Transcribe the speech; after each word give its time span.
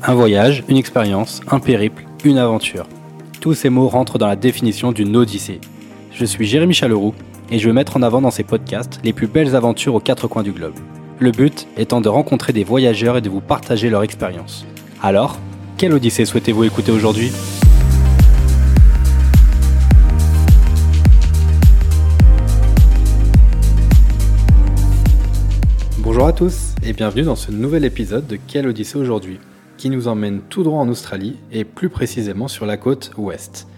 Un 0.00 0.14
voyage, 0.14 0.62
une 0.68 0.76
expérience, 0.76 1.40
un 1.50 1.58
périple, 1.58 2.04
une 2.24 2.38
aventure. 2.38 2.86
Tous 3.40 3.54
ces 3.54 3.68
mots 3.68 3.88
rentrent 3.88 4.16
dans 4.16 4.28
la 4.28 4.36
définition 4.36 4.92
d'une 4.92 5.16
odyssée. 5.16 5.60
Je 6.12 6.24
suis 6.24 6.46
Jérémy 6.46 6.72
Chaleroux 6.72 7.14
et 7.50 7.58
je 7.58 7.66
vais 7.66 7.72
mettre 7.72 7.96
en 7.96 8.02
avant 8.02 8.20
dans 8.20 8.30
ces 8.30 8.44
podcasts 8.44 9.00
les 9.02 9.12
plus 9.12 9.26
belles 9.26 9.56
aventures 9.56 9.96
aux 9.96 10.00
quatre 10.00 10.28
coins 10.28 10.44
du 10.44 10.52
globe. 10.52 10.74
Le 11.18 11.32
but 11.32 11.66
étant 11.76 12.00
de 12.00 12.08
rencontrer 12.08 12.52
des 12.52 12.62
voyageurs 12.62 13.16
et 13.16 13.20
de 13.20 13.28
vous 13.28 13.40
partager 13.40 13.90
leur 13.90 14.04
expérience. 14.04 14.64
Alors, 15.02 15.36
quelle 15.76 15.92
odyssée 15.92 16.24
souhaitez-vous 16.24 16.62
écouter 16.62 16.92
aujourd'hui? 16.92 17.32
Bonjour 25.98 26.24
à 26.24 26.32
tous 26.32 26.74
et 26.84 26.92
bienvenue 26.92 27.24
dans 27.24 27.36
ce 27.36 27.50
nouvel 27.50 27.84
épisode 27.84 28.28
de 28.28 28.38
Quelle 28.46 28.68
Odyssée 28.68 28.96
aujourd'hui, 28.96 29.38
qui 29.78 29.88
nous 29.90 30.08
emmène 30.08 30.40
tout 30.40 30.64
droit 30.64 30.80
en 30.80 30.88
Australie 30.88 31.36
et 31.52 31.64
plus 31.64 31.88
précisément 31.88 32.48
sur 32.48 32.66
la 32.66 32.76
côte 32.76 33.12
ouest. 33.16 33.68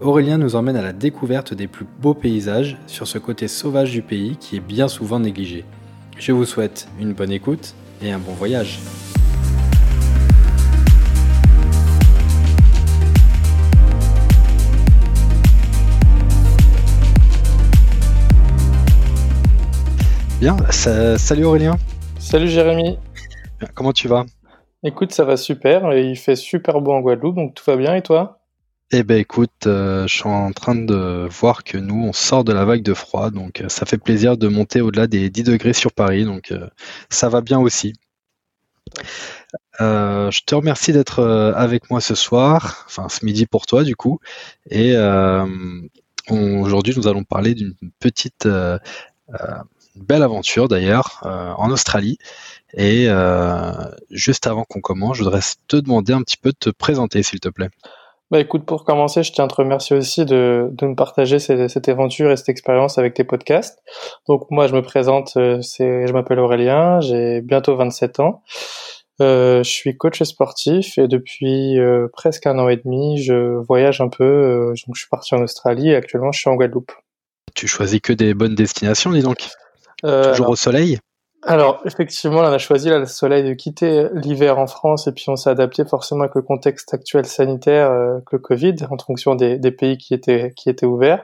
Aurélien 0.00 0.38
nous 0.38 0.56
emmène 0.56 0.74
à 0.74 0.82
la 0.82 0.94
découverte 0.94 1.52
des 1.52 1.68
plus 1.68 1.86
beaux 2.00 2.14
paysages 2.14 2.78
sur 2.86 3.06
ce 3.06 3.18
côté 3.18 3.46
sauvage 3.46 3.92
du 3.92 4.02
pays 4.02 4.36
qui 4.40 4.56
est 4.56 4.60
bien 4.60 4.88
souvent 4.88 5.20
négligé. 5.20 5.64
Je 6.18 6.32
vous 6.32 6.46
souhaite 6.46 6.88
une 6.98 7.12
bonne 7.12 7.30
écoute 7.30 7.74
et 8.02 8.10
un 8.10 8.18
bon 8.18 8.32
voyage. 8.32 8.80
Bien, 20.40 20.56
salut 20.70 21.44
Aurélien. 21.44 21.76
Salut 22.18 22.48
Jérémy. 22.48 22.98
Comment 23.74 23.92
tu 23.92 24.08
vas? 24.08 24.24
Écoute, 24.84 25.12
ça 25.12 25.24
va 25.24 25.38
super. 25.38 25.96
Il 25.96 26.16
fait 26.16 26.36
super 26.36 26.80
beau 26.82 26.92
en 26.92 27.00
Guadeloupe, 27.00 27.36
donc 27.36 27.54
tout 27.54 27.64
va 27.66 27.76
bien. 27.76 27.94
Et 27.94 28.02
toi? 28.02 28.40
Eh 28.92 29.02
ben 29.02 29.18
écoute, 29.18 29.66
euh, 29.66 30.06
je 30.06 30.14
suis 30.14 30.28
en 30.28 30.52
train 30.52 30.74
de 30.74 31.26
voir 31.30 31.64
que 31.64 31.78
nous, 31.78 32.04
on 32.04 32.12
sort 32.12 32.44
de 32.44 32.52
la 32.52 32.66
vague 32.66 32.82
de 32.82 32.92
froid, 32.92 33.30
donc 33.30 33.62
euh, 33.62 33.68
ça 33.68 33.86
fait 33.86 33.96
plaisir 33.98 34.36
de 34.36 34.46
monter 34.46 34.82
au-delà 34.82 35.06
des 35.06 35.30
10 35.30 35.42
degrés 35.42 35.72
sur 35.72 35.90
Paris, 35.90 36.24
donc 36.24 36.52
euh, 36.52 36.68
ça 37.08 37.30
va 37.30 37.40
bien 37.40 37.58
aussi. 37.58 37.94
je 39.80 40.44
te 40.44 40.54
remercie 40.54 40.92
d'être 40.92 41.24
avec 41.56 41.90
moi 41.90 42.00
ce 42.00 42.14
soir, 42.14 42.84
enfin 42.86 43.08
ce 43.08 43.24
midi 43.24 43.46
pour 43.46 43.66
toi 43.66 43.82
du 43.82 43.96
coup, 43.96 44.20
et 44.70 44.94
aujourd'hui 46.30 46.94
nous 46.96 47.08
allons 47.08 47.24
parler 47.24 47.54
d'une 47.54 47.74
petite 47.98 48.46
belle 49.96 50.22
aventure 50.22 50.68
d'ailleurs 50.68 51.20
en 51.22 51.70
Australie. 51.70 52.18
Et 52.76 53.06
euh, 53.08 53.72
juste 54.10 54.46
avant 54.46 54.64
qu'on 54.64 54.80
commence, 54.80 55.16
je 55.16 55.22
voudrais 55.22 55.40
te 55.68 55.76
demander 55.76 56.12
un 56.12 56.22
petit 56.22 56.36
peu 56.36 56.50
de 56.50 56.56
te 56.58 56.70
présenter, 56.70 57.22
s'il 57.22 57.40
te 57.40 57.48
plaît. 57.48 57.68
Bah 58.30 58.40
écoute, 58.40 58.64
pour 58.64 58.84
commencer, 58.84 59.22
je 59.22 59.32
tiens 59.32 59.44
à 59.44 59.48
te 59.48 59.54
remercier 59.54 59.94
aussi 59.94 60.24
de, 60.24 60.70
de 60.72 60.86
me 60.86 60.94
partager 60.96 61.38
cette, 61.38 61.68
cette, 61.68 61.88
aventure 61.88 62.32
et 62.32 62.36
cette 62.36 62.48
expérience 62.48 62.98
avec 62.98 63.14
tes 63.14 63.22
podcasts. 63.22 63.80
Donc 64.26 64.50
moi, 64.50 64.66
je 64.66 64.74
me 64.74 64.82
présente, 64.82 65.34
euh, 65.36 65.60
c'est, 65.62 66.06
je 66.06 66.12
m'appelle 66.12 66.40
Aurélien, 66.40 67.00
j'ai 67.00 67.42
bientôt 67.42 67.76
27 67.76 68.20
ans. 68.20 68.42
Euh, 69.20 69.62
je 69.62 69.70
suis 69.70 69.96
coach 69.96 70.20
sportif 70.24 70.98
et 70.98 71.06
depuis 71.06 71.78
euh, 71.78 72.08
presque 72.12 72.46
un 72.46 72.58
an 72.58 72.68
et 72.68 72.78
demi, 72.78 73.22
je 73.22 73.56
voyage 73.64 74.00
un 74.00 74.08
peu. 74.08 74.24
Euh, 74.24 74.66
donc 74.86 74.96
je 74.96 75.02
suis 75.02 75.08
parti 75.08 75.34
en 75.36 75.42
Australie 75.42 75.90
et 75.90 75.94
actuellement 75.94 76.32
je 76.32 76.40
suis 76.40 76.50
en 76.50 76.56
Guadeloupe. 76.56 76.90
Tu 77.54 77.68
choisis 77.68 78.00
que 78.00 78.12
des 78.12 78.34
bonnes 78.34 78.56
destinations, 78.56 79.12
dis 79.12 79.22
donc. 79.22 79.48
Toujours 80.04 80.50
au 80.50 80.56
soleil 80.56 80.98
alors 81.46 81.82
effectivement, 81.84 82.38
on 82.38 82.44
a 82.44 82.58
choisi 82.58 82.88
là, 82.88 82.98
le 82.98 83.06
soleil 83.06 83.44
de 83.44 83.52
quitter 83.52 84.08
l'hiver 84.14 84.58
en 84.58 84.66
France 84.66 85.06
et 85.06 85.12
puis 85.12 85.24
on 85.28 85.36
s'est 85.36 85.50
adapté 85.50 85.84
forcément 85.84 86.22
avec 86.22 86.34
le 86.34 86.42
contexte 86.42 86.94
actuel 86.94 87.26
sanitaire, 87.26 87.90
euh, 87.90 88.20
que 88.20 88.36
le 88.36 88.38
Covid, 88.38 88.76
en 88.90 88.96
fonction 88.96 89.34
des, 89.34 89.58
des, 89.58 89.70
pays 89.70 89.98
qui 89.98 90.14
étaient 90.14 90.52
qui 90.56 90.70
étaient 90.70 90.86
ouverts. 90.86 91.22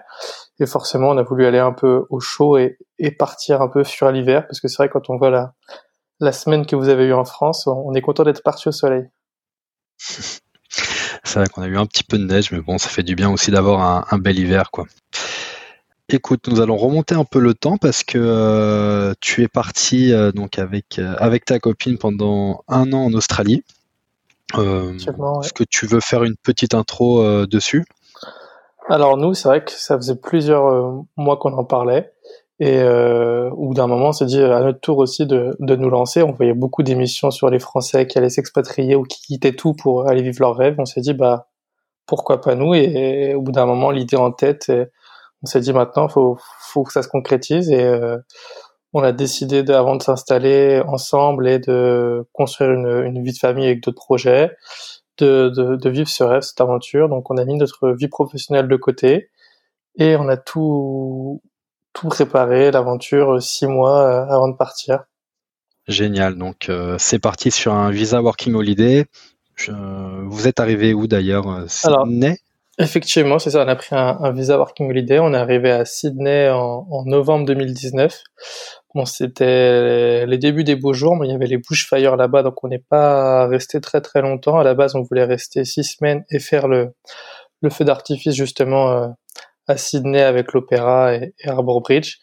Et 0.59 0.67
forcément, 0.67 1.09
on 1.09 1.17
a 1.17 1.23
voulu 1.23 1.47
aller 1.47 1.59
un 1.59 1.73
peu 1.73 2.05
au 2.11 2.21
chaud 2.21 2.59
et, 2.59 2.77
et 2.99 3.13
partir 3.13 3.63
un 3.63 3.69
peu 3.69 3.83
sur 3.83 4.11
l'hiver 4.13 4.47
parce 4.47 4.61
que 4.61 4.69
c'est 4.69 4.77
vrai 4.77 4.91
quand 4.91 5.09
on 5.09 5.17
voit 5.17 5.31
la 5.31 5.55
la 6.21 6.33
semaine 6.33 6.67
que 6.67 6.77
vous 6.77 6.91
avez 6.91 7.05
eue 7.05 7.15
en 7.15 7.25
France, 7.25 7.67
on 7.67 7.95
est 7.95 8.03
content 8.03 8.25
d'être 8.25 8.43
parti 8.43 8.69
au 8.69 8.73
soleil. 8.73 9.05
C'est 11.23 11.39
vrai 11.39 11.49
qu'on 11.49 11.63
a 11.63 11.67
eu 11.67 11.77
un 11.77 11.87
petit 11.87 12.03
peu 12.03 12.19
de 12.19 12.25
neige, 12.25 12.51
mais 12.51 12.61
bon, 12.61 12.79
ça 12.79 12.89
fait 12.89 13.03
du 13.03 13.15
bien 13.15 13.31
aussi 13.31 13.51
d'avoir 13.51 13.83
un, 13.83 14.05
un 14.11 14.19
bel 14.19 14.39
hiver, 14.39 14.71
quoi. 14.71 14.87
Écoute, 16.13 16.49
nous 16.49 16.61
allons 16.61 16.77
remonter 16.77 17.15
un 17.15 17.25
peu 17.25 17.39
le 17.39 17.55
temps 17.55 17.77
parce 17.77 18.03
que 18.03 18.19
euh, 18.19 19.15
tu 19.21 19.45
es 19.45 19.49
parti 19.49 20.13
euh, 20.13 20.33
donc 20.33 20.59
avec, 20.59 20.99
euh, 20.99 21.15
avec 21.19 21.45
ta 21.45 21.61
copine 21.61 21.99
pendant 21.99 22.65
un 22.67 22.93
an 22.93 23.05
en 23.05 23.13
Australie. 23.13 23.63
Est-ce 24.55 25.53
que 25.53 25.63
tu 25.63 25.87
veux 25.87 26.01
faire 26.01 26.25
une 26.25 26.35
petite 26.35 26.75
intro 26.75 27.47
dessus? 27.47 27.85
Alors 28.89 29.17
nous, 29.17 29.35
c'est 29.35 29.47
vrai 29.47 29.63
que 29.63 29.71
ça 29.71 29.97
faisait 29.97 30.17
plusieurs 30.17 31.05
mois 31.17 31.37
qu'on 31.37 31.53
en 31.53 31.63
parlait. 31.63 32.13
Et 32.59 32.83
au 32.83 33.69
bout 33.69 33.75
d'un 33.75 33.87
moment, 33.87 34.09
on 34.09 34.13
s'est 34.13 34.27
dit 34.27 34.43
à 34.43 34.61
notre 34.61 34.81
tour 34.81 34.99
aussi 34.99 35.25
de, 35.25 35.55
de 35.61 35.77
nous 35.77 35.91
lancer. 35.91 36.25
On 36.25 36.33
voyait 36.33 36.55
beaucoup 36.55 36.83
d'émissions 36.83 37.31
sur 37.31 37.49
les 37.49 37.61
Français 37.61 38.09
qui 38.09 38.19
allaient 38.19 38.29
s'expatrier 38.29 38.97
ou 38.97 39.05
qui 39.05 39.21
quittaient 39.21 39.55
tout 39.55 39.75
pour 39.75 40.09
aller 40.09 40.23
vivre 40.23 40.41
leur 40.41 40.57
rêve. 40.57 40.75
On 40.79 40.85
s'est 40.85 41.01
dit, 41.01 41.15
bah, 41.15 41.47
pourquoi 42.07 42.41
pas 42.41 42.57
nous? 42.57 42.75
Et, 42.75 43.37
au 43.37 43.43
bout 43.43 43.53
d'un 43.53 43.67
moment, 43.67 43.93
l'idée 43.93 44.17
en 44.17 44.33
tête, 44.33 44.73
on 45.43 45.47
s'est 45.47 45.61
dit 45.61 45.73
maintenant 45.73 46.09
faut 46.09 46.39
faut 46.61 46.83
que 46.85 46.93
ça 46.93 47.03
se 47.03 47.09
concrétise 47.09 47.71
et 47.71 47.85
euh, 47.85 48.19
on 48.93 49.03
a 49.03 49.13
décidé 49.13 49.63
de, 49.63 49.73
avant 49.73 49.97
de 49.97 50.03
s'installer 50.03 50.83
ensemble 50.87 51.49
et 51.49 51.59
de 51.59 52.27
construire 52.33 52.73
une, 52.73 53.05
une 53.07 53.23
vie 53.23 53.33
de 53.33 53.39
famille 53.39 53.67
avec 53.67 53.83
d'autres 53.83 54.03
projets, 54.03 54.57
de, 55.19 55.49
de, 55.49 55.77
de, 55.77 55.91
vivre 55.91 56.09
ce 56.09 56.25
rêve, 56.25 56.43
cette 56.43 56.61
aventure. 56.61 57.09
Donc 57.09 57.31
on 57.31 57.37
a 57.37 57.45
mis 57.45 57.57
notre 57.57 57.91
vie 57.91 58.09
professionnelle 58.09 58.69
de 58.69 58.77
côté 58.77 59.31
et 59.97 60.17
on 60.17 60.29
a 60.29 60.37
tout 60.37 61.41
tout 61.93 62.09
préparé, 62.09 62.71
l'aventure 62.71 63.37
euh, 63.37 63.41
six 63.41 63.67
mois 63.67 64.03
euh, 64.03 64.33
avant 64.33 64.49
de 64.49 64.57
partir. 64.57 65.05
Génial. 65.89 66.37
Donc 66.37 66.69
euh, 66.69 66.97
c'est 66.99 67.19
parti 67.19 67.51
sur 67.51 67.75
un 67.75 67.91
visa 67.91 68.23
working 68.23 68.55
holiday. 68.55 69.07
Je, 69.57 69.73
vous 70.27 70.49
êtes 70.49 70.61
arrivé 70.61 70.95
où 70.95 71.07
d'ailleurs 71.07 71.65
Sydney? 71.69 72.39
Effectivement, 72.81 73.39
c'est 73.39 73.51
ça. 73.51 73.63
On 73.65 73.69
a 73.69 73.77
pris 73.77 73.95
un, 73.95 74.33
visa 74.33 74.57
Working 74.57 74.89
Holiday. 74.89 75.19
On 75.19 75.35
est 75.35 75.37
arrivé 75.37 75.71
à 75.71 75.85
Sydney 75.85 76.49
en, 76.49 77.05
novembre 77.05 77.45
2019. 77.45 78.23
Bon, 78.95 79.05
c'était 79.05 80.25
les 80.27 80.39
débuts 80.39 80.65
des 80.65 80.77
beaux 80.77 80.95
jours, 80.95 81.15
mais 81.17 81.29
il 81.29 81.31
y 81.31 81.35
avait 81.35 81.47
les 81.47 81.59
bushfires 81.59 82.17
là-bas, 82.17 82.43
donc 82.43 82.65
on 82.65 82.69
n'est 82.69 82.79
pas 82.79 83.47
resté 83.47 83.81
très 83.83 84.01
très 84.01 84.23
longtemps. 84.23 84.59
À 84.59 84.65
la 84.65 84.75
base, 84.75 84.97
on 84.97 85.03
voulait 85.03 85.25
rester 85.25 85.65
six 85.67 85.85
semaines 85.85 86.25
et 86.31 86.39
faire 86.39 86.69
le, 86.69 86.95
le 87.61 87.71
feu 87.71 87.85
d'artifice 87.85 88.35
justement 88.35 88.91
euh, 88.91 89.09
à 89.69 89.77
Sydney 89.77 90.23
avec 90.23 90.53
l'opéra 90.55 91.15
et, 91.15 91.35
et 91.39 91.49
Harbour 91.51 91.83
Bridge. 91.83 92.17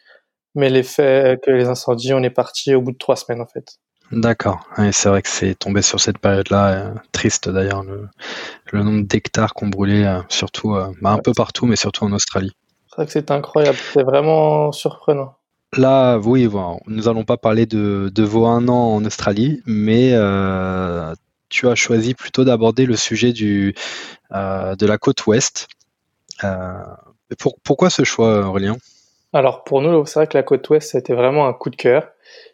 Mais 0.55 0.69
l'effet 0.69 1.37
que 1.43 1.51
les 1.51 1.67
incendies, 1.67 2.13
on 2.13 2.23
est 2.23 2.31
parti 2.31 2.73
au 2.73 2.81
bout 2.81 2.93
de 2.93 2.97
trois 2.97 3.15
semaines 3.15 3.41
en 3.41 3.47
fait. 3.47 3.77
D'accord. 4.11 4.65
c'est 4.91 5.09
vrai 5.09 5.21
que 5.21 5.29
c'est 5.29 5.55
tombé 5.55 5.81
sur 5.81 5.99
cette 5.99 6.17
période-là, 6.17 6.69
euh, 6.69 6.93
triste 7.11 7.49
d'ailleurs, 7.49 7.83
le, 7.83 8.83
nombre 8.83 9.05
d'hectares 9.05 9.53
qu'on 9.53 9.67
brûlait, 9.67 10.05
euh, 10.05 10.21
surtout 10.29 10.75
euh, 10.75 10.87
bah, 11.01 11.11
un 11.11 11.17
peu 11.17 11.33
partout, 11.33 11.65
mais 11.65 11.75
surtout 11.75 12.05
en 12.05 12.11
Australie. 12.13 12.53
C'est 12.89 12.95
vrai 12.95 13.05
que 13.05 13.11
c'est 13.11 13.31
incroyable, 13.31 13.77
c'est 13.93 14.03
vraiment 14.03 14.71
surprenant. 14.71 15.35
Là, 15.75 16.17
oui, 16.17 16.47
nous 16.87 17.03
n'allons 17.03 17.25
pas 17.25 17.35
parler 17.35 17.65
de, 17.65 18.11
vos 18.23 18.45
un 18.45 18.69
an 18.69 18.95
en 18.95 19.03
Australie, 19.03 19.61
mais 19.65 20.11
tu 21.49 21.67
as 21.67 21.75
choisi 21.75 22.13
plutôt 22.13 22.45
d'aborder 22.45 22.85
le 22.85 22.95
sujet 22.95 23.33
du, 23.33 23.75
de 24.31 24.85
la 24.85 24.97
côte 24.97 25.27
ouest. 25.27 25.67
pourquoi 27.65 27.89
ce 27.89 28.05
choix, 28.05 28.47
Aurélien? 28.47 28.77
Alors 29.33 29.65
pour 29.65 29.81
nous, 29.81 30.05
c'est 30.05 30.19
vrai 30.19 30.27
que 30.27 30.37
la 30.37 30.43
côte 30.43 30.67
ouest, 30.69 30.91
c'était 30.91 31.13
vraiment 31.13 31.47
un 31.47 31.53
coup 31.53 31.69
de 31.69 31.75
cœur 31.75 32.07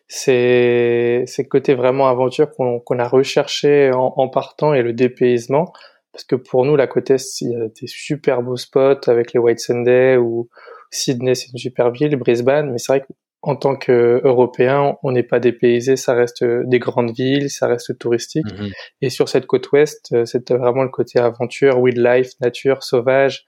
c'est 0.07 1.23
c'est 1.27 1.47
côté 1.47 1.73
vraiment 1.73 2.07
aventure 2.07 2.51
qu'on 2.51 2.99
a 2.99 3.07
recherché 3.07 3.91
en, 3.93 4.27
partant 4.29 4.73
et 4.73 4.81
le 4.81 4.93
dépaysement. 4.93 5.73
Parce 6.11 6.25
que 6.25 6.35
pour 6.35 6.65
nous 6.65 6.75
la 6.75 6.87
côte 6.87 7.09
est 7.09 7.41
il 7.41 7.51
y 7.51 7.55
a 7.55 7.67
des 7.67 7.87
super 7.87 8.43
beaux 8.43 8.57
spots 8.57 9.07
avec 9.09 9.33
les 9.33 9.39
White 9.39 9.59
Sunday 9.59 10.17
ou 10.17 10.49
Sydney 10.91 11.33
c'est 11.33 11.51
une 11.51 11.57
super 11.57 11.91
ville 11.91 12.15
Brisbane. 12.17 12.71
Mais 12.71 12.77
c'est 12.77 12.91
vrai 12.91 13.05
qu'en 13.41 13.55
tant 13.55 13.75
qu'Européens 13.75 14.97
on 15.01 15.11
n'est 15.11 15.23
pas 15.23 15.39
dépaysé. 15.39 15.95
Ça 15.95 16.13
reste 16.13 16.43
des 16.43 16.79
grandes 16.79 17.15
villes 17.15 17.49
ça 17.49 17.67
reste 17.67 17.97
touristique. 17.97 18.45
Mm-hmm. 18.45 18.71
et 19.01 19.09
sur 19.09 19.29
cette 19.29 19.47
côte 19.47 19.71
ouest 19.71 20.25
c'était 20.25 20.55
vraiment 20.55 20.83
le 20.83 20.89
côté 20.89 21.19
aventure 21.19 21.79
wildlife 21.79 22.39
nature 22.41 22.83
sauvage. 22.83 23.45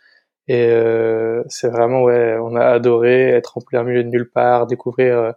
Et 0.47 0.67
euh, 0.69 1.43
c'est 1.49 1.69
vraiment 1.69 2.03
ouais 2.03 2.37
on 2.41 2.55
a 2.55 2.65
adoré 2.65 3.29
être 3.29 3.57
en 3.57 3.61
plein 3.61 3.83
milieu 3.83 4.03
de 4.03 4.09
nulle 4.09 4.29
part 4.29 4.67
découvrir 4.67 5.17
euh, 5.17 5.31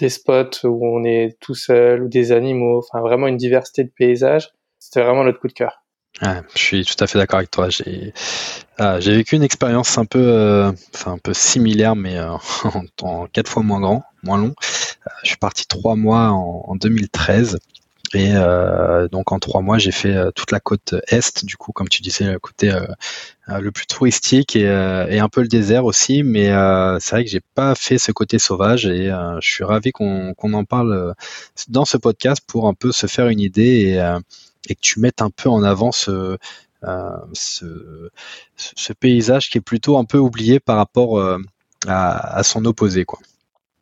des 0.00 0.08
spots 0.08 0.64
où 0.64 0.86
on 0.86 1.04
est 1.04 1.36
tout 1.40 1.54
seul 1.54 2.02
ou 2.02 2.08
des 2.08 2.32
animaux, 2.32 2.78
enfin 2.78 3.00
vraiment 3.00 3.26
une 3.26 3.36
diversité 3.36 3.84
de 3.84 3.90
paysages. 3.94 4.50
C'était 4.78 5.02
vraiment 5.02 5.24
notre 5.24 5.38
coup 5.38 5.48
de 5.48 5.52
cœur. 5.52 5.84
je 6.22 6.38
suis 6.54 6.84
tout 6.84 7.02
à 7.02 7.06
fait 7.06 7.18
d'accord 7.18 7.38
avec 7.38 7.50
toi. 7.50 7.68
J'ai 7.68 8.12
ah, 8.82 8.98
j'ai 8.98 9.14
vécu 9.14 9.36
une 9.36 9.42
expérience 9.42 9.98
un 9.98 10.06
peu, 10.06 10.18
euh, 10.18 10.72
un 11.04 11.18
peu 11.18 11.34
similaire, 11.34 11.94
mais 11.94 12.16
euh, 12.16 12.32
en, 13.02 13.26
quatre 13.26 13.50
fois 13.50 13.62
moins 13.62 13.78
grand, 13.78 14.02
moins 14.22 14.38
long. 14.38 14.54
Euh, 15.06 15.10
je 15.22 15.28
suis 15.28 15.36
parti 15.36 15.66
trois 15.66 15.96
mois 15.96 16.30
en, 16.30 16.74
2013 16.76 17.58
Et 18.12 18.32
euh, 18.34 19.06
donc 19.08 19.30
en 19.30 19.38
trois 19.38 19.60
mois, 19.60 19.78
j'ai 19.78 19.92
fait 19.92 20.14
euh, 20.14 20.32
toute 20.32 20.50
la 20.50 20.58
côte 20.58 20.94
est, 21.08 21.44
du 21.44 21.56
coup, 21.56 21.70
comme 21.72 21.88
tu 21.88 22.02
disais, 22.02 22.24
le 22.24 22.40
côté 22.40 22.72
euh, 22.72 22.84
le 23.60 23.70
plus 23.70 23.86
touristique 23.86 24.56
et, 24.56 24.68
un 24.68 25.28
peu 25.28 25.42
le 25.42 25.48
désert 25.48 25.84
aussi. 25.84 26.22
Mais 26.24 26.46
c'est 27.00 27.10
vrai 27.10 27.24
que 27.24 27.30
j'ai 27.30 27.42
pas 27.54 27.74
fait 27.74 27.98
ce 27.98 28.12
côté 28.12 28.38
sauvage 28.38 28.86
et 28.86 29.10
je 29.40 29.48
suis 29.48 29.64
ravi 29.64 29.92
qu'on 29.92 30.34
en 30.40 30.64
parle 30.64 31.14
dans 31.68 31.84
ce 31.84 31.96
podcast 31.96 32.42
pour 32.46 32.68
un 32.68 32.74
peu 32.74 32.92
se 32.92 33.06
faire 33.06 33.28
une 33.28 33.40
idée 33.40 34.00
et, 34.68 34.74
que 34.74 34.80
tu 34.80 35.00
mettes 35.00 35.22
un 35.22 35.30
peu 35.30 35.48
en 35.48 35.62
avant 35.62 35.90
ce, 35.90 36.38
ce, 37.32 38.92
paysage 39.00 39.50
qui 39.50 39.58
est 39.58 39.62
plutôt 39.62 39.98
un 39.98 40.04
peu 40.04 40.18
oublié 40.18 40.60
par 40.60 40.76
rapport 40.76 41.20
à, 41.86 42.36
à 42.36 42.42
son 42.44 42.64
opposé, 42.64 43.04
quoi. 43.04 43.18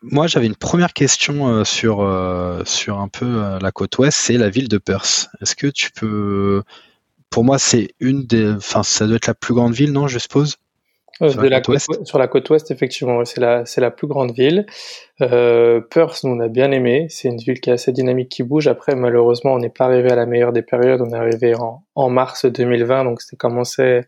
Moi, 0.02 0.26
j'avais 0.28 0.46
une 0.46 0.56
première 0.56 0.92
question 0.92 1.48
euh, 1.48 1.64
sur 1.64 2.00
euh, 2.02 2.64
sur 2.64 2.98
un 3.00 3.08
peu 3.08 3.26
euh, 3.26 3.58
la 3.60 3.72
côte 3.72 3.98
ouest, 3.98 4.16
c'est 4.18 4.36
la 4.38 4.48
ville 4.50 4.68
de 4.68 4.78
Perth. 4.78 5.28
Est-ce 5.40 5.56
que 5.56 5.66
tu 5.66 5.90
peux, 5.92 6.62
pour 7.30 7.44
moi, 7.44 7.58
c'est 7.58 7.94
une 8.00 8.24
des, 8.26 8.52
enfin, 8.52 8.82
ça 8.84 9.06
doit 9.06 9.16
être 9.16 9.26
la 9.28 9.34
plus 9.34 9.54
grande 9.54 9.74
ville, 9.74 9.92
non, 9.92 10.08
je 10.08 10.18
suppose? 10.18 10.56
Sur, 11.18 11.42
la 11.42 11.60
côte 11.60 11.68
ouest. 11.68 12.04
sur 12.04 12.18
la 12.18 12.28
côte 12.28 12.48
ouest, 12.50 12.70
effectivement, 12.70 13.24
c'est 13.24 13.40
la, 13.40 13.66
c'est 13.66 13.80
la 13.80 13.90
plus 13.90 14.06
grande 14.06 14.32
ville. 14.32 14.66
Euh, 15.20 15.80
Perth, 15.80 16.22
nous, 16.22 16.30
on 16.30 16.40
a 16.40 16.48
bien 16.48 16.70
aimé. 16.70 17.06
C'est 17.10 17.28
une 17.28 17.38
ville 17.38 17.60
qui 17.60 17.70
est 17.70 17.72
assez 17.72 17.92
dynamique, 17.92 18.28
qui 18.28 18.42
bouge. 18.42 18.68
Après, 18.68 18.94
malheureusement, 18.94 19.54
on 19.54 19.58
n'est 19.58 19.68
pas 19.68 19.86
arrivé 19.86 20.10
à 20.12 20.14
la 20.14 20.26
meilleure 20.26 20.52
des 20.52 20.62
périodes. 20.62 21.00
On 21.00 21.10
est 21.10 21.16
arrivé 21.16 21.54
en, 21.56 21.82
en 21.94 22.10
mars 22.10 22.46
2020, 22.46 23.04
donc 23.04 23.20
c'était 23.20 23.36
commencé 23.36 24.02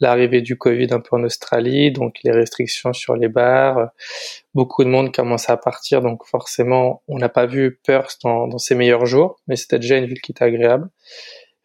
l'arrivée 0.00 0.42
du 0.42 0.58
Covid 0.58 0.88
un 0.90 1.00
peu 1.00 1.16
en 1.16 1.24
Australie, 1.24 1.92
donc 1.92 2.16
les 2.24 2.32
restrictions 2.32 2.92
sur 2.92 3.16
les 3.16 3.28
bars. 3.28 3.90
Beaucoup 4.54 4.84
de 4.84 4.88
monde 4.88 5.14
commence 5.14 5.48
à 5.48 5.56
partir, 5.56 6.02
donc 6.02 6.26
forcément, 6.26 7.02
on 7.08 7.18
n'a 7.18 7.28
pas 7.28 7.46
vu 7.46 7.78
Perth 7.86 8.18
dans, 8.22 8.48
dans 8.48 8.58
ses 8.58 8.74
meilleurs 8.74 9.06
jours, 9.06 9.40
mais 9.46 9.56
c'était 9.56 9.78
déjà 9.78 9.96
une 9.96 10.06
ville 10.06 10.20
qui 10.20 10.32
était 10.32 10.44
agréable. 10.44 10.88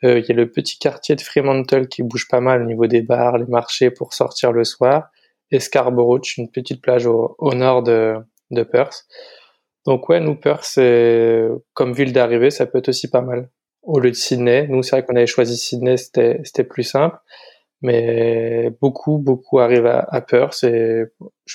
Euh, 0.03 0.19
il 0.19 0.25
y 0.27 0.31
a 0.31 0.35
le 0.35 0.51
petit 0.51 0.77
quartier 0.77 1.15
de 1.15 1.21
Fremantle 1.21 1.87
qui 1.87 2.03
bouge 2.03 2.27
pas 2.27 2.41
mal 2.41 2.61
au 2.61 2.65
niveau 2.65 2.87
des 2.87 3.01
bars, 3.01 3.37
les 3.37 3.45
marchés 3.45 3.89
pour 3.89 4.13
sortir 4.13 4.51
le 4.51 4.63
soir. 4.63 5.09
Et 5.51 5.59
Scarborough, 5.59 6.23
une 6.37 6.51
petite 6.51 6.81
plage 6.81 7.05
au, 7.05 7.53
nord 7.53 7.83
de, 7.83 8.15
de 8.51 8.63
Perth. 8.63 9.05
Donc 9.85 10.09
ouais, 10.09 10.19
nous, 10.19 10.35
Perth, 10.35 10.63
c'est 10.63 11.47
comme 11.73 11.93
ville 11.93 12.13
d'arrivée, 12.13 12.49
ça 12.49 12.65
peut 12.65 12.79
être 12.79 12.89
aussi 12.89 13.09
pas 13.09 13.21
mal. 13.21 13.49
Au 13.83 13.99
lieu 13.99 14.09
de 14.09 14.15
Sydney, 14.15 14.67
nous, 14.67 14.81
c'est 14.81 14.95
vrai 14.95 15.05
qu'on 15.05 15.15
avait 15.15 15.27
choisi 15.27 15.57
Sydney, 15.57 15.97
c'était 15.97 16.63
plus 16.67 16.83
simple. 16.83 17.17
Mais 17.81 18.71
beaucoup, 18.81 19.19
beaucoup 19.19 19.59
arrivent 19.59 19.85
à, 19.85 19.99
à 20.09 20.21
Perth 20.21 20.63
et 20.63 21.03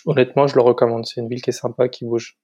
honnêtement, 0.07 0.47
je 0.47 0.55
le 0.55 0.63
recommande. 0.63 1.05
C'est 1.07 1.21
une 1.21 1.29
ville 1.29 1.43
qui 1.43 1.51
est 1.51 1.53
sympa, 1.53 1.89
qui 1.89 2.05
bouge 2.05 2.39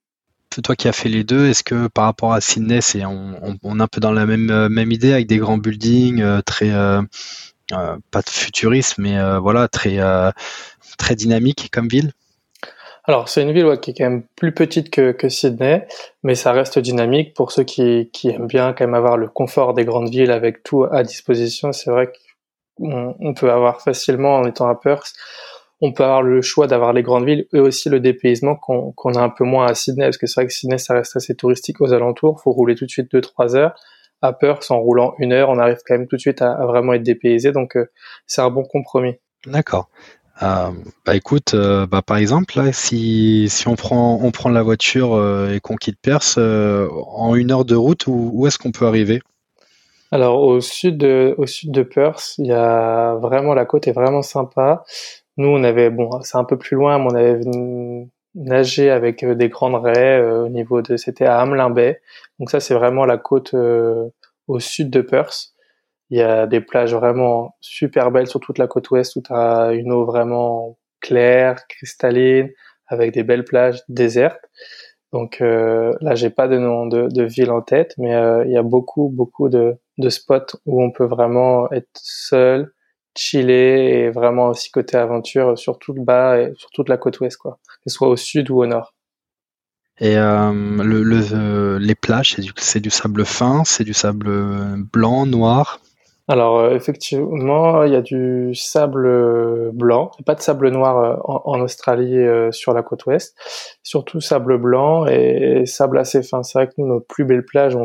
toi 0.62 0.76
qui 0.76 0.88
as 0.88 0.93
fait 0.93 1.08
les 1.08 1.25
deux, 1.25 1.49
est-ce 1.49 1.64
que 1.64 1.88
par 1.88 2.05
rapport 2.05 2.32
à 2.32 2.41
Sydney, 2.41 2.81
c'est 2.81 3.05
on, 3.05 3.35
est 3.62 3.82
un 3.82 3.87
peu 3.87 4.00
dans 4.00 4.12
la 4.12 4.26
même 4.26 4.50
euh, 4.50 4.85
idée 4.91 5.12
avec 5.12 5.26
des 5.26 5.38
grands 5.38 5.58
buildings 5.58 6.23
euh, 6.23 6.41
très 6.43 6.70
euh, 6.73 7.03
pas 8.11 8.23
de 8.23 8.31
futurisme, 8.31 9.03
mais 9.03 9.19
voilà 9.41 9.67
très 9.69 9.99
très 10.99 11.17
dynamique 11.17 11.69
comme 11.73 11.88
ville? 11.88 12.12
Alors 13.05 13.29
c'est 13.29 13.43
une 13.43 13.53
ville 13.53 13.79
qui 13.81 13.91
est 13.91 13.94
quand 13.94 14.08
même 14.08 14.23
plus 14.37 14.53
petite 14.53 14.91
que, 14.91 15.29
Sydney, 15.29 15.87
mais 16.23 16.35
ça 16.35 16.53
reste 16.53 16.79
dynamique 16.79 17.35
pour 17.35 17.52
ceux 17.52 17.64
qui, 17.64 18.09
aiment 18.25 18.47
bien 18.47 18.73
quand 18.73 18.85
même 18.85 18.94
avoir 18.94 19.17
le 19.17 19.29
confort 19.29 19.75
des 19.75 19.85
grandes 19.85 20.11
villes 20.11 20.31
avec 20.31 20.62
tout 20.62 20.85
à 20.85 21.02
disposition. 21.02 21.73
C'est 21.73 21.91
vrai 21.91 22.12
qu'on 22.76 23.17
on 23.19 23.35
peut 23.35 23.50
avoir 23.50 23.82
facilement 23.82 24.37
en 24.37 24.44
étant 24.44 24.69
à 24.69 24.75
Perth 24.75 25.12
on 25.81 25.93
peut 25.93 26.05
avoir 26.05 26.23
le 26.23 26.40
choix 26.40 26.67
d'avoir 26.67 26.93
les 26.93 27.02
grandes 27.02 27.26
villes 27.26 27.46
et 27.52 27.61
aussi 27.61 27.88
le 27.88 28.00
dépaysement 28.00 28.56
qu'on 28.56 29.14
a 29.14 29.20
un 29.20 29.28
peu 29.28 29.44
moins 29.44 29.67
à 29.67 29.75
Sydney, 29.75 30.06
parce 30.06 30.19
que 30.19 30.26
c'est 30.26 30.40
vrai 30.40 30.46
que 30.46 30.52
Sydney, 30.52 30.78
ça 30.78 30.94
reste 30.94 31.17
assez 31.17 31.34
touristique 31.34 31.81
aux 31.81 31.93
alentours, 31.93 32.40
faut 32.40 32.52
rouler 32.52 32.75
tout 32.75 32.87
de 32.87 32.90
suite 32.90 33.12
2-3 33.12 33.56
heures. 33.56 33.75
À 34.23 34.32
Perth, 34.32 34.70
en 34.70 34.81
roulant 34.81 35.14
une 35.19 35.32
heure, 35.34 35.50
on 35.50 35.58
arrive 35.58 35.78
quand 35.87 35.94
même 35.94 36.06
tout 36.06 36.17
de 36.17 36.20
suite 36.20 36.40
à, 36.40 36.64
vraiment 36.64 36.94
être 36.94 37.02
dépaysé, 37.02 37.52
donc 37.52 37.76
euh, 37.76 37.90
c'est 38.26 38.40
un 38.40 38.50
bon 38.50 38.64
compromis. 38.64 39.14
D'accord. 39.44 39.90
Euh, 40.43 40.70
bah 41.05 41.14
écoute, 41.17 41.55
euh, 41.55 41.87
bah 41.87 42.02
par 42.02 42.17
exemple, 42.17 42.58
là, 42.58 42.73
si, 42.73 43.49
si 43.50 43.69
on 43.69 43.76
prend 43.76 44.19
on 44.23 44.31
prend 44.31 44.50
la 44.50 44.62
voiture 44.62 45.23
et 45.50 45.61
qu'on 45.61 45.76
quitte 45.76 45.99
Perth, 46.00 46.38
en 46.38 47.34
une 47.34 47.52
heure 47.52 47.67
de 47.67 47.75
route, 47.75 48.06
où, 48.06 48.31
où 48.32 48.46
est-ce 48.46 48.58
qu'on 48.58 48.73
peut 48.73 48.87
arriver? 48.87 49.20
Alors 50.12 50.40
au 50.40 50.61
sud 50.61 50.99
de, 50.99 51.34
au 51.37 51.46
sud 51.46 51.73
de 51.73 51.82
Perth, 51.82 52.34
il 52.38 52.46
y 52.46 52.52
a 52.52 53.17
vraiment 53.17 53.55
la 53.55 53.67
côte 53.67 53.87
est 53.88 53.93
vraiment 53.93 54.23
sympa. 54.23 54.84
Nous, 55.37 55.49
on 55.49 55.65
avait, 55.65 55.91
bon, 55.91 56.21
c'est 56.23 56.38
un 56.38 56.44
peu 56.44 56.59
plus 56.59 56.77
loin, 56.77 56.99
mais 56.99 57.06
on 57.11 57.15
avait 57.15 57.41
nagé 58.37 58.91
avec 58.91 59.23
euh, 59.25 59.35
des 59.35 59.49
grandes 59.49 59.75
raies 59.75 60.21
euh, 60.21 60.44
au 60.44 60.49
niveau 60.49 60.83
de, 60.83 60.97
c'était 60.97 61.27
à 61.27 61.41
Hamelin 61.41 61.71
Bay. 61.71 62.00
Donc 62.38 62.50
ça, 62.50 62.61
c'est 62.61 62.75
vraiment 62.75 63.06
la 63.06 63.19
côte 63.19 63.55
euh, 63.55 64.09
au 64.47 64.61
sud 64.61 64.91
de 64.91 65.00
Perth. 65.00 65.53
Il 66.11 66.19
y 66.19 66.23
a 66.23 66.47
des 66.47 66.61
plages 66.61 66.94
vraiment 66.94 67.56
super 67.61 68.12
belles 68.12 68.29
sur 68.29 68.38
toute 68.41 68.59
la 68.59 68.69
côte 68.69 68.91
ouest 68.91 69.17
où 69.17 69.23
tu 69.23 69.33
une 69.33 69.91
eau 69.91 70.05
vraiment 70.05 70.79
claire, 71.00 71.67
cristalline, 71.69 72.50
avec 72.87 73.12
des 73.12 73.25
belles 73.25 73.44
plages 73.44 73.83
désertes. 73.88 74.44
Donc 75.12 75.41
là, 75.41 76.15
j'ai 76.15 76.31
pas 76.31 76.47
de 76.47 76.59
nom 76.59 76.87
de, 76.87 77.23
ville 77.25 77.50
en 77.50 77.61
tête, 77.61 77.94
mais 77.99 78.12
il 78.44 78.53
y 78.53 78.56
a 78.56 78.62
beaucoup, 78.62 79.09
beaucoup 79.09 79.49
de 79.49 79.79
spots 80.09 80.59
où 80.65 80.81
on 80.81 80.93
peut 80.93 81.06
vraiment 81.06 81.69
être 81.73 81.88
seul, 81.94 82.73
chiller 83.19 84.01
et 84.01 84.11
vraiment 84.11 84.49
aussi 84.49 84.71
côté 84.71 84.97
aventure 84.97 85.59
sur 85.59 85.79
tout 85.79 85.93
le 85.93 86.03
bas 86.03 86.41
et 86.41 86.53
sur 86.57 86.71
toute 86.71 86.89
la 86.89 86.97
côte 86.97 87.21
ouest, 87.21 87.37
quoi. 87.37 87.59
Que 87.67 87.91
ce 87.91 87.97
soit 87.97 88.09
au 88.09 88.17
sud 88.17 88.51
ou 88.51 88.63
au 88.63 88.67
nord. 88.67 88.95
Et 89.99 90.19
euh, 90.19 90.53
le, 90.83 91.23
euh, 91.33 91.79
les 91.79 91.95
plages, 91.95 92.35
c'est 92.35 92.43
du, 92.43 92.53
c'est 92.57 92.81
du 92.81 92.91
sable 92.91 93.25
fin, 93.25 93.63
c'est 93.65 93.85
du 93.85 93.95
sable 93.95 94.29
blanc, 94.93 95.25
noir? 95.25 95.81
Alors 96.29 96.59
euh, 96.59 96.75
effectivement, 96.75 97.85
il 97.85 97.93
y 97.93 97.97
a 97.97 98.03
du 98.03 98.55
sable 98.55 99.71
blanc, 99.73 100.11
pas 100.27 100.35
de 100.35 100.41
sable 100.41 100.69
noir 100.71 101.23
en, 101.25 101.61
Australie 101.61 102.27
sur 102.51 102.75
la 102.75 102.83
côte 102.83 103.07
ouest, 103.07 103.35
surtout 103.83 104.21
sable 104.21 104.59
blanc 104.59 105.07
et, 105.07 105.65
sable 105.65 105.99
assez 105.99 106.23
fin. 106.23 106.43
C'est 106.43 106.59
vrai 106.59 106.67
que 106.67 106.75
nous, 106.77 106.87
nos 106.87 107.01
plus 107.01 107.25
belles 107.25 107.45
plages 107.45 107.77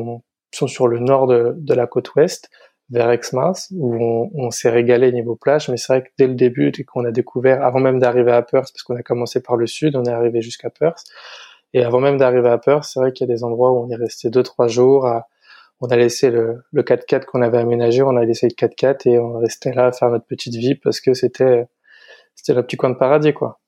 sont 0.53 0.67
sur 0.67 0.87
le 0.87 0.99
nord 0.99 1.27
de, 1.27 1.53
de 1.55 1.73
la 1.73 1.87
côte 1.87 2.13
ouest, 2.15 2.49
vers 2.91 3.09
Exmouth 3.09 3.67
où 3.71 4.29
on, 4.35 4.51
s'est 4.51 4.69
régalé 4.69 5.11
niveau 5.11 5.35
plage. 5.35 5.69
Mais 5.69 5.77
c'est 5.77 5.93
vrai 5.93 6.03
que 6.03 6.09
dès 6.17 6.27
le 6.27 6.35
début, 6.35 6.71
dès 6.71 6.83
qu'on 6.83 7.05
a 7.05 7.11
découvert, 7.11 7.63
avant 7.63 7.79
même 7.79 7.99
d'arriver 7.99 8.31
à 8.31 8.41
Perth, 8.41 8.71
parce 8.73 8.83
qu'on 8.83 8.95
a 8.95 9.03
commencé 9.03 9.41
par 9.41 9.55
le 9.55 9.65
sud, 9.65 9.95
on 9.95 10.03
est 10.03 10.11
arrivé 10.11 10.41
jusqu'à 10.41 10.69
Perth. 10.69 11.05
Et 11.73 11.83
avant 11.83 12.01
même 12.01 12.17
d'arriver 12.17 12.49
à 12.49 12.57
Perth, 12.57 12.83
c'est 12.83 12.99
vrai 12.99 13.13
qu'il 13.13 13.27
y 13.27 13.31
a 13.31 13.33
des 13.33 13.43
endroits 13.43 13.71
où 13.71 13.85
on 13.85 13.89
est 13.89 13.95
resté 13.95 14.29
deux 14.29 14.43
trois 14.43 14.67
jours. 14.67 15.09
on 15.79 15.87
a 15.87 15.95
laissé 15.95 16.29
le, 16.29 16.63
le 16.71 16.83
4x4 16.83 17.25
qu'on 17.25 17.41
avait 17.41 17.59
aménagé, 17.59 18.03
on 18.03 18.17
a 18.17 18.25
laissé 18.25 18.47
le 18.47 18.53
4x4 18.53 19.09
et 19.09 19.19
on 19.19 19.39
restait 19.39 19.73
là 19.73 19.87
à 19.87 19.91
faire 19.93 20.09
notre 20.09 20.25
petite 20.25 20.55
vie 20.55 20.75
parce 20.75 20.99
que 21.01 21.13
c'était 21.13 21.67
c'était 22.35 22.53
le 22.53 22.63
petit 22.63 22.77
coin 22.77 22.89
de 22.89 22.95
paradis 22.95 23.33
quoi. 23.33 23.60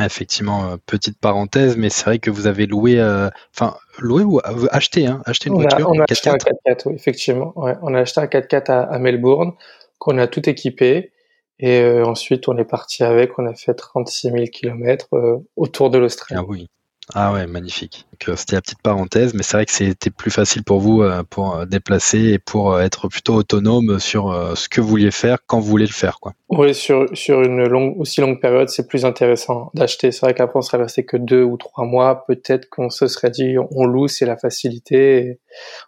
Effectivement, 0.00 0.72
euh, 0.72 0.76
petite 0.86 1.18
parenthèse, 1.20 1.76
mais 1.76 1.88
c'est 1.88 2.04
vrai 2.04 2.18
que 2.18 2.30
vous 2.30 2.48
avez 2.48 2.66
loué, 2.66 2.98
euh, 2.98 3.28
enfin 3.56 3.76
loué 3.98 4.24
ou 4.24 4.38
euh, 4.38 4.66
acheté, 4.72 5.06
hein, 5.06 5.22
acheté 5.24 5.50
une 5.50 5.54
voiture. 5.54 5.88
on 5.88 6.00
a 6.00 6.04
acheté 6.10 6.30
un 6.30 6.34
4x4, 6.34 6.82
oui, 6.86 6.94
effectivement. 6.94 7.52
Ouais, 7.54 7.76
on 7.80 7.94
a 7.94 8.00
acheté 8.00 8.20
un 8.20 8.26
4x4 8.26 8.70
à, 8.70 8.82
à 8.82 8.98
Melbourne 8.98 9.52
qu'on 9.98 10.18
a 10.18 10.26
tout 10.26 10.48
équipé 10.48 11.12
et 11.60 11.84
ensuite 12.04 12.48
on 12.48 12.58
est 12.58 12.64
parti 12.64 13.04
avec. 13.04 13.38
On 13.38 13.46
a 13.46 13.54
fait 13.54 13.74
36 13.74 14.30
000 14.32 14.44
km 14.52 15.08
autour 15.56 15.90
de 15.90 15.98
l'Australie. 15.98 16.40
Ah 16.42 16.44
oui. 16.46 16.68
Ah 17.12 17.32
ouais, 17.32 17.46
magnifique. 17.46 18.06
Euh, 18.28 18.36
c'était 18.36 18.56
la 18.56 18.62
petite 18.62 18.80
parenthèse, 18.80 19.34
mais 19.34 19.42
c'est 19.42 19.58
vrai 19.58 19.66
que 19.66 19.72
c'était 19.72 20.10
plus 20.10 20.30
facile 20.30 20.64
pour 20.64 20.80
vous 20.80 21.02
euh, 21.02 21.22
pour 21.22 21.56
euh, 21.56 21.66
déplacer 21.66 22.18
et 22.18 22.38
pour 22.38 22.80
être 22.80 23.08
plutôt 23.08 23.34
autonome 23.34 23.98
sur 23.98 24.32
ce 24.56 24.68
que 24.68 24.80
vous 24.80 24.88
vouliez 24.88 25.10
faire 25.10 25.38
quand 25.46 25.60
vous 25.60 25.66
voulez 25.66 25.86
le 25.86 25.92
faire, 25.92 26.18
quoi. 26.18 26.32
Oui, 26.48 26.74
sur 26.74 27.06
sur 27.12 27.42
une 27.42 27.64
longue 27.64 28.00
aussi 28.00 28.22
longue 28.22 28.40
période, 28.40 28.70
c'est 28.70 28.86
plus 28.86 29.04
intéressant 29.04 29.70
d'acheter. 29.74 30.12
C'est 30.12 30.20
vrai 30.20 30.34
qu'après 30.34 30.58
on 30.58 30.62
serait 30.62 30.78
resté 30.78 31.04
que 31.04 31.18
deux 31.18 31.42
ou 31.42 31.58
trois 31.58 31.84
mois, 31.84 32.24
peut-être 32.26 32.70
qu'on 32.70 32.88
se 32.88 33.06
serait 33.06 33.30
dit 33.30 33.56
on 33.70 33.84
loue, 33.84 34.08
c'est 34.08 34.26
la 34.26 34.38
facilité, 34.38 35.18
et 35.18 35.40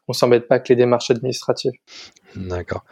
on 0.09 0.13
s'embête 0.13 0.49
pas 0.49 0.57
avec 0.57 0.69
les 0.69 0.77
démarches 0.77 1.11
administratives. 1.11 1.73
D'accord. 2.35 2.85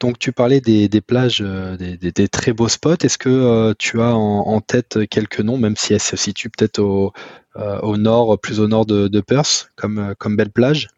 Donc 0.00 0.18
tu 0.18 0.32
parlais 0.32 0.62
des, 0.62 0.88
plages, 1.02 1.42
euh, 1.42 1.76
des, 1.76 2.28
très 2.28 2.54
beaux 2.54 2.68
spots. 2.68 3.04
Est-ce 3.04 3.18
que 3.18 3.28
euh, 3.28 3.74
tu 3.78 4.00
as 4.00 4.14
en, 4.14 4.60
tête 4.62 5.06
quelques 5.10 5.40
noms, 5.40 5.58
même 5.58 5.76
si 5.76 5.92
elles 5.92 6.00
se 6.00 6.16
situent 6.16 6.48
peut-être 6.48 6.78
au, 6.78 7.12
euh, 7.56 7.96
nord, 7.98 8.38
plus 8.40 8.60
au 8.60 8.66
nord 8.66 8.86
de, 8.86 9.20
Perth, 9.20 9.70
comme, 9.76 10.36
belle 10.36 10.50
plage? 10.50 10.88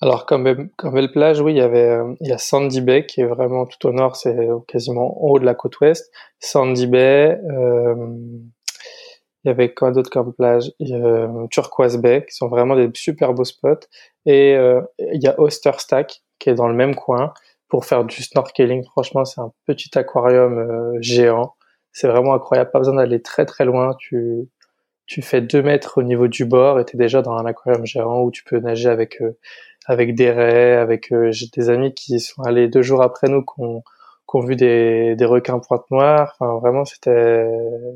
Alors 0.00 0.26
comme, 0.26 0.44
belle 0.44 1.10
plage, 1.10 1.40
oui, 1.40 1.54
il 1.54 1.58
y 1.58 1.60
avait 1.60 1.98
il 2.20 2.28
y 2.28 2.32
a 2.32 2.38
Sandy 2.38 2.80
Bay 2.80 3.04
qui 3.04 3.20
est 3.20 3.26
vraiment 3.26 3.66
tout 3.66 3.88
au 3.88 3.92
nord, 3.92 4.14
c'est 4.14 4.36
quasiment 4.68 5.24
en 5.24 5.30
haut 5.30 5.38
de 5.40 5.44
la 5.44 5.54
côte 5.54 5.80
ouest. 5.80 6.12
Sandy 6.38 6.86
Bay, 6.86 7.40
il 9.44 9.48
y 9.48 9.50
avait 9.50 9.74
quoi 9.74 9.90
d'autre 9.90 10.10
comme 10.10 10.32
plage? 10.32 10.72
Turquoise 11.50 11.96
Bay, 11.96 12.24
qui 12.28 12.36
sont 12.36 12.46
vraiment 12.46 12.76
des 12.76 12.88
super 12.94 13.34
beaux 13.34 13.44
spots. 13.44 13.88
Et 14.24 14.52
il 14.52 15.20
y 15.20 15.26
a 15.26 15.40
Osterstack 15.40 16.22
qui 16.38 16.50
est 16.50 16.54
dans 16.54 16.68
le 16.68 16.74
même 16.74 16.94
coin 16.94 17.32
pour 17.72 17.86
faire 17.86 18.04
du 18.04 18.22
snorkeling. 18.22 18.84
Franchement, 18.84 19.24
c'est 19.24 19.40
un 19.40 19.50
petit 19.64 19.98
aquarium 19.98 20.58
euh, 20.58 20.98
géant. 21.00 21.54
C'est 21.90 22.06
vraiment 22.06 22.34
incroyable. 22.34 22.70
Pas 22.70 22.80
besoin 22.80 22.96
d'aller 22.96 23.22
très 23.22 23.46
très 23.46 23.64
loin. 23.64 23.96
Tu, 23.98 24.50
tu 25.06 25.22
fais 25.22 25.40
deux 25.40 25.62
mètres 25.62 25.96
au 25.96 26.02
niveau 26.02 26.28
du 26.28 26.44
bord 26.44 26.78
et 26.78 26.84
t'es 26.84 26.98
déjà 26.98 27.22
dans 27.22 27.32
un 27.32 27.46
aquarium 27.46 27.86
géant 27.86 28.20
où 28.20 28.30
tu 28.30 28.44
peux 28.44 28.58
nager 28.58 28.90
avec 28.90 29.22
avec 29.86 30.14
des 30.14 30.30
raies, 30.30 30.76
avec 30.76 31.14
j'ai 31.30 31.46
des 31.56 31.70
amis 31.70 31.94
qui 31.94 32.20
sont 32.20 32.42
allés 32.42 32.68
deux 32.68 32.82
jours 32.82 33.02
après 33.02 33.28
nous 33.28 33.42
qu'on 33.42 33.82
qu'on 34.26 34.40
vu 34.40 34.54
des, 34.54 35.16
des 35.16 35.24
requins 35.24 35.58
pointe 35.58 35.90
noire. 35.90 36.36
Enfin, 36.38 36.58
vraiment, 36.58 36.84
c'était 36.84 37.48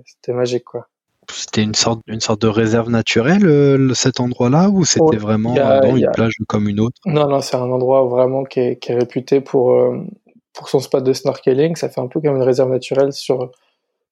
c'était 0.06 0.32
magique, 0.32 0.64
quoi. 0.64 0.88
C'était 1.32 1.62
une 1.62 1.74
sorte, 1.74 2.00
une 2.06 2.20
sorte 2.20 2.40
de 2.42 2.48
réserve 2.48 2.90
naturelle, 2.90 3.92
cet 3.94 4.20
endroit-là, 4.20 4.68
ou 4.70 4.84
c'était 4.84 5.16
vraiment 5.16 5.54
une 5.54 6.10
plage 6.12 6.34
comme 6.48 6.68
une 6.68 6.80
autre? 6.80 7.00
Non, 7.04 7.28
non, 7.28 7.40
c'est 7.40 7.56
un 7.56 7.70
endroit 7.70 8.04
vraiment 8.04 8.44
qui 8.44 8.60
est, 8.60 8.76
qui 8.76 8.92
est 8.92 8.94
réputé 8.94 9.40
pour, 9.40 9.72
euh, 9.72 9.98
pour 10.52 10.68
son 10.68 10.80
spot 10.80 11.02
de 11.04 11.12
snorkeling. 11.12 11.76
Ça 11.76 11.88
fait 11.88 12.00
un 12.00 12.06
peu 12.06 12.20
comme 12.20 12.36
une 12.36 12.42
réserve 12.42 12.70
naturelle 12.70 13.12
sur, 13.12 13.50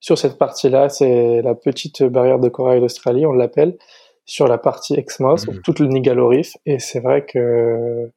sur 0.01 0.19
cette 0.19 0.39
partie-là. 0.39 0.89
C'est 0.89 1.43
la 1.43 1.55
petite 1.55 2.03
barrière 2.03 2.39
de 2.39 2.49
corail 2.49 2.81
d'Australie, 2.81 3.27
on 3.27 3.33
l'appelle, 3.33 3.77
sur 4.25 4.49
la 4.49 4.59
partie 4.59 4.95
Exmos, 4.95 5.47
mmh. 5.47 5.61
tout 5.63 5.75
le 5.81 5.87
Nigalo 5.87 6.29
Reef. 6.29 6.57
Et 6.67 6.79
c'est 6.79 7.01
vrai 7.01 7.25
que 7.25 8.11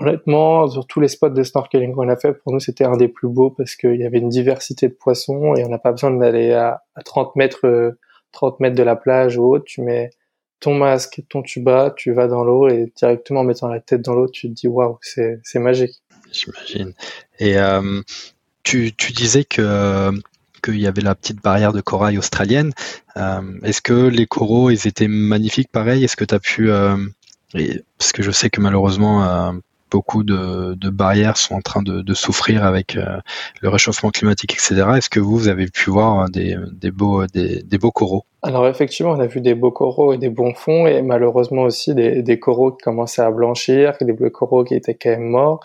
honnêtement, 0.00 0.68
sur 0.68 0.86
tous 0.86 1.00
les 1.00 1.08
spots 1.08 1.28
de 1.28 1.42
snorkeling 1.42 1.94
qu'on 1.94 2.08
a 2.08 2.16
fait, 2.16 2.32
pour 2.32 2.52
nous, 2.52 2.60
c'était 2.60 2.84
un 2.84 2.96
des 2.96 3.08
plus 3.08 3.28
beaux 3.28 3.50
parce 3.50 3.76
qu'il 3.76 3.96
y 3.96 4.04
avait 4.04 4.18
une 4.18 4.30
diversité 4.30 4.88
de 4.88 4.94
poissons 4.94 5.54
et 5.54 5.64
on 5.64 5.68
n'a 5.68 5.78
pas 5.78 5.92
besoin 5.92 6.10
d'aller 6.10 6.52
à, 6.52 6.82
30 7.04 7.36
mètres, 7.36 7.96
30 8.32 8.54
euh, 8.54 8.56
mètres 8.60 8.76
de 8.76 8.82
la 8.82 8.96
plage 8.96 9.36
ou 9.36 9.44
autre. 9.44 9.64
Tu 9.66 9.82
mets 9.82 10.10
ton 10.58 10.74
masque, 10.74 11.22
ton 11.28 11.42
tuba, 11.42 11.92
tu 11.96 12.12
vas 12.12 12.28
dans 12.28 12.44
l'eau 12.44 12.68
et 12.68 12.92
directement 12.96 13.40
en 13.40 13.44
mettant 13.44 13.68
la 13.68 13.80
tête 13.80 14.02
dans 14.02 14.14
l'eau, 14.14 14.28
tu 14.28 14.48
te 14.48 14.54
dis 14.54 14.68
waouh, 14.68 14.98
c'est, 15.02 15.40
magique. 15.56 16.02
J'imagine. 16.32 16.94
Et 17.38 17.58
euh, 17.58 18.00
tu, 18.62 18.92
disais 18.92 19.44
que 19.44 20.10
qu'il 20.62 20.78
y 20.78 20.86
avait 20.86 21.00
la 21.00 21.14
petite 21.14 21.42
barrière 21.42 21.72
de 21.72 21.80
corail 21.80 22.18
australienne. 22.18 22.72
Euh, 23.16 23.40
est-ce 23.62 23.80
que 23.80 23.94
les 23.94 24.26
coraux, 24.26 24.68
ils 24.68 24.86
étaient 24.86 25.08
magnifiques 25.08 25.72
pareil? 25.72 26.04
Est-ce 26.04 26.16
que 26.16 26.24
tu 26.24 26.34
as 26.34 26.38
pu... 26.38 26.68
parce 27.98 28.12
que 28.12 28.22
je 28.22 28.30
sais 28.30 28.50
que 28.50 28.60
malheureusement, 28.60 29.54
beaucoup 29.90 30.22
de, 30.22 30.90
barrières 30.90 31.36
sont 31.36 31.54
en 31.54 31.60
train 31.60 31.82
de, 31.82 32.14
souffrir 32.14 32.64
avec 32.64 32.96
euh, 32.96 33.18
le 33.60 33.68
réchauffement 33.68 34.10
climatique, 34.10 34.52
etc. 34.54 34.82
Est-ce 34.96 35.10
que 35.10 35.20
vous, 35.20 35.48
avez 35.48 35.66
pu 35.66 35.90
voir 35.90 36.28
des, 36.28 36.56
beaux, 36.90 37.26
des, 37.26 37.78
beaux 37.78 37.90
coraux? 37.90 38.24
Alors 38.42 38.66
effectivement, 38.68 39.12
on 39.12 39.20
a 39.20 39.26
vu 39.26 39.40
des 39.40 39.54
beaux 39.54 39.70
coraux 39.70 40.12
et 40.12 40.18
des 40.18 40.30
bons 40.30 40.54
fonds, 40.54 40.86
et 40.86 41.02
malheureusement 41.02 41.62
aussi 41.62 41.94
des, 41.94 42.38
coraux 42.38 42.72
qui 42.72 42.82
commençaient 42.82 43.22
à 43.22 43.30
blanchir, 43.30 43.94
des 44.00 44.12
beaux 44.12 44.30
coraux 44.30 44.64
qui 44.64 44.74
étaient 44.74 44.94
quand 44.94 45.10
même 45.10 45.28
morts 45.28 45.60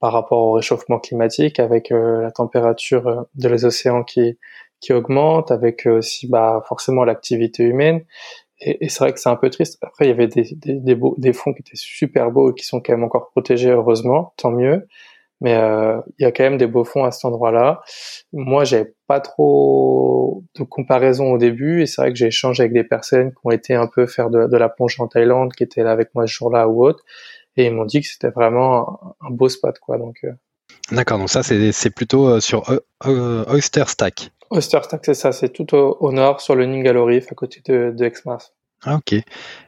par 0.00 0.12
rapport 0.12 0.38
au 0.38 0.52
réchauffement 0.52 1.00
climatique, 1.00 1.58
avec 1.58 1.90
euh, 1.90 2.22
la 2.22 2.30
température 2.30 3.08
euh, 3.08 3.22
de 3.34 3.48
les 3.48 3.64
océans 3.64 4.04
qui, 4.04 4.38
qui 4.80 4.92
augmente, 4.92 5.50
avec 5.50 5.86
aussi 5.86 6.28
bah, 6.28 6.62
forcément 6.68 7.04
l'activité 7.04 7.64
humaine. 7.64 8.04
Et, 8.60 8.84
et 8.84 8.88
c'est 8.88 9.00
vrai 9.04 9.12
que 9.12 9.20
c'est 9.20 9.28
un 9.28 9.36
peu 9.36 9.50
triste. 9.50 9.78
Après, 9.82 10.06
il 10.06 10.08
y 10.08 10.12
avait 10.12 10.26
des, 10.26 10.48
des, 10.56 10.74
des, 10.74 10.94
beaux, 10.94 11.14
des 11.18 11.32
fonds 11.32 11.52
qui 11.52 11.60
étaient 11.60 11.76
super 11.76 12.30
beaux 12.30 12.50
et 12.52 12.54
qui 12.54 12.64
sont 12.64 12.80
quand 12.80 12.92
même 12.92 13.04
encore 13.04 13.30
protégés, 13.30 13.70
heureusement, 13.70 14.32
tant 14.36 14.50
mieux. 14.50 14.86
Mais 15.40 15.54
euh, 15.54 16.00
il 16.18 16.24
y 16.24 16.26
a 16.26 16.32
quand 16.32 16.42
même 16.42 16.58
des 16.58 16.66
beaux 16.66 16.84
fonds 16.84 17.04
à 17.04 17.12
cet 17.12 17.24
endroit-là. 17.24 17.80
Moi, 18.32 18.64
j'avais 18.64 18.92
pas 19.06 19.20
trop 19.20 20.42
de 20.56 20.64
comparaison 20.64 21.32
au 21.32 21.38
début, 21.38 21.82
et 21.82 21.86
c'est 21.86 22.02
vrai 22.02 22.10
que 22.10 22.18
j'ai 22.18 22.26
échangé 22.26 22.64
avec 22.64 22.72
des 22.72 22.82
personnes 22.82 23.30
qui 23.30 23.38
ont 23.44 23.50
été 23.50 23.74
un 23.74 23.86
peu 23.86 24.06
faire 24.06 24.30
de, 24.30 24.46
de 24.46 24.56
la 24.56 24.68
plongée 24.68 25.00
en 25.00 25.06
Thaïlande, 25.06 25.52
qui 25.52 25.62
étaient 25.62 25.84
là 25.84 25.92
avec 25.92 26.14
moi 26.14 26.26
ce 26.26 26.32
jour-là 26.32 26.68
ou 26.68 26.84
autre, 26.84 27.04
et 27.56 27.66
ils 27.66 27.72
m'ont 27.72 27.84
dit 27.84 28.00
que 28.00 28.08
c'était 28.08 28.30
vraiment 28.30 29.16
un, 29.20 29.30
beau 29.30 29.48
spot, 29.48 29.78
quoi. 29.78 29.98
Donc. 29.98 30.16
Euh. 30.24 30.32
D'accord. 30.90 31.18
Donc 31.18 31.30
ça, 31.30 31.42
c'est 31.42 31.90
plutôt 31.90 32.28
euh, 32.28 32.40
sur 32.40 32.64
Oyster 33.04 33.84
Stack. 33.86 34.32
Osterstack, 34.50 35.04
c'est 35.04 35.14
ça, 35.14 35.32
c'est 35.32 35.50
tout 35.50 35.74
au, 35.74 36.12
nord, 36.12 36.40
sur 36.40 36.54
le 36.54 36.66
Ningalo 36.66 37.04
Reef, 37.04 37.30
à 37.30 37.34
côté 37.34 37.60
de, 37.66 37.92
de 37.96 38.04
Exmouth. 38.04 38.52
Ah, 38.84 38.96
ok. 38.96 39.20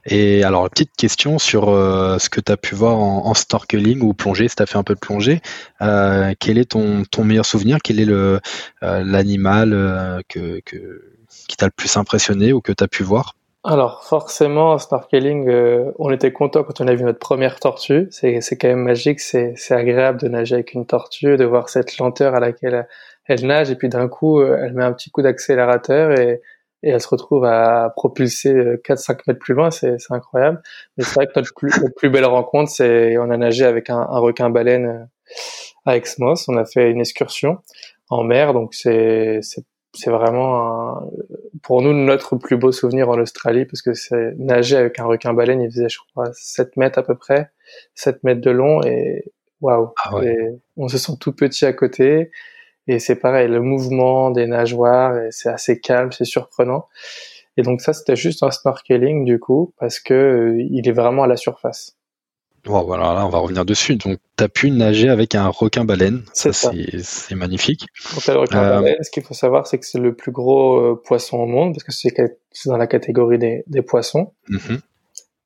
Et 0.06 0.44
alors, 0.44 0.70
petite 0.70 0.92
question 0.96 1.38
sur 1.40 1.68
euh, 1.68 2.18
ce 2.18 2.30
que 2.30 2.40
tu 2.40 2.52
as 2.52 2.56
pu 2.56 2.76
voir 2.76 2.96
en, 2.96 3.34
snorkeling 3.34 4.00
ou 4.02 4.14
plongée, 4.14 4.46
si 4.46 4.54
tu 4.54 4.62
as 4.62 4.66
fait 4.66 4.78
un 4.78 4.84
peu 4.84 4.94
de 4.94 5.00
plongée. 5.00 5.40
Euh, 5.82 6.32
quel 6.38 6.58
est 6.58 6.70
ton, 6.70 7.02
ton 7.10 7.24
meilleur 7.24 7.44
souvenir? 7.44 7.78
Quel 7.82 7.98
est 7.98 8.04
le 8.04 8.40
euh, 8.84 9.02
l'animal 9.04 10.22
que, 10.28 10.60
que, 10.64 11.16
qui 11.48 11.56
t'a 11.56 11.66
le 11.66 11.72
plus 11.72 11.96
impressionné 11.96 12.52
ou 12.52 12.60
que 12.60 12.72
tu 12.72 12.84
as 12.84 12.88
pu 12.88 13.02
voir? 13.02 13.34
Alors 13.64 14.04
forcément, 14.04 14.72
en 14.72 14.78
snorkeling, 14.78 15.50
on 15.98 16.10
était 16.10 16.32
content 16.32 16.62
quand 16.62 16.80
on 16.80 16.86
a 16.86 16.94
vu 16.94 17.02
notre 17.02 17.18
première 17.18 17.58
tortue. 17.58 18.06
C'est, 18.10 18.40
quand 18.58 18.68
même 18.68 18.84
magique, 18.84 19.20
c'est, 19.20 19.54
c'est 19.56 19.74
agréable 19.74 20.20
de 20.20 20.28
nager 20.28 20.54
avec 20.54 20.72
une 20.72 20.86
tortue, 20.86 21.36
de 21.36 21.44
voir 21.44 21.68
cette 21.68 21.98
lenteur 21.98 22.36
à 22.36 22.40
laquelle 22.40 22.86
elle 23.30 23.46
nage 23.46 23.70
et 23.70 23.76
puis 23.76 23.88
d'un 23.88 24.08
coup, 24.08 24.40
euh, 24.40 24.58
elle 24.62 24.74
met 24.74 24.84
un 24.84 24.92
petit 24.92 25.10
coup 25.10 25.22
d'accélérateur 25.22 26.18
et, 26.18 26.40
et 26.82 26.90
elle 26.90 27.00
se 27.00 27.08
retrouve 27.08 27.44
à 27.44 27.92
propulser 27.94 28.52
4-5 28.52 29.10
euh, 29.10 29.14
mètres 29.28 29.40
plus 29.40 29.54
loin, 29.54 29.70
c'est 29.70 29.96
incroyable. 30.10 30.60
Mais 30.96 31.04
c'est 31.04 31.14
vrai 31.14 31.26
que 31.26 31.32
notre 31.36 31.54
plus, 31.54 31.70
notre 31.80 31.94
plus 31.94 32.10
belle 32.10 32.24
rencontre, 32.24 32.70
c'est 32.70 33.16
on 33.18 33.30
a 33.30 33.36
nagé 33.36 33.64
avec 33.64 33.90
un, 33.90 33.98
un 33.98 34.18
requin 34.18 34.50
baleine 34.50 34.86
euh, 34.86 35.04
à 35.86 35.96
Exmos. 35.96 36.48
On 36.48 36.56
a 36.56 36.64
fait 36.64 36.90
une 36.90 37.00
excursion 37.00 37.58
en 38.08 38.24
mer, 38.24 38.52
donc 38.52 38.74
c'est 38.74 39.40
c'est 39.92 40.10
vraiment 40.10 40.98
un, 40.98 41.10
pour 41.62 41.82
nous 41.82 41.92
notre 41.92 42.36
plus 42.36 42.56
beau 42.56 42.70
souvenir 42.70 43.08
en 43.08 43.18
Australie 43.18 43.64
parce 43.64 43.82
que 43.82 43.92
c'est 43.92 44.34
nager 44.38 44.76
avec 44.76 45.00
un 45.00 45.04
requin 45.04 45.34
baleine, 45.34 45.60
il 45.60 45.70
faisait 45.70 45.88
je 45.88 45.98
crois 46.12 46.30
7 46.32 46.76
mètres 46.76 46.98
à 46.98 47.02
peu 47.02 47.16
près, 47.16 47.50
7 47.96 48.22
mètres 48.22 48.40
de 48.40 48.50
long 48.50 48.82
et 48.82 49.32
waouh, 49.60 49.92
ah 50.04 50.12
on 50.76 50.88
se 50.88 50.96
sent 50.96 51.14
tout 51.20 51.32
petit 51.32 51.66
à 51.66 51.72
côté 51.72 52.30
et 52.90 52.98
c'est 52.98 53.16
pareil, 53.16 53.48
le 53.48 53.60
mouvement 53.60 54.30
des 54.30 54.46
nageoires, 54.46 55.14
c'est 55.30 55.48
assez 55.48 55.78
calme, 55.80 56.10
c'est 56.12 56.24
surprenant. 56.24 56.86
Et 57.56 57.62
donc 57.62 57.80
ça, 57.80 57.92
c'était 57.92 58.16
juste 58.16 58.42
un 58.42 58.50
snorkeling 58.50 59.24
du 59.24 59.38
coup, 59.38 59.72
parce 59.78 60.00
que 60.00 60.14
euh, 60.14 60.66
il 60.70 60.88
est 60.88 60.92
vraiment 60.92 61.24
à 61.24 61.26
la 61.26 61.36
surface. 61.36 61.96
voilà, 62.64 63.14
là, 63.14 63.26
on 63.26 63.28
va 63.28 63.38
revenir 63.38 63.64
dessus. 63.64 63.96
Donc, 63.96 64.18
tu 64.36 64.44
as 64.44 64.48
pu 64.48 64.70
nager 64.70 65.08
avec 65.08 65.34
un 65.34 65.48
requin-baleine. 65.48 66.22
C'est 66.32 66.52
C'est 66.52 67.34
magnifique. 67.34 67.86
Donc, 68.14 68.26
le 68.26 68.36
requin-baleine, 68.38 68.96
euh, 68.98 69.02
ce 69.02 69.10
qu'il 69.10 69.22
faut 69.22 69.34
savoir, 69.34 69.66
c'est 69.66 69.78
que 69.78 69.86
c'est 69.86 70.00
le 70.00 70.14
plus 70.14 70.32
gros 70.32 70.78
euh, 70.78 71.02
poisson 71.02 71.38
au 71.38 71.46
monde, 71.46 71.74
parce 71.74 71.84
que 71.84 71.92
c'est 71.92 72.68
dans 72.68 72.76
la 72.76 72.86
catégorie 72.86 73.38
des, 73.38 73.62
des 73.66 73.82
poissons. 73.82 74.32
Mm-hmm. 74.48 74.80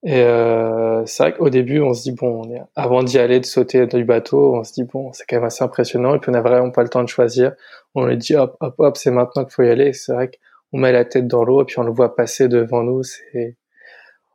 Et 0.04 0.20
euh, 0.20 1.06
c'est 1.06 1.23
vrai 1.23 1.32
qu'au 1.32 1.49
début, 1.49 1.80
on 1.80 1.94
se 1.94 2.02
dit 2.02 2.12
bon, 2.12 2.42
avant 2.76 3.02
d'y 3.02 3.18
aller, 3.18 3.40
de 3.40 3.46
sauter 3.46 3.87
du 3.87 4.04
bateau, 4.04 4.54
on 4.56 4.62
se 4.62 4.75
dit 4.75 4.84
bon, 4.84 5.12
c'est 5.14 5.25
quand 5.26 5.37
même 5.37 5.44
assez 5.44 5.64
impressionnant. 5.64 6.14
Et 6.14 6.18
puis 6.18 6.28
on 6.28 6.32
n'a 6.32 6.42
vraiment 6.42 6.70
pas 6.70 6.82
le 6.82 6.90
temps 6.90 7.02
de 7.02 7.08
choisir. 7.08 7.52
On 7.94 8.04
lui 8.04 8.18
dit 8.18 8.37
hop, 8.37 8.56
hop, 8.61 8.75
hop, 8.78 8.96
c'est 8.99 9.11
maintenant 9.11 9.44
qu'il 9.44 9.54
faut 9.54 9.62
y 9.62 9.70
aller. 9.70 9.94
C'est 9.94 10.12
vrai 10.12 10.30
qu'on 10.30 10.78
met 10.78 10.92
la 10.92 11.06
tête 11.06 11.26
dans 11.26 11.44
l'eau 11.44 11.62
et 11.62 11.64
puis 11.64 11.78
on 11.78 11.84
le 11.84 11.92
voit 11.92 12.14
passer 12.14 12.49
devant 12.49 12.82
nous. 12.82 13.02
C'est, 13.02 13.56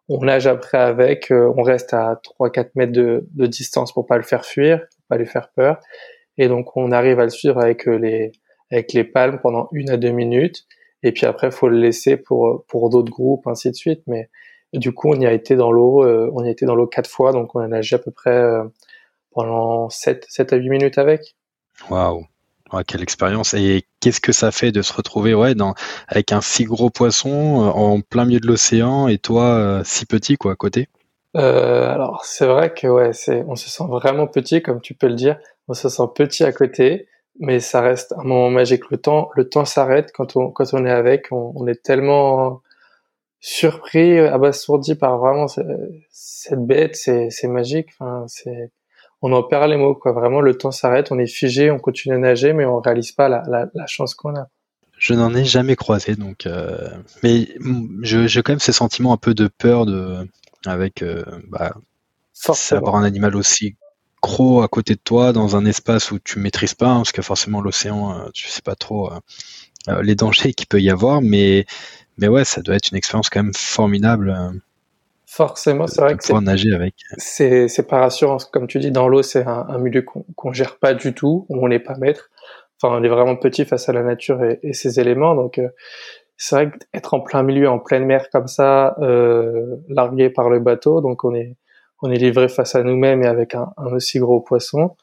on 0.09 0.23
nage 0.25 0.47
après 0.47 0.79
avec. 0.79 1.31
Euh, 1.31 1.53
on 1.55 1.61
reste 1.61 1.93
à 1.93 2.19
3-4 2.39 2.71
mètres 2.73 2.91
de, 2.91 3.27
de, 3.31 3.45
distance 3.45 3.93
pour 3.93 4.07
pas 4.07 4.17
le 4.17 4.23
faire 4.23 4.45
fuir, 4.45 4.79
pour 4.79 5.05
pas 5.09 5.17
lui 5.17 5.27
faire 5.27 5.49
peur. 5.55 5.79
Et 6.39 6.47
donc 6.47 6.75
on 6.77 6.91
arrive 6.91 7.19
à 7.19 7.25
le 7.25 7.29
suivre 7.29 7.59
avec 7.61 7.87
euh, 7.87 7.95
les 7.95 8.31
avec 8.71 8.93
les 8.93 9.03
palmes 9.03 9.39
pendant 9.39 9.69
une 9.71 9.91
à 9.91 9.97
deux 9.97 10.11
minutes. 10.11 10.65
Et 11.03 11.11
puis 11.11 11.25
après, 11.25 11.51
faut 11.51 11.69
le 11.69 11.77
laisser 11.79 12.17
pour 12.17 12.65
pour 12.67 12.89
d'autres 12.89 13.11
groupes, 13.11 13.45
ainsi 13.47 13.69
de 13.69 13.75
suite. 13.75 14.01
Mais 14.07 14.29
du 14.73 14.93
coup, 14.93 15.09
on 15.09 15.19
y 15.19 15.25
a 15.25 15.31
été 15.31 15.55
dans 15.55 15.71
l'eau, 15.71 16.03
euh, 16.03 16.29
on 16.33 16.43
y 16.43 16.47
a 16.47 16.51
été 16.51 16.65
dans 16.65 16.75
l'eau 16.75 16.87
quatre 16.87 17.09
fois, 17.09 17.31
donc 17.31 17.55
on 17.55 17.59
a 17.59 17.67
nagé 17.67 17.95
à 17.95 17.99
peu 17.99 18.11
près 18.11 18.35
euh, 18.35 18.63
pendant 19.31 19.89
7, 19.89 20.25
7 20.29 20.53
à 20.53 20.55
8 20.57 20.69
minutes 20.69 20.97
avec. 20.97 21.35
Waouh, 21.89 22.25
quelle 22.85 23.01
expérience 23.01 23.55
Et 23.55 23.85
qu'est-ce 23.99 24.21
que 24.21 24.31
ça 24.31 24.51
fait 24.51 24.71
de 24.71 24.81
se 24.81 24.93
retrouver 24.93 25.33
ouais, 25.33 25.55
dans, 25.55 25.73
avec 26.07 26.31
un 26.31 26.41
si 26.41 26.65
gros 26.65 26.91
poisson 26.91 27.29
euh, 27.31 27.69
en 27.69 28.01
plein 28.01 28.25
milieu 28.25 28.39
de 28.39 28.47
l'océan 28.47 29.07
et 29.07 29.17
toi 29.17 29.81
si 29.83 30.05
petit 30.05 30.37
quoi 30.37 30.51
à 30.51 30.55
côté? 30.55 30.87
Alors 31.35 32.25
c'est 32.25 32.47
vrai 32.47 32.73
que 32.73 32.87
ouais, 32.87 33.13
c'est, 33.13 33.43
on 33.47 33.55
se 33.55 33.69
sent 33.69 33.83
vraiment 33.87 34.27
petit 34.27 34.61
comme 34.61 34.81
tu 34.81 34.93
peux 34.93 35.07
le 35.07 35.15
dire. 35.15 35.37
On 35.67 35.73
se 35.73 35.87
sent 35.87 36.03
petit 36.15 36.43
à 36.43 36.51
côté, 36.51 37.07
mais 37.39 37.59
ça 37.59 37.81
reste 37.81 38.13
un 38.13 38.23
moment 38.23 38.49
magique. 38.49 38.89
Le 38.89 38.97
temps, 38.97 39.29
le 39.35 39.47
temps 39.47 39.65
s'arrête 39.65 40.11
quand 40.11 40.35
on 40.35 40.49
quand 40.49 40.73
on 40.73 40.85
est 40.85 40.91
avec. 40.91 41.27
on 41.31 41.67
est 41.67 41.81
tellement 41.83 42.61
surpris, 43.39 44.17
euh, 44.17 44.33
abasourdi 44.33 44.95
par 44.95 45.17
vraiment 45.17 45.47
cette 45.47 46.65
bête, 46.65 46.95
c'est, 46.95 47.29
magique. 47.47 47.89
Enfin, 47.99 48.25
c'est, 48.27 48.71
on 49.21 49.31
en 49.33 49.43
perd 49.43 49.69
les 49.69 49.77
mots, 49.77 49.95
quoi. 49.95 50.11
Vraiment, 50.11 50.41
le 50.41 50.57
temps 50.57 50.71
s'arrête, 50.71 51.11
on 51.11 51.19
est 51.19 51.27
figé, 51.27 51.71
on 51.71 51.79
continue 51.79 52.15
à 52.15 52.17
nager, 52.17 52.53
mais 52.53 52.65
on 52.65 52.79
réalise 52.79 53.11
pas 53.11 53.29
la, 53.29 53.43
la, 53.47 53.67
la 53.73 53.87
chance 53.87 54.15
qu'on 54.15 54.35
a. 54.35 54.47
Je 54.99 55.13
n'en 55.13 55.33
ai 55.33 55.45
jamais 55.45 55.77
croisé, 55.77 56.15
donc, 56.17 56.45
euh, 56.45 56.89
mais 57.23 57.47
j'ai 58.01 58.43
quand 58.43 58.51
même 58.51 58.59
ces 58.59 58.73
sentiments 58.73 59.13
un 59.13 59.17
peu 59.17 59.33
de 59.33 59.47
peur 59.47 59.85
de, 59.85 60.27
avec, 60.65 61.01
euh, 61.01 61.23
bah, 61.47 61.73
avoir 62.71 62.95
un 62.97 63.03
animal 63.03 63.37
aussi 63.37 63.77
gros 64.21 64.61
à 64.61 64.67
côté 64.67 64.95
de 64.95 64.99
toi 65.01 65.31
dans 65.31 65.55
un 65.55 65.63
espace 65.63 66.11
où 66.11 66.19
tu 66.19 66.39
maîtrises 66.39 66.73
pas, 66.73 66.89
hein, 66.89 66.97
parce 66.97 67.13
que 67.13 67.21
forcément 67.21 67.61
l'océan, 67.61 68.11
euh, 68.11 68.29
tu 68.33 68.49
sais 68.49 68.61
pas 68.61 68.75
trop 68.75 69.09
les 70.03 70.13
dangers 70.13 70.53
qu'il 70.53 70.67
peut 70.67 70.81
y 70.81 70.89
avoir, 70.89 71.21
mais 71.21 71.65
mais 72.19 72.27
ouais, 72.27 72.45
ça 72.45 72.61
doit 72.61 72.75
être 72.75 72.91
une 72.91 72.97
expérience 72.97 73.29
quand 73.29 73.43
même 73.43 73.53
formidable. 73.55 74.29
Euh, 74.29 74.57
Forcément, 75.25 75.85
c'est 75.85 76.01
vrai 76.01 76.17
que 76.17 76.23
c'est 76.23 76.33
nager 76.41 76.73
avec. 76.73 76.95
C'est 77.17 77.87
pas 77.87 77.99
rassurant, 77.99 78.37
comme 78.51 78.67
tu 78.67 78.79
dis, 78.79 78.91
dans 78.91 79.07
l'eau, 79.07 79.21
c'est 79.21 79.45
un, 79.45 79.77
milieu 79.77 80.01
qu'on 80.01 80.25
qu'on 80.35 80.51
gère 80.51 80.77
pas 80.77 80.95
du 80.95 81.13
tout, 81.13 81.45
où 81.49 81.63
on 81.63 81.67
n'est 81.67 81.79
pas 81.79 81.95
maître. 81.97 82.31
Enfin, 82.81 82.97
on 82.99 83.03
est 83.03 83.09
vraiment 83.09 83.35
petit 83.35 83.65
face 83.65 83.89
à 83.89 83.93
la 83.93 84.01
nature 84.01 84.43
et, 84.43 84.59
et 84.63 84.73
ses 84.73 84.99
éléments, 84.99 85.35
donc 85.35 85.59
euh, 85.59 85.69
c'est 86.37 86.55
vrai 86.55 86.71
qu'être 86.71 87.13
en 87.13 87.19
plein 87.19 87.43
milieu, 87.43 87.69
en 87.69 87.77
pleine 87.77 88.05
mer 88.05 88.29
comme 88.31 88.47
ça, 88.47 88.95
euh, 89.01 89.75
largué 89.89 90.29
par 90.29 90.49
le 90.49 90.59
bateau, 90.59 91.01
donc 91.01 91.23
on 91.23 91.35
est 91.35 91.57
on 92.01 92.09
est 92.09 92.17
livré 92.17 92.47
face 92.47 92.75
à 92.75 92.83
nous-mêmes 92.83 93.23
et 93.23 93.27
avec 93.27 93.55
un, 93.55 93.73
un, 93.77 93.87
aussi 93.87 94.19
gros 94.19 94.39
poisson. 94.39 94.95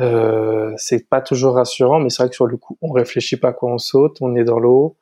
Euh, 0.00 0.72
c'est 0.76 1.08
pas 1.08 1.20
toujours 1.20 1.54
rassurant, 1.54 2.00
mais 2.00 2.10
c'est 2.10 2.24
vrai 2.24 2.28
que 2.28 2.34
sur 2.34 2.46
le 2.46 2.56
coup, 2.56 2.76
on 2.82 2.90
réfléchit 2.90 3.36
pas 3.36 3.52
quoi 3.52 3.72
on 3.72 3.78
saute, 3.78 4.18
on 4.20 4.34
est 4.34 4.44
dans 4.44 4.58
l'eau, 4.58 4.96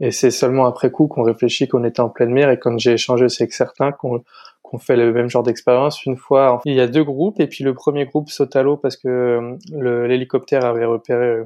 et 0.00 0.10
c'est 0.10 0.30
seulement 0.30 0.66
après 0.66 0.90
coup 0.90 1.06
qu'on 1.08 1.22
réfléchit 1.22 1.68
qu'on 1.68 1.84
était 1.84 2.00
en 2.00 2.08
pleine 2.08 2.30
mer. 2.30 2.50
Et 2.50 2.58
quand 2.58 2.78
j'ai 2.78 2.92
échangé 2.92 3.26
aussi 3.26 3.42
avec 3.42 3.52
certains 3.52 3.92
qu'on 3.92 4.22
qu'on 4.62 4.78
fait 4.78 4.96
le 4.96 5.12
même 5.12 5.28
genre 5.28 5.42
d'expérience, 5.42 6.06
une 6.06 6.16
fois, 6.16 6.60
il 6.64 6.74
y 6.74 6.80
a 6.80 6.86
deux 6.86 7.02
groupes, 7.02 7.40
et 7.40 7.48
puis 7.48 7.64
le 7.64 7.74
premier 7.74 8.06
groupe 8.06 8.30
saute 8.30 8.54
à 8.54 8.62
l'eau 8.62 8.76
parce 8.76 8.96
que 8.96 9.56
euh, 9.72 10.06
l'hélicoptère 10.06 10.64
avait 10.64 10.84
repéré 10.84 11.24
euh, 11.24 11.44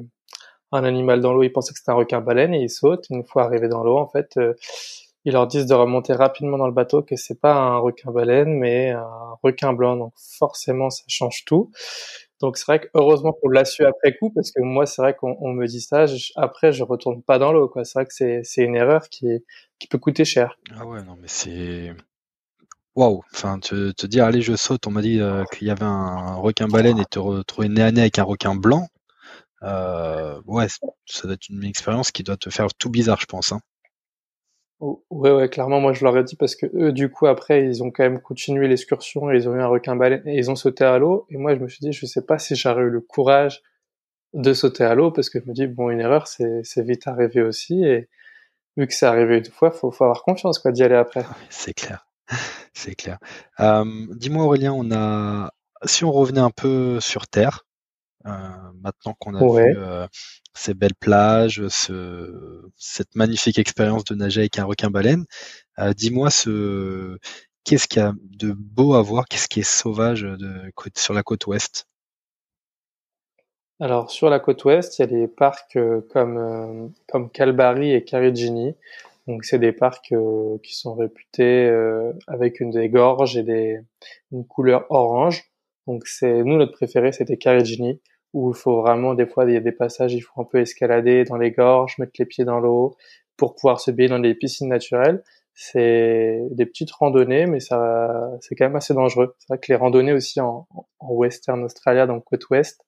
un 0.71 0.83
animal 0.83 1.21
dans 1.21 1.33
l'eau, 1.33 1.41
il 1.41 1.51
pensait 1.51 1.73
que 1.73 1.79
c'était 1.79 1.91
un 1.91 1.95
requin 1.95 2.21
baleine 2.21 2.53
et 2.53 2.61
il 2.61 2.69
saute. 2.69 3.05
Une 3.09 3.23
fois 3.23 3.45
arrivé 3.45 3.67
dans 3.67 3.83
l'eau, 3.83 3.97
en 3.97 4.07
fait, 4.07 4.37
euh, 4.37 4.53
ils 5.23 5.33
leur 5.33 5.47
disent 5.47 5.65
de 5.65 5.73
remonter 5.73 6.13
rapidement 6.13 6.57
dans 6.57 6.67
le 6.67 6.73
bateau 6.73 7.01
que 7.01 7.15
c'est 7.15 7.39
pas 7.39 7.55
un 7.55 7.77
requin 7.77 8.11
baleine 8.11 8.53
mais 8.59 8.91
un 8.91 9.37
requin 9.41 9.73
blanc. 9.73 9.95
Donc 9.95 10.13
forcément, 10.15 10.91
ça 10.91 11.03
change 11.07 11.45
tout. 11.45 11.71
Donc 12.41 12.57
c'est 12.57 12.65
vrai 12.65 12.79
que 12.81 12.87
heureusement 12.93 13.33
qu'on 13.33 13.49
l'a 13.49 13.65
su 13.65 13.85
après 13.85 14.15
coup 14.17 14.29
parce 14.29 14.51
que 14.51 14.61
moi 14.61 14.85
c'est 14.85 15.01
vrai 15.01 15.15
qu'on 15.15 15.53
me 15.53 15.65
dit 15.67 15.81
ça, 15.81 16.05
après 16.35 16.71
je 16.73 16.83
retourne 16.83 17.21
pas 17.23 17.39
dans 17.39 17.53
l'eau 17.53 17.69
quoi. 17.69 17.85
C'est 17.85 17.99
vrai 17.99 18.05
que 18.05 18.13
c'est 18.13 18.41
c'est 18.43 18.63
une 18.63 18.75
erreur 18.75 19.09
qui 19.09 19.27
qui 19.79 19.87
peut 19.87 19.97
coûter 19.97 20.25
cher. 20.25 20.57
Ah 20.75 20.85
ouais 20.85 21.03
non 21.03 21.15
mais 21.19 21.27
c'est 21.27 21.93
waouh. 22.95 23.21
Enfin 23.33 23.59
te, 23.59 23.91
te 23.91 24.05
dire 24.07 24.25
allez 24.25 24.41
je 24.41 24.55
saute, 24.55 24.85
on 24.87 24.91
m'a 24.91 25.01
dit 25.01 25.19
euh, 25.21 25.43
qu'il 25.53 25.67
y 25.67 25.71
avait 25.71 25.85
un 25.85 26.35
requin 26.35 26.67
baleine 26.67 26.99
et 26.99 27.05
te 27.05 27.19
retrouver 27.19 27.69
nez 27.69 27.81
à 27.83 27.91
nez 27.91 28.01
avec 28.01 28.19
un 28.19 28.23
requin 28.23 28.55
blanc. 28.55 28.87
Euh, 29.63 30.39
ouais, 30.45 30.67
ça 30.69 31.23
doit 31.23 31.33
être 31.33 31.49
une 31.49 31.63
expérience 31.63 32.11
qui 32.11 32.23
doit 32.23 32.37
te 32.37 32.49
faire 32.49 32.67
tout 32.77 32.89
bizarre, 32.89 33.19
je 33.19 33.25
pense. 33.25 33.51
Hein. 33.51 33.61
Ouais, 34.81 35.31
ouais, 35.31 35.49
clairement, 35.49 35.79
moi 35.79 35.93
je 35.93 36.03
leur 36.03 36.17
ai 36.17 36.23
dit 36.23 36.35
parce 36.35 36.55
que 36.55 36.65
eux, 36.75 36.91
du 36.91 37.09
coup, 37.09 37.27
après, 37.27 37.65
ils 37.65 37.81
ont 37.81 37.91
quand 37.91 38.03
même 38.03 38.19
continué 38.19 38.67
l'excursion 38.67 39.31
et 39.31 39.35
ils 39.35 39.47
ont 39.47 39.55
eu 39.55 39.61
un 39.61 39.67
requin 39.67 39.95
baleine 39.95 40.27
et 40.27 40.37
ils 40.37 40.51
ont 40.51 40.55
sauté 40.55 40.83
à 40.83 40.97
l'eau. 40.97 41.25
Et 41.29 41.37
moi, 41.37 41.55
je 41.55 41.61
me 41.61 41.67
suis 41.69 41.79
dit, 41.79 41.93
je 41.93 42.05
sais 42.05 42.25
pas 42.25 42.37
si 42.39 42.55
j'aurais 42.55 42.83
eu 42.83 42.89
le 42.89 43.01
courage 43.01 43.63
de 44.33 44.53
sauter 44.53 44.83
à 44.83 44.93
l'eau 44.95 45.11
parce 45.11 45.29
que 45.29 45.39
je 45.39 45.47
me 45.47 45.53
dis, 45.53 45.67
bon, 45.67 45.89
une 45.89 46.01
erreur, 46.01 46.27
c'est, 46.27 46.61
vite 46.77 47.07
arrivé 47.07 47.41
aussi. 47.41 47.85
Et 47.85 48.09
vu 48.75 48.85
que 48.85 48.93
c'est 48.93 49.05
arrivé 49.05 49.37
une 49.37 49.45
fois, 49.45 49.71
faut, 49.71 49.91
faut 49.91 50.03
avoir 50.03 50.23
confiance, 50.23 50.59
quoi, 50.59 50.71
d'y 50.71 50.83
aller 50.83 50.95
après. 50.95 51.25
C'est 51.49 51.73
clair. 51.73 52.07
C'est 52.73 52.95
clair. 52.95 53.19
Euh, 53.61 53.85
dis-moi, 54.11 54.43
Aurélien, 54.43 54.73
on 54.73 54.91
a, 54.91 55.51
si 55.85 56.03
on 56.03 56.11
revenait 56.11 56.41
un 56.41 56.49
peu 56.49 56.99
sur 56.99 57.27
Terre, 57.27 57.65
maintenant 58.25 59.13
qu'on 59.19 59.35
a 59.35 59.39
vu 59.39 59.75
euh, 59.77 60.07
ces 60.53 60.73
belles 60.73 60.95
plages, 60.95 61.67
ce, 61.67 62.63
cette 62.75 63.15
magnifique 63.15 63.59
expérience 63.59 64.03
de 64.05 64.15
nager 64.15 64.41
avec 64.41 64.57
un 64.57 64.65
requin 64.65 64.89
baleine, 64.89 65.25
euh, 65.79 65.93
dis-moi 65.93 66.29
ce 66.29 67.17
qu'est-ce 67.63 67.87
qu'il 67.87 68.01
y 68.01 68.05
a 68.05 68.13
de 68.21 68.53
beau 68.53 68.93
à 68.95 69.01
voir, 69.01 69.25
qu'est-ce 69.25 69.47
qui 69.47 69.59
est 69.59 69.63
sauvage 69.63 70.21
de, 70.21 70.71
sur 70.95 71.13
la 71.13 71.23
côte 71.23 71.45
ouest? 71.47 71.87
Alors 73.79 74.09
sur 74.09 74.29
la 74.29 74.39
côte 74.39 74.63
ouest, 74.65 74.97
il 74.97 75.01
y 75.01 75.03
a 75.03 75.07
des 75.07 75.27
parcs 75.27 75.77
comme 76.11 76.93
comme 77.07 77.29
Calbari 77.29 77.91
et 77.91 78.03
Carigini. 78.03 78.75
Donc 79.27 79.43
c'est 79.43 79.59
des 79.59 79.71
parcs 79.71 80.13
qui 80.63 80.75
sont 80.75 80.95
réputés 80.95 81.69
avec 82.27 82.59
une 82.59 82.71
des 82.71 82.89
gorges 82.89 83.35
et 83.35 83.43
des 83.43 83.79
une 84.31 84.45
couleur 84.47 84.85
orange. 84.89 85.51
Donc 85.87 86.07
c'est 86.07 86.43
nous 86.43 86.57
notre 86.57 86.71
préféré 86.71 87.11
c'était 87.11 87.37
Carigini 87.37 87.99
où 88.35 88.51
il 88.51 88.57
faut 88.57 88.81
vraiment 88.81 89.13
des 89.15 89.25
fois 89.25 89.45
il 89.45 89.53
y 89.53 89.57
a 89.57 89.61
des 89.61 89.71
passages 89.71 90.13
il 90.13 90.21
faut 90.21 90.41
un 90.41 90.43
peu 90.43 90.59
escalader 90.59 91.23
dans 91.23 91.37
les 91.37 91.51
gorges 91.51 91.97
mettre 91.99 92.11
les 92.19 92.25
pieds 92.25 92.43
dans 92.43 92.59
l'eau 92.59 92.95
pour 93.37 93.55
pouvoir 93.55 93.79
se 93.79 93.91
baigner 93.91 94.09
dans 94.09 94.19
des 94.19 94.35
piscines 94.35 94.69
naturelles. 94.69 95.23
C'est 95.53 96.41
des 96.51 96.65
petites 96.65 96.91
randonnées 96.91 97.45
mais 97.47 97.61
ça 97.61 98.31
c'est 98.41 98.55
quand 98.55 98.65
même 98.65 98.75
assez 98.75 98.93
dangereux. 98.93 99.35
C'est 99.39 99.47
vrai 99.49 99.59
que 99.59 99.71
les 99.71 99.77
randonnées 99.77 100.13
aussi 100.13 100.41
en, 100.41 100.67
en 100.99 101.13
Western 101.13 101.63
Australia 101.63 102.07
donc 102.07 102.25
côte 102.25 102.49
ouest 102.49 102.81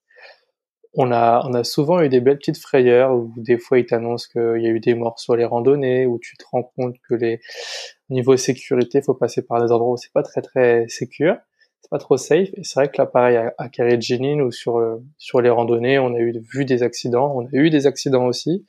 on 0.94 1.12
a 1.12 1.42
on 1.46 1.54
a 1.54 1.64
souvent 1.64 2.02
eu 2.02 2.10
des 2.10 2.20
belles 2.20 2.38
petites 2.38 2.58
frayeurs 2.58 3.14
où 3.14 3.32
des 3.38 3.58
fois 3.58 3.78
ils 3.78 3.86
t'annoncent 3.86 4.28
qu'il 4.30 4.62
y 4.62 4.66
a 4.66 4.70
eu 4.70 4.80
des 4.80 4.94
morts 4.94 5.18
sur 5.18 5.34
les 5.34 5.46
randonnées 5.46 6.06
où 6.06 6.18
tu 6.18 6.36
te 6.36 6.44
rends 6.50 6.64
compte 6.76 6.96
que 7.08 7.14
les 7.14 7.40
niveau 8.10 8.36
sécurité 8.36 9.00
faut 9.00 9.14
passer 9.14 9.42
par 9.42 9.64
des 9.64 9.72
endroits 9.72 9.92
où 9.92 9.96
c'est 9.96 10.12
pas 10.12 10.22
très 10.22 10.42
très 10.42 10.86
sécure 10.88 11.36
c'est 11.80 11.90
pas 11.90 11.98
trop 11.98 12.16
safe. 12.16 12.48
Et 12.54 12.64
c'est 12.64 12.80
vrai 12.80 12.88
que 12.88 12.98
là, 12.98 13.06
pareil, 13.06 13.36
à, 13.36 13.54
à 13.58 13.68
ou 13.68 14.50
sur, 14.50 14.76
euh, 14.78 14.96
sur 15.16 15.40
les 15.40 15.50
randonnées, 15.50 15.98
on 15.98 16.14
a 16.14 16.18
eu 16.18 16.32
vu 16.52 16.64
des 16.64 16.82
accidents. 16.82 17.32
On 17.36 17.46
a 17.46 17.50
eu 17.52 17.70
des 17.70 17.86
accidents 17.86 18.26
aussi. 18.26 18.64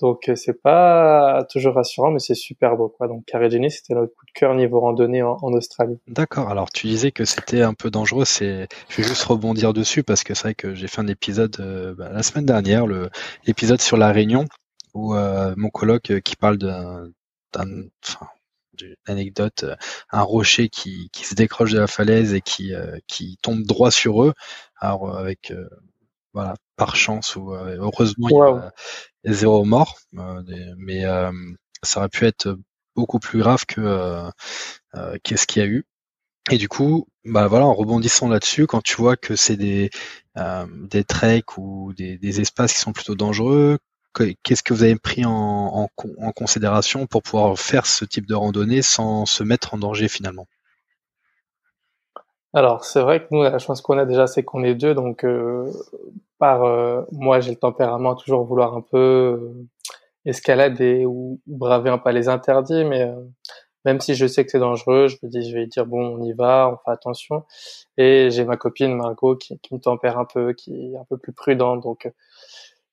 Donc, 0.00 0.28
euh, 0.28 0.34
c'est 0.34 0.62
pas 0.62 1.44
toujours 1.50 1.74
rassurant, 1.74 2.10
mais 2.10 2.20
c'est 2.20 2.34
super 2.34 2.76
beau, 2.76 2.88
quoi. 2.88 3.06
Donc, 3.06 3.26
Karegini, 3.26 3.70
c'était 3.70 3.92
notre 3.92 4.14
coup 4.14 4.24
de 4.24 4.32
cœur 4.32 4.54
niveau 4.54 4.80
randonnée 4.80 5.22
en, 5.22 5.36
Australie. 5.52 5.98
D'accord. 6.08 6.48
Alors, 6.48 6.70
tu 6.70 6.86
disais 6.86 7.12
que 7.12 7.26
c'était 7.26 7.60
un 7.60 7.74
peu 7.74 7.90
dangereux. 7.90 8.24
C'est, 8.24 8.68
je 8.88 8.96
vais 8.96 9.08
juste 9.08 9.24
rebondir 9.24 9.74
dessus 9.74 10.02
parce 10.02 10.24
que 10.24 10.32
c'est 10.32 10.44
vrai 10.44 10.54
que 10.54 10.74
j'ai 10.74 10.88
fait 10.88 11.02
un 11.02 11.08
épisode 11.08 11.56
euh, 11.60 11.94
bah, 11.94 12.08
la 12.10 12.22
semaine 12.22 12.46
dernière, 12.46 12.86
le 12.86 13.10
l'épisode 13.46 13.80
sur 13.80 13.98
la 13.98 14.10
Réunion, 14.10 14.46
où 14.94 15.14
mon 15.14 15.68
coloc 15.68 16.12
qui 16.24 16.36
parle 16.36 16.58
d'un, 16.58 17.10
anecdote, 19.06 19.64
euh, 19.64 19.76
un 20.10 20.22
rocher 20.22 20.68
qui, 20.68 21.08
qui, 21.12 21.24
se 21.24 21.34
décroche 21.34 21.72
de 21.72 21.78
la 21.78 21.86
falaise 21.86 22.34
et 22.34 22.40
qui, 22.40 22.74
euh, 22.74 22.98
qui 23.06 23.38
tombe 23.42 23.62
droit 23.62 23.90
sur 23.90 24.22
eux. 24.24 24.34
Alors 24.76 25.14
euh, 25.14 25.18
avec 25.18 25.52
voilà, 26.32 26.54
par 26.76 26.96
chance 26.96 27.36
ou 27.36 27.52
heureusement 27.52 28.28
il, 28.30 28.36
y 29.26 29.30
a, 29.30 29.32
zéro 29.32 29.64
mort, 29.64 29.98
mais 30.12 31.02
ça 31.82 32.00
aurait 32.00 32.08
pu 32.08 32.26
être 32.26 32.56
beaucoup 32.94 33.18
plus 33.18 33.40
grave 33.40 33.64
que 33.66 34.30
qu'est-ce 35.24 35.46
qu'il 35.46 35.62
y 35.62 35.64
a 35.64 35.68
eu. 35.68 35.84
Et 36.50 36.56
du 36.56 36.68
coup, 36.68 37.06
bah 37.24 37.48
voilà, 37.48 37.66
en 37.66 37.74
rebondissant 37.74 38.28
là-dessus, 38.28 38.66
quand 38.66 38.80
tu 38.80 38.96
vois 38.96 39.16
que 39.16 39.34
c'est 39.36 39.56
des 39.56 39.90
des 40.36 41.04
treks 41.04 41.58
ou 41.58 41.92
des, 41.94 42.16
des, 42.16 42.40
espaces 42.40 42.72
qui 42.74 42.78
sont 42.78 42.92
plutôt 42.92 43.16
dangereux, 43.16 43.78
qu'est-ce 44.14 44.62
que 44.62 44.74
vous 44.74 44.82
avez 44.82 44.96
pris 44.96 45.24
en, 45.24 45.88
considération 46.36 47.06
pour 47.06 47.22
pouvoir 47.22 47.58
faire 47.58 47.86
ce 47.86 48.04
type 48.04 48.26
de 48.26 48.34
randonnée 48.34 48.82
sans 48.82 49.26
se 49.26 49.42
mettre 49.42 49.74
en 49.74 49.78
danger 49.78 50.08
finalement? 50.08 50.46
Alors 52.52 52.84
c'est 52.84 53.00
vrai 53.00 53.20
que 53.20 53.26
nous 53.30 53.42
la 53.42 53.58
chance 53.58 53.80
qu'on 53.80 53.98
a 53.98 54.04
déjà 54.04 54.26
c'est 54.26 54.42
qu'on 54.42 54.64
est 54.64 54.74
deux 54.74 54.92
donc 54.92 55.24
euh, 55.24 55.70
par 56.38 56.64
euh, 56.64 57.02
moi 57.12 57.38
j'ai 57.38 57.50
le 57.50 57.56
tempérament 57.56 58.14
à 58.14 58.16
toujours 58.16 58.44
vouloir 58.44 58.74
un 58.74 58.80
peu 58.80 58.98
euh, 58.98 59.68
escalader 60.24 61.04
ou, 61.06 61.40
braver 61.46 61.90
un 61.90 61.98
pas 61.98 62.10
les 62.10 62.28
interdits 62.28 62.84
mais 62.84 63.08
même 63.84 64.00
si 64.00 64.16
je 64.16 64.26
sais 64.26 64.44
que 64.44 64.50
c'est 64.50 64.58
dangereux 64.58 65.06
je 65.06 65.16
me 65.22 65.28
dis 65.30 65.48
je 65.48 65.54
vais 65.54 65.66
dire 65.66 65.86
bon 65.86 66.16
on 66.18 66.24
y 66.24 66.32
va 66.32 66.72
on 66.72 66.76
fait 66.84 66.90
attention. 66.90 67.44
Et 67.96 68.30
j'ai 68.32 68.44
ma 68.44 68.56
copine 68.56 68.96
Margot 68.96 69.36
qui, 69.36 69.56
qui, 69.60 69.74
me 69.74 69.78
tempère 69.78 70.18
un 70.18 70.24
peu 70.24 70.52
qui 70.52 70.92
est 70.92 70.96
un 70.96 71.04
peu 71.04 71.18
plus 71.18 71.32
prudente 71.32 71.84
donc 71.84 72.10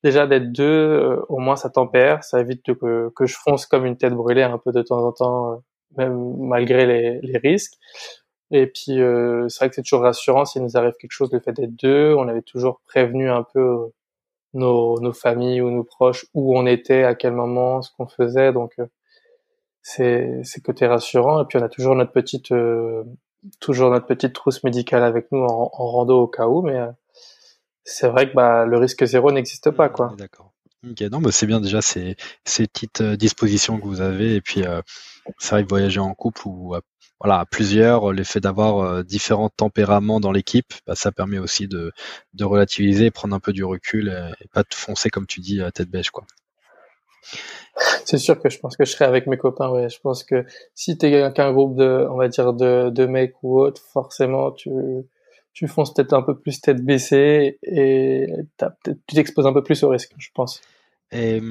déjà 0.04 0.26
d'être 0.26 0.52
deux, 0.52 0.64
euh, 0.64 1.24
au 1.28 1.38
moins 1.38 1.56
ça 1.56 1.70
tempère, 1.70 2.24
ça 2.24 2.40
évite 2.40 2.62
que, 2.62 3.10
que 3.10 3.26
je 3.26 3.36
fonce 3.36 3.66
comme 3.66 3.84
une 3.86 3.96
tête 3.96 4.14
brûlée 4.14 4.42
un 4.42 4.58
peu 4.58 4.72
de 4.72 4.82
temps 4.82 5.04
en 5.04 5.12
temps, 5.12 5.52
euh, 5.52 5.56
même 5.96 6.36
malgré 6.38 6.86
les, 6.86 7.20
les 7.22 7.38
risques. 7.38 7.74
Et 8.50 8.66
puis 8.66 9.00
euh, 9.00 9.48
c'est 9.48 9.58
vrai 9.60 9.68
que 9.70 9.74
c'est 9.74 9.82
toujours 9.82 10.02
rassurant 10.02 10.44
s'il 10.44 10.62
nous 10.62 10.76
arrive 10.76 10.94
quelque 11.00 11.12
chose 11.12 11.30
le 11.32 11.40
fait 11.40 11.52
d'être 11.52 11.76
deux. 11.76 12.14
On 12.14 12.28
avait 12.28 12.42
toujours 12.42 12.80
prévenu 12.86 13.30
un 13.30 13.42
peu 13.42 13.90
nos, 14.54 15.00
nos 15.00 15.12
familles 15.12 15.60
ou 15.62 15.70
nos 15.70 15.84
proches 15.84 16.26
où 16.34 16.56
on 16.58 16.66
était, 16.66 17.04
à 17.04 17.14
quel 17.14 17.32
moment, 17.32 17.82
ce 17.82 17.90
qu'on 17.96 18.06
faisait. 18.08 18.52
Donc 18.52 18.76
c'est 19.82 20.40
c'est 20.44 20.62
côté 20.62 20.86
rassurant. 20.86 21.42
Et 21.42 21.46
puis 21.46 21.58
on 21.58 21.62
a 21.62 21.68
toujours 21.68 21.94
notre 21.94 22.12
petite 22.12 22.52
toujours 23.60 23.90
notre 23.90 24.06
petite 24.06 24.34
trousse 24.34 24.64
médicale 24.64 25.02
avec 25.04 25.30
nous 25.32 25.40
en, 25.44 25.70
en 25.72 25.86
rando 25.86 26.22
au 26.22 26.26
cas 26.28 26.46
où, 26.46 26.62
mais 26.62 26.78
c'est 27.88 28.08
vrai 28.08 28.28
que 28.28 28.34
bah, 28.34 28.66
le 28.66 28.78
risque 28.78 29.04
zéro 29.04 29.32
n'existe 29.32 29.70
pas. 29.70 29.88
quoi. 29.88 30.14
D'accord. 30.16 30.52
Ok, 30.88 31.00
non, 31.10 31.20
mais 31.20 31.32
c'est 31.32 31.46
bien 31.46 31.60
déjà 31.60 31.82
ces, 31.82 32.16
ces 32.44 32.66
petites 32.66 33.00
euh, 33.00 33.16
dispositions 33.16 33.80
que 33.80 33.86
vous 33.86 34.00
avez. 34.00 34.36
Et 34.36 34.40
puis, 34.40 34.64
euh, 34.64 34.80
c'est 35.38 35.50
vrai 35.50 35.64
que 35.64 35.68
voyager 35.68 35.98
en 35.98 36.14
couple 36.14 36.42
ou 36.46 36.74
euh, 36.74 36.80
voilà, 37.20 37.40
à 37.40 37.46
plusieurs, 37.46 38.12
l'effet 38.12 38.38
d'avoir 38.38 39.02
différents 39.02 39.48
tempéraments 39.48 40.20
dans 40.20 40.30
l'équipe, 40.30 40.72
bah, 40.86 40.94
ça 40.94 41.10
permet 41.10 41.38
aussi 41.38 41.66
de, 41.66 41.90
de 42.34 42.44
relativiser, 42.44 43.10
prendre 43.10 43.34
un 43.34 43.40
peu 43.40 43.52
du 43.52 43.64
recul 43.64 44.08
et, 44.40 44.46
pas 44.52 44.62
te 44.62 44.76
foncer, 44.76 45.10
comme 45.10 45.26
tu 45.26 45.40
dis, 45.40 45.60
à 45.60 45.72
tête 45.72 45.90
bêche. 45.90 46.10
quoi. 46.10 46.24
C'est 48.04 48.18
sûr 48.18 48.40
que 48.40 48.48
je 48.48 48.60
pense 48.60 48.76
que 48.76 48.84
je 48.84 48.92
serai 48.92 49.04
avec 49.04 49.26
mes 49.26 49.36
copains. 49.36 49.68
Ouais, 49.68 49.88
je 49.88 49.98
pense 50.00 50.22
que 50.22 50.44
si 50.76 50.96
tu 50.96 51.06
es 51.06 51.32
qu'un 51.32 51.52
groupe 51.52 51.76
de, 51.76 52.06
on 52.08 52.16
va 52.16 52.28
dire 52.28 52.52
de, 52.52 52.90
de 52.90 53.06
mecs 53.06 53.34
ou 53.42 53.60
autres, 53.60 53.82
forcément 53.92 54.52
tu 54.52 54.70
tu 55.58 55.66
fonces 55.66 55.92
peut-être 55.92 56.12
un 56.12 56.22
peu 56.22 56.38
plus 56.38 56.60
tête 56.60 56.84
baissée 56.84 57.58
et 57.64 58.28
tu 58.84 59.14
t'exposes 59.16 59.44
un 59.44 59.52
peu 59.52 59.64
plus 59.64 59.82
au 59.82 59.88
risque, 59.88 60.12
je 60.16 60.28
pense. 60.32 60.60
Et 61.10 61.42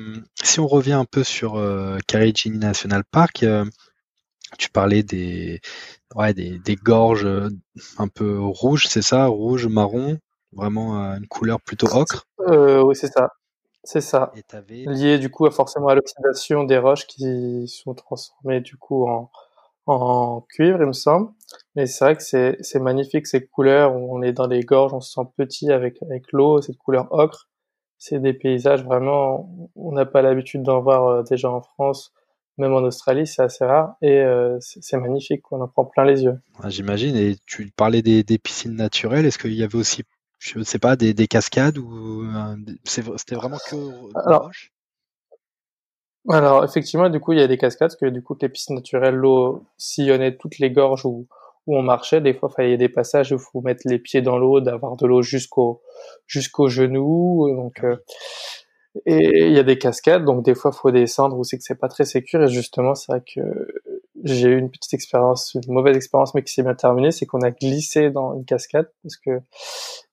si 0.42 0.62
on 0.62 0.68
revient 0.68 0.94
un 0.94 1.04
peu 1.04 1.26
sur 1.26 1.58
euh, 1.58 1.98
Karijini 2.08 2.58
National 2.58 3.04
Park, 3.04 3.44
euh, 3.44 3.66
tu 4.58 4.70
parlais 4.70 5.04
des, 5.04 5.60
ouais, 6.16 6.34
des, 6.34 6.58
des, 6.58 6.76
gorges 6.78 7.26
euh, 7.26 7.50
un 7.98 8.08
peu 8.08 8.40
rouges, 8.40 8.86
c'est 8.88 9.02
ça? 9.02 9.26
Rouge, 9.26 9.68
marron, 9.68 10.18
vraiment 10.54 10.96
une 11.18 11.28
couleur 11.28 11.60
plutôt 11.60 11.88
ocre? 11.94 12.28
Oui, 12.48 12.96
c'est 12.96 13.12
ça. 13.12 13.32
C'est 13.84 14.00
ça. 14.00 14.32
Lié 14.70 15.20
du 15.20 15.30
coup 15.30 15.48
à 15.48 15.52
forcément 15.52 15.90
à 15.90 15.96
l'oxydation 15.96 16.64
des 16.64 16.78
roches 16.78 17.08
qui 17.08 17.68
sont 17.68 17.94
transformées 17.94 18.62
du 18.62 18.78
coup 18.78 19.06
en, 19.06 19.30
en 19.88 20.42
cuivre, 20.42 20.80
il 20.82 20.88
me 20.88 20.94
semble. 20.94 21.32
Mais 21.76 21.86
c'est 21.86 22.06
vrai 22.06 22.16
que 22.16 22.24
c'est, 22.24 22.58
c'est 22.62 22.80
magnifique 22.80 23.28
ces 23.28 23.46
couleurs. 23.46 23.96
On 23.96 24.22
est 24.22 24.34
dans 24.34 24.48
les 24.48 24.62
gorges, 24.62 24.94
on 24.94 25.02
se 25.02 25.12
sent 25.12 25.28
petit 25.38 25.72
avec, 25.72 26.02
avec 26.04 26.32
l'eau, 26.32 26.62
cette 26.62 26.78
couleur 26.78 27.08
ocre. 27.12 27.50
C'est 27.98 28.20
des 28.20 28.34
paysages 28.34 28.84
vraiment, 28.84 29.50
on 29.76 29.92
n'a 29.92 30.06
pas 30.06 30.22
l'habitude 30.22 30.62
d'en 30.62 30.82
voir 30.82 31.08
euh, 31.08 31.24
déjà 31.24 31.50
en 31.50 31.62
France, 31.62 32.14
même 32.58 32.74
en 32.74 32.84
Australie, 32.84 33.26
c'est 33.26 33.42
assez 33.42 33.66
rare 33.66 33.96
et 34.04 34.20
euh, 34.20 34.58
c'est, 34.60 34.98
magnifique. 34.98 35.52
On 35.52 35.62
en 35.62 35.68
prend 35.68 35.86
plein 35.86 36.06
les 36.06 36.24
yeux. 36.24 36.40
j'imagine. 36.66 37.16
Et 37.16 37.38
tu 37.48 37.72
parlais 37.76 38.04
des, 38.04 38.24
des 38.24 38.38
piscines 38.38 38.76
naturelles. 38.76 39.26
Est-ce 39.26 39.40
qu'il 39.40 39.54
y 39.54 39.64
avait 39.64 39.78
aussi 39.78 40.04
je 40.40 40.60
ne 40.60 40.64
sais 40.64 40.80
pas, 40.80 40.96
des, 40.96 41.14
des 41.14 41.28
cascades 41.28 41.78
ou 41.78 42.24
euh, 42.24 42.56
c'était 42.86 43.36
vraiment 43.36 43.58
que 43.70 43.76
alors, 44.28 44.52
alors, 46.30 46.64
effectivement, 46.66 47.10
du 47.10 47.20
coup, 47.20 47.34
il 47.34 47.40
y 47.40 47.42
a 47.42 47.48
des 47.48 47.58
cascades, 47.58 47.90
parce 47.90 47.96
que 47.96 48.06
du 48.08 48.22
coup, 48.22 48.36
les 48.42 48.50
pistes 48.50 48.70
naturelles, 48.72 49.16
l'eau 49.16 49.64
sillonnait 49.78 50.36
toutes 50.36 50.60
les 50.60 50.72
gorges 50.72 51.06
où, 51.06 51.28
où 51.68 51.78
on 51.78 51.82
marchait. 51.82 52.22
Des 52.22 52.34
fois, 52.34 52.50
il 52.52 52.56
fallait 52.56 52.78
des 52.78 52.90
passages 52.90 53.32
où 53.32 53.36
il 53.36 53.42
faut 53.42 53.62
mettre 53.62 53.84
les 53.86 54.00
pieds 54.00 54.22
dans 54.22 54.38
l'eau, 54.38 54.60
d'avoir 54.62 54.98
de 54.98 55.08
l'eau 55.08 55.22
jusqu'au 55.22 55.82
jusqu'aux 56.28 56.68
genoux. 56.68 57.48
Donc, 57.56 57.84
euh, 57.84 57.98
et 59.06 59.48
il 59.48 59.54
y 59.54 59.60
a 59.60 59.64
des 59.64 59.78
cascades, 59.78 60.26
donc 60.26 60.44
des 60.44 60.56
fois, 60.56 60.72
faut 60.72 60.92
descendre 60.92 61.38
où 61.38 61.44
c'est 61.44 61.58
que 61.58 61.64
c'est 61.64 61.76
pas 61.80 61.88
très 61.88 62.06
sécur. 62.06 62.42
Et 62.44 62.48
justement, 62.50 62.96
c'est 62.96 63.12
vrai 63.12 63.22
que 63.22 63.42
j'ai 64.28 64.50
eu 64.50 64.58
une 64.58 64.70
petite 64.70 64.94
expérience, 64.94 65.56
une 65.56 65.74
mauvaise 65.74 65.96
expérience, 65.96 66.34
mais 66.34 66.44
qui 66.44 66.54
s'est 66.54 66.64
bien 66.64 66.76
terminée, 66.76 67.12
c'est 67.12 67.26
qu'on 67.26 67.42
a 67.42 67.52
glissé 67.52 68.10
dans 68.10 68.34
une 68.36 68.46
cascade 68.46 68.90
parce 69.04 69.18
que 69.18 69.42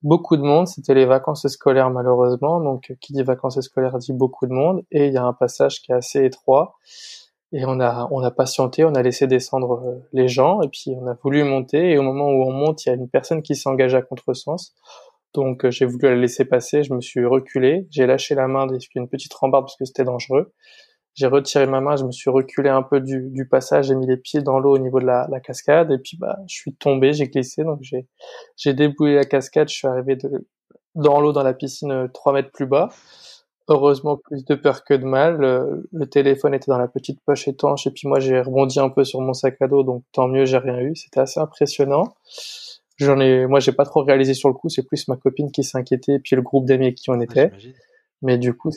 beaucoup 0.02 0.36
de 0.36 0.42
monde, 0.42 0.66
c'était 0.68 0.94
les 0.94 1.06
vacances 1.06 1.46
scolaires 1.48 1.90
malheureusement, 1.90 2.60
donc 2.60 2.94
qui 3.00 3.12
dit 3.12 3.22
vacances 3.22 3.60
scolaires 3.60 3.98
dit 3.98 4.12
beaucoup 4.12 4.46
de 4.46 4.52
monde, 4.52 4.84
et 4.90 5.06
il 5.06 5.12
y 5.12 5.16
a 5.16 5.24
un 5.24 5.32
passage 5.32 5.80
qui 5.82 5.92
est 5.92 5.94
assez 5.94 6.24
étroit, 6.24 6.76
et 7.52 7.64
on 7.66 7.80
a 7.80 8.08
on 8.10 8.22
a 8.22 8.30
patienté, 8.30 8.84
on 8.84 8.94
a 8.94 9.02
laissé 9.02 9.26
descendre 9.26 9.82
euh, 9.84 10.08
les 10.12 10.28
gens, 10.28 10.62
et 10.62 10.68
puis 10.68 10.94
on 11.00 11.06
a 11.06 11.14
voulu 11.22 11.44
monter, 11.44 11.92
et 11.92 11.98
au 11.98 12.02
moment 12.02 12.30
où 12.30 12.44
on 12.44 12.52
monte, 12.52 12.86
il 12.86 12.88
y 12.88 12.92
a 12.92 12.94
une 12.94 13.08
personne 13.08 13.42
qui 13.42 13.56
s'engage 13.56 13.94
à 13.94 14.02
contresens, 14.02 14.74
donc 15.34 15.64
euh, 15.64 15.70
j'ai 15.70 15.84
voulu 15.84 16.08
la 16.08 16.16
laisser 16.16 16.44
passer, 16.44 16.82
je 16.84 16.94
me 16.94 17.00
suis 17.00 17.24
reculé, 17.26 17.86
j'ai 17.90 18.06
lâché 18.06 18.34
la 18.34 18.48
main 18.48 18.66
une 18.94 19.08
petite 19.08 19.34
rambarde 19.34 19.64
parce 19.64 19.76
que 19.76 19.84
c'était 19.84 20.04
dangereux, 20.04 20.52
j'ai 21.14 21.26
retiré 21.26 21.66
ma 21.66 21.80
main, 21.80 21.96
je 21.96 22.04
me 22.04 22.12
suis 22.12 22.30
reculé 22.30 22.68
un 22.68 22.82
peu 22.82 23.00
du, 23.00 23.30
du 23.30 23.46
passage, 23.48 23.86
j'ai 23.86 23.94
mis 23.94 24.06
les 24.06 24.16
pieds 24.16 24.42
dans 24.42 24.58
l'eau 24.58 24.74
au 24.74 24.78
niveau 24.78 25.00
de 25.00 25.06
la, 25.06 25.26
la, 25.30 25.40
cascade 25.40 25.90
et 25.92 25.98
puis 25.98 26.16
bah 26.16 26.38
je 26.48 26.54
suis 26.54 26.74
tombé, 26.74 27.12
j'ai 27.12 27.28
glissé 27.28 27.62
donc 27.62 27.78
j'ai 27.82 28.08
j'ai 28.56 28.74
débouillé 28.74 29.14
la 29.14 29.24
cascade, 29.24 29.68
je 29.68 29.74
suis 29.74 29.86
arrivé 29.86 30.16
de, 30.16 30.46
dans 30.94 31.20
l'eau 31.20 31.32
dans 31.32 31.42
la 31.42 31.54
piscine 31.54 32.08
3 32.12 32.32
euh, 32.32 32.34
mètres 32.34 32.50
plus 32.52 32.66
bas. 32.66 32.90
Heureusement 33.66 34.18
plus 34.18 34.44
de 34.44 34.54
peur 34.54 34.84
que 34.84 34.92
de 34.92 35.04
mal. 35.04 35.38
Le, 35.92 36.06
téléphone 36.06 36.52
était 36.52 36.70
dans 36.70 36.78
la 36.78 36.88
petite 36.88 37.20
poche 37.24 37.48
étanche 37.48 37.86
et 37.86 37.90
puis 37.90 38.06
moi 38.06 38.20
j'ai 38.20 38.40
rebondi 38.40 38.78
un 38.78 38.90
peu 38.90 39.04
sur 39.04 39.20
mon 39.20 39.32
sac 39.32 39.56
à 39.62 39.68
dos 39.68 39.82
donc 39.82 40.04
tant 40.12 40.28
mieux 40.28 40.44
j'ai 40.44 40.58
rien 40.58 40.78
eu. 40.80 40.94
C'était 40.94 41.20
assez 41.20 41.40
impressionnant. 41.40 42.14
J'en 42.96 43.18
ai, 43.20 43.46
moi 43.46 43.60
j'ai 43.60 43.72
pas 43.72 43.84
trop 43.84 44.02
réalisé 44.02 44.34
sur 44.34 44.48
le 44.48 44.54
coup, 44.54 44.68
c'est 44.68 44.86
plus 44.86 45.08
ma 45.08 45.16
copine 45.16 45.50
qui 45.50 45.64
s'inquiétait 45.64 46.14
et 46.14 46.18
puis 46.18 46.36
le 46.36 46.42
groupe 46.42 46.66
d'amis 46.66 46.94
qui 46.94 47.10
en 47.10 47.20
était. 47.20 47.50
Mais 48.24 48.38
du 48.38 48.54
coup, 48.54 48.70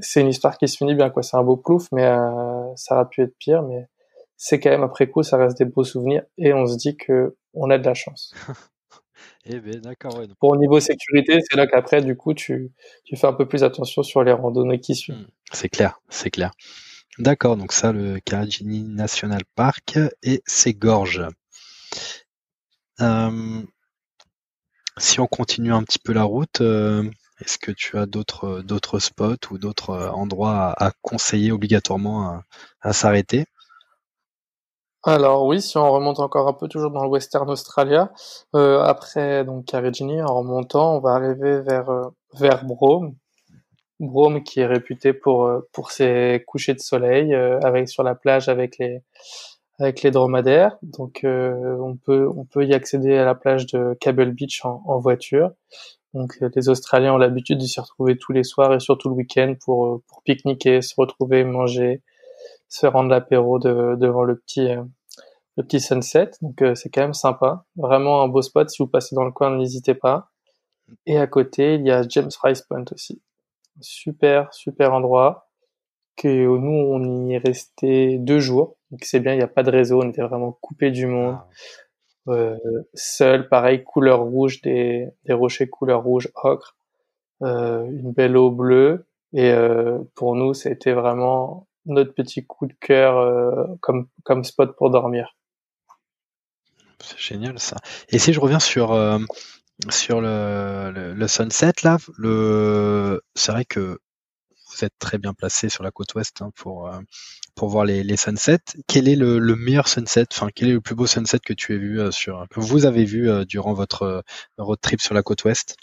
c'est 0.00 0.20
une 0.20 0.28
histoire 0.28 0.58
qui 0.58 0.68
se 0.68 0.76
finit 0.76 0.94
bien, 0.94 1.08
quoi. 1.08 1.22
C'est 1.22 1.36
un 1.36 1.42
beau 1.42 1.56
plouf, 1.56 1.88
mais 1.92 2.04
euh, 2.04 2.74
ça 2.76 2.94
aurait 2.94 3.08
pu 3.08 3.22
être 3.22 3.36
pire. 3.38 3.62
Mais 3.62 3.88
c'est 4.36 4.60
quand 4.60 4.70
même 4.70 4.82
après 4.82 5.08
coup, 5.08 5.22
ça 5.22 5.38
reste 5.38 5.58
des 5.58 5.64
beaux 5.64 5.82
souvenirs 5.82 6.22
et 6.36 6.52
on 6.52 6.66
se 6.66 6.76
dit 6.76 6.96
que 6.96 7.36
on 7.54 7.70
a 7.70 7.78
de 7.78 7.84
la 7.84 7.94
chance. 7.94 8.34
eh 9.46 9.58
ben, 9.60 9.80
d'accord. 9.80 10.20
Pour 10.38 10.50
au 10.50 10.56
niveau 10.58 10.78
sécurité, 10.78 11.38
c'est 11.40 11.56
là 11.56 11.66
qu'après, 11.66 12.02
du 12.02 12.16
coup, 12.16 12.34
tu, 12.34 12.70
tu 13.04 13.16
fais 13.16 13.26
un 13.26 13.32
peu 13.32 13.48
plus 13.48 13.64
attention 13.64 14.02
sur 14.02 14.22
les 14.22 14.32
randonnées 14.32 14.78
qui 14.78 14.94
suivent. 14.94 15.16
Mmh. 15.16 15.26
C'est 15.52 15.70
clair, 15.70 15.98
c'est 16.10 16.30
clair. 16.30 16.50
D'accord, 17.18 17.56
donc 17.56 17.72
ça, 17.72 17.92
le 17.92 18.20
Carigini 18.20 18.82
National 18.82 19.40
Park 19.54 19.98
et 20.22 20.42
ses 20.44 20.74
gorges. 20.74 21.26
Euh, 23.00 23.62
si 24.98 25.20
on 25.20 25.26
continue 25.26 25.72
un 25.72 25.82
petit 25.82 25.98
peu 25.98 26.12
la 26.12 26.24
route, 26.24 26.60
euh, 26.60 27.08
est-ce 27.40 27.58
que 27.58 27.70
tu 27.70 27.98
as 27.98 28.06
d'autres 28.06 28.62
d'autres 28.62 28.98
spots 28.98 29.50
ou 29.50 29.58
d'autres 29.58 29.90
euh, 29.90 30.10
endroits 30.10 30.74
à, 30.76 30.92
conseiller 31.02 31.52
obligatoirement 31.52 32.40
à, 32.80 32.92
s'arrêter? 32.92 33.44
Alors 35.02 35.46
oui, 35.46 35.60
si 35.60 35.76
on 35.76 35.90
remonte 35.92 36.18
encore 36.18 36.48
un 36.48 36.52
peu 36.52 36.66
toujours 36.66 36.90
dans 36.90 37.02
le 37.02 37.08
Western 37.08 37.48
Australia, 37.48 38.10
euh, 38.54 38.80
après 38.80 39.44
donc 39.44 39.66
Carigini, 39.66 40.20
en 40.22 40.34
remontant, 40.34 40.96
on 40.96 41.00
va 41.00 41.10
arriver 41.10 41.60
vers 41.60 41.90
euh, 41.90 42.08
vers 42.34 42.64
Brome, 42.64 43.14
Brome 44.00 44.42
qui 44.42 44.60
est 44.60 44.66
réputé 44.66 45.12
pour 45.12 45.62
ses 45.90 46.42
couchers 46.46 46.74
de 46.74 46.80
soleil 46.80 47.34
sur 47.86 48.02
la 48.02 48.14
plage 48.14 48.48
avec 48.48 48.78
les 48.78 50.10
dromadaires. 50.10 50.76
Donc 50.82 51.20
on 51.24 51.96
peut 52.04 52.66
y 52.66 52.74
accéder 52.74 53.16
à 53.16 53.24
la 53.24 53.34
plage 53.34 53.66
de 53.66 53.96
Cable 54.00 54.32
Beach 54.32 54.64
en 54.64 54.98
voiture. 54.98 55.52
Donc 56.14 56.38
euh, 56.42 56.50
les 56.54 56.68
Australiens 56.68 57.14
ont 57.14 57.18
l'habitude 57.18 57.58
de 57.58 57.64
s'y 57.64 57.80
retrouver 57.80 58.16
tous 58.16 58.32
les 58.32 58.44
soirs 58.44 58.72
et 58.74 58.80
surtout 58.80 59.08
le 59.08 59.14
week-end 59.14 59.54
pour, 59.64 59.86
euh, 59.86 60.02
pour 60.08 60.22
pique-niquer, 60.22 60.82
se 60.82 60.94
retrouver, 60.96 61.44
manger, 61.44 62.02
se 62.68 62.86
rendre 62.86 63.10
l'apéro 63.10 63.58
devant 63.58 64.24
le 64.24 64.36
petit 64.36 64.68
euh, 64.70 64.82
le 65.56 65.62
petit 65.62 65.80
sunset. 65.80 66.30
Donc 66.42 66.62
c'est 66.74 66.90
quand 66.90 67.00
même 67.02 67.14
sympa, 67.14 67.64
vraiment 67.76 68.22
un 68.22 68.28
beau 68.28 68.42
spot. 68.42 68.68
Si 68.68 68.82
vous 68.82 68.88
passez 68.88 69.14
dans 69.14 69.24
le 69.24 69.32
coin, 69.32 69.56
n'hésitez 69.56 69.94
pas. 69.94 70.30
Et 71.06 71.18
à 71.18 71.26
côté, 71.26 71.74
il 71.74 71.86
y 71.86 71.90
a 71.90 72.02
James 72.08 72.30
Rice 72.42 72.62
Point 72.62 72.84
aussi, 72.92 73.22
super 73.80 74.52
super 74.52 74.92
endroit. 74.92 75.44
Que 76.16 76.28
nous 76.28 76.72
on 76.72 77.28
y 77.28 77.34
est 77.34 77.38
resté 77.38 78.16
deux 78.18 78.38
jours, 78.38 78.76
donc 78.90 79.04
c'est 79.04 79.20
bien. 79.20 79.34
Il 79.34 79.38
n'y 79.38 79.42
a 79.42 79.48
pas 79.48 79.62
de 79.62 79.70
réseau, 79.70 80.02
on 80.02 80.08
était 80.08 80.22
vraiment 80.22 80.52
coupé 80.62 80.90
du 80.90 81.06
monde. 81.06 81.36
Ah. 81.38 81.48
Euh, 82.28 82.56
seul, 82.94 83.48
pareil, 83.48 83.84
couleur 83.84 84.20
rouge, 84.20 84.60
des, 84.62 85.08
des 85.24 85.32
rochers 85.32 85.68
couleur 85.68 86.02
rouge 86.02 86.28
ocre, 86.34 86.76
euh, 87.42 87.84
une 87.84 88.12
belle 88.12 88.36
eau 88.36 88.50
bleue. 88.50 89.06
Et 89.32 89.50
euh, 89.50 89.98
pour 90.14 90.34
nous, 90.34 90.54
c'était 90.54 90.92
vraiment 90.92 91.68
notre 91.84 92.14
petit 92.14 92.44
coup 92.44 92.66
de 92.66 92.74
cœur 92.80 93.76
comme, 93.80 94.08
comme 94.24 94.42
spot 94.42 94.74
pour 94.76 94.90
dormir. 94.90 95.36
C'est 97.00 97.18
génial 97.18 97.58
ça. 97.60 97.76
Et 98.08 98.18
si 98.18 98.32
je 98.32 98.40
reviens 98.40 98.58
sur, 98.58 98.98
sur 99.88 100.20
le, 100.20 100.90
le, 100.92 101.14
le, 101.14 101.28
sunset 101.28 101.72
là, 101.84 101.98
le, 102.18 103.22
c'est 103.36 103.52
vrai 103.52 103.64
que 103.64 104.00
vous 104.76 104.84
êtes 104.84 104.98
très 104.98 105.18
bien 105.18 105.34
placé 105.34 105.68
sur 105.68 105.82
la 105.82 105.90
côte 105.90 106.14
ouest 106.14 106.42
hein, 106.42 106.50
pour, 106.56 106.88
euh, 106.88 106.98
pour 107.54 107.68
voir 107.68 107.84
les, 107.84 108.16
sunsets. 108.16 108.58
Quel 108.86 109.08
est 109.08 109.16
le, 109.16 109.38
le, 109.38 109.56
meilleur 109.56 109.88
sunset, 109.88 110.26
enfin 110.32 110.48
quel 110.54 110.68
est 110.68 110.72
le 110.72 110.80
plus 110.80 110.94
beau 110.94 111.06
sunset 111.06 111.38
que 111.38 111.52
tu 111.52 111.74
as 111.74 111.78
vu 111.78 112.00
euh, 112.00 112.10
sur, 112.10 112.46
que 112.50 112.60
vous 112.60 112.86
avez 112.86 113.04
vu 113.04 113.30
euh, 113.30 113.44
durant 113.44 113.72
votre 113.72 114.22
road 114.58 114.78
trip 114.80 115.00
sur 115.00 115.14
la 115.14 115.22
côte 115.22 115.44
ouest? 115.44 115.76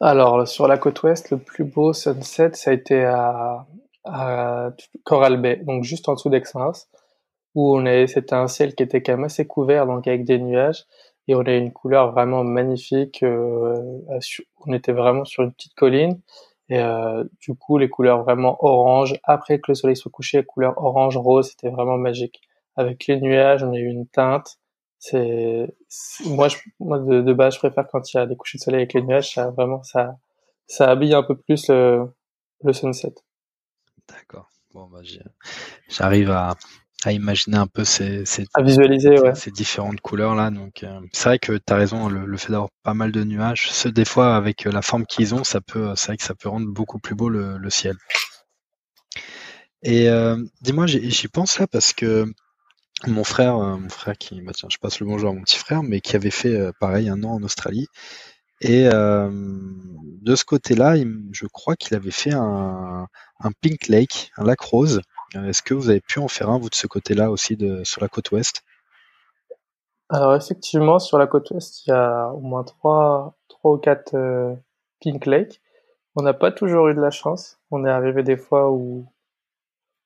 Alors 0.00 0.46
sur 0.46 0.68
la 0.68 0.78
côte 0.78 1.02
ouest, 1.02 1.30
le 1.30 1.38
plus 1.38 1.64
beau 1.64 1.92
sunset, 1.92 2.50
ça 2.54 2.70
a 2.70 2.74
été 2.74 3.04
à, 3.04 3.66
Coral 5.04 5.40
Bay, 5.40 5.60
donc 5.66 5.84
juste 5.84 6.08
en 6.08 6.14
dessous 6.14 6.30
daix 6.30 6.42
où 7.54 7.76
on 7.76 7.84
est, 7.84 8.06
c'était 8.06 8.34
un 8.34 8.46
ciel 8.46 8.74
qui 8.74 8.82
était 8.82 9.02
quand 9.02 9.12
même 9.12 9.24
assez 9.24 9.46
couvert, 9.46 9.86
donc 9.86 10.06
avec 10.06 10.24
des 10.24 10.38
nuages 10.38 10.86
et 11.28 11.34
on 11.34 11.42
a 11.42 11.52
une 11.52 11.72
couleur 11.72 12.10
vraiment 12.12 12.42
magnifique. 12.42 13.22
Euh, 13.22 14.00
on 14.66 14.72
était 14.72 14.92
vraiment 14.92 15.24
sur 15.24 15.44
une 15.44 15.52
petite 15.52 15.74
colline 15.74 16.20
et 16.70 16.80
euh, 16.80 17.24
du 17.40 17.54
coup 17.54 17.78
les 17.78 17.88
couleurs 17.88 18.22
vraiment 18.24 18.56
orange. 18.64 19.14
Après 19.24 19.58
que 19.60 19.70
le 19.70 19.74
soleil 19.74 19.96
soit 19.96 20.10
couché, 20.10 20.42
couleur 20.42 20.74
orange 20.78 21.16
rose, 21.16 21.50
c'était 21.50 21.70
vraiment 21.70 21.98
magique. 21.98 22.40
Avec 22.76 23.06
les 23.06 23.20
nuages, 23.20 23.62
on 23.62 23.72
a 23.72 23.76
eu 23.76 23.86
une 23.86 24.06
teinte. 24.06 24.58
C'est 24.98 25.68
moi, 26.26 26.48
je, 26.48 26.56
moi 26.80 26.98
de, 26.98 27.32
base, 27.32 27.54
je 27.54 27.58
préfère 27.60 27.86
quand 27.88 28.12
il 28.12 28.16
y 28.16 28.20
a 28.20 28.26
des 28.26 28.36
couchers 28.36 28.58
de 28.58 28.62
soleil 28.62 28.80
avec 28.80 28.94
les 28.94 29.02
nuages. 29.02 29.34
Ça 29.34 29.50
vraiment 29.50 29.82
ça 29.82 30.16
ça 30.66 30.90
habille 30.90 31.14
un 31.14 31.22
peu 31.22 31.36
plus 31.36 31.68
le, 31.68 32.06
le 32.62 32.72
sunset. 32.72 33.14
D'accord. 34.08 34.48
Bon, 34.74 34.86
bah, 34.86 35.00
j'arrive 35.88 36.30
à, 36.30 36.54
à 37.04 37.12
imaginer 37.12 37.56
un 37.56 37.66
peu 37.66 37.84
ces, 37.84 38.24
ces, 38.24 38.44
à 38.54 38.62
visualiser, 38.62 39.20
ouais. 39.20 39.34
ces 39.34 39.50
différentes 39.50 40.00
couleurs 40.00 40.34
là. 40.34 40.50
Donc 40.50 40.82
euh, 40.82 41.00
c'est 41.12 41.28
vrai 41.28 41.38
que 41.38 41.52
tu 41.52 41.72
as 41.72 41.76
raison, 41.76 42.08
le, 42.08 42.36
fait 42.36 42.50
d'avoir 42.50 42.70
pas 42.82 42.94
mal 42.94 43.12
de 43.12 43.22
nuages, 43.22 43.70
ce, 43.70 43.88
des 43.88 44.04
fois 44.04 44.34
avec 44.34 44.66
euh, 44.66 44.72
la 44.72 44.82
forme 44.82 45.06
qu'ils 45.06 45.34
ont, 45.34 45.44
ça 45.44 45.60
peut, 45.60 45.92
c'est 45.94 46.08
vrai 46.08 46.16
que 46.16 46.24
ça 46.24 46.34
peut 46.34 46.48
rendre 46.48 46.68
beaucoup 46.68 46.98
plus 46.98 47.14
beau 47.14 47.28
le, 47.28 47.56
le 47.56 47.70
ciel. 47.70 47.96
Et 49.82 50.08
euh, 50.08 50.36
dis-moi, 50.60 50.86
j'y 50.86 51.28
pense 51.28 51.58
là 51.60 51.68
parce 51.68 51.92
que 51.92 52.26
mon 53.06 53.22
frère, 53.22 53.58
mon 53.58 53.88
frère 53.88 54.18
qui, 54.18 54.40
bah 54.42 54.50
tiens, 54.52 54.68
je 54.68 54.78
passe 54.78 54.98
le 54.98 55.06
bonjour 55.06 55.30
à 55.30 55.32
mon 55.32 55.42
petit 55.42 55.58
frère, 55.58 55.84
mais 55.84 56.00
qui 56.00 56.16
avait 56.16 56.32
fait 56.32 56.72
pareil 56.80 57.08
un 57.08 57.22
an 57.22 57.34
en 57.34 57.42
Australie. 57.44 57.86
Et 58.60 58.86
de 58.86 60.34
ce 60.34 60.44
côté-là, 60.44 60.96
je 61.30 61.46
crois 61.46 61.76
qu'il 61.76 61.94
avait 61.94 62.10
fait 62.10 62.32
un, 62.32 63.06
un 63.38 63.52
Pink 63.60 63.86
Lake, 63.86 64.32
un 64.36 64.42
lac 64.42 64.58
rose. 64.60 65.00
Euh, 65.36 65.48
est-ce 65.48 65.62
que 65.62 65.74
vous 65.74 65.90
avez 65.90 66.00
pu 66.00 66.18
en 66.18 66.28
faire 66.28 66.50
un, 66.50 66.58
vous, 66.58 66.70
de 66.70 66.74
ce 66.74 66.86
côté-là 66.86 67.30
aussi, 67.30 67.56
de, 67.56 67.84
sur 67.84 68.00
la 68.00 68.08
côte 68.08 68.30
ouest? 68.30 68.62
Alors, 70.08 70.34
effectivement, 70.34 70.98
sur 70.98 71.18
la 71.18 71.26
côte 71.26 71.50
ouest, 71.50 71.86
il 71.86 71.90
y 71.90 71.92
a 71.92 72.28
au 72.28 72.40
moins 72.40 72.64
trois, 72.64 73.36
trois 73.48 73.72
ou 73.72 73.78
quatre 73.78 74.14
euh, 74.14 74.54
Pink 75.00 75.26
Lake. 75.26 75.60
On 76.16 76.22
n'a 76.22 76.34
pas 76.34 76.50
toujours 76.50 76.88
eu 76.88 76.94
de 76.94 77.00
la 77.00 77.10
chance. 77.10 77.58
On 77.70 77.84
est 77.84 77.90
arrivé 77.90 78.22
des 78.22 78.36
fois 78.36 78.70
où 78.70 79.06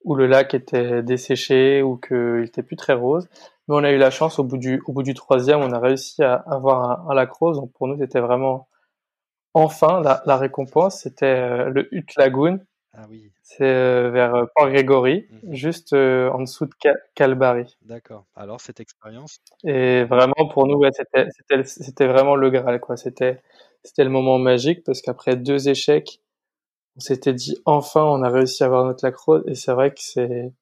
où 0.04 0.14
le 0.14 0.26
lac 0.26 0.54
était 0.54 1.02
desséché 1.02 1.82
ou 1.82 1.96
qu'il 1.96 2.44
était 2.44 2.62
plus 2.62 2.76
très 2.76 2.94
rose. 2.94 3.28
Mais 3.68 3.76
on 3.76 3.84
a 3.84 3.92
eu 3.92 3.98
la 3.98 4.10
chance 4.10 4.38
au 4.38 4.44
bout 4.44 4.58
du 4.58 4.82
au 4.86 4.92
bout 4.92 5.02
du 5.02 5.14
troisième, 5.14 5.60
on 5.60 5.72
a 5.72 5.78
réussi 5.78 6.22
à 6.22 6.34
avoir 6.34 7.08
un, 7.08 7.14
lac 7.14 7.30
rose. 7.32 7.58
Donc 7.58 7.72
pour 7.72 7.88
nous, 7.88 7.96
c'était 7.98 8.20
vraiment 8.20 8.68
enfin 9.54 10.00
la, 10.00 10.36
récompense. 10.36 11.00
C'était 11.02 11.26
euh, 11.26 11.68
le 11.70 11.94
Hut 11.94 12.06
Lagoon. 12.16 12.60
Ah 12.94 13.06
oui. 13.08 13.30
C'est 13.42 13.64
euh, 13.64 14.10
vers 14.10 14.34
euh, 14.34 14.44
Port 14.54 14.68
Grégory, 14.68 15.26
mhm. 15.30 15.54
juste 15.54 15.92
en 15.94 16.40
dessous 16.40 16.66
de 16.66 16.72
Calbary. 17.14 17.76
D'accord. 17.82 18.26
Alors 18.36 18.60
cette 18.60 18.80
expérience? 18.80 19.38
Et 19.64 20.04
vraiment 20.04 20.48
pour 20.52 20.66
nous, 20.66 20.76
ouais, 20.76 20.90
c'était 21.64 22.06
vraiment 22.06 22.36
le 22.36 22.50
Graal 22.50 22.80
quoi. 22.80 22.96
C'était 22.96 23.40
c'était 23.82 24.04
le 24.04 24.10
moment 24.10 24.38
magique 24.38 24.84
parce 24.84 25.00
qu'après 25.00 25.36
deux 25.36 25.68
échecs, 25.68 26.20
on 26.96 27.00
s'était 27.00 27.32
dit 27.34 27.56
enfin 27.64 28.04
on 28.04 28.22
a 28.22 28.28
réussi 28.28 28.62
à 28.62 28.66
avoir 28.66 28.84
notre 28.84 29.04
lac 29.04 29.16
rose 29.16 29.42
et 29.46 29.54
c'est 29.54 29.72
vrai 29.72 29.90
que 29.92 30.00
c'est 30.00 30.52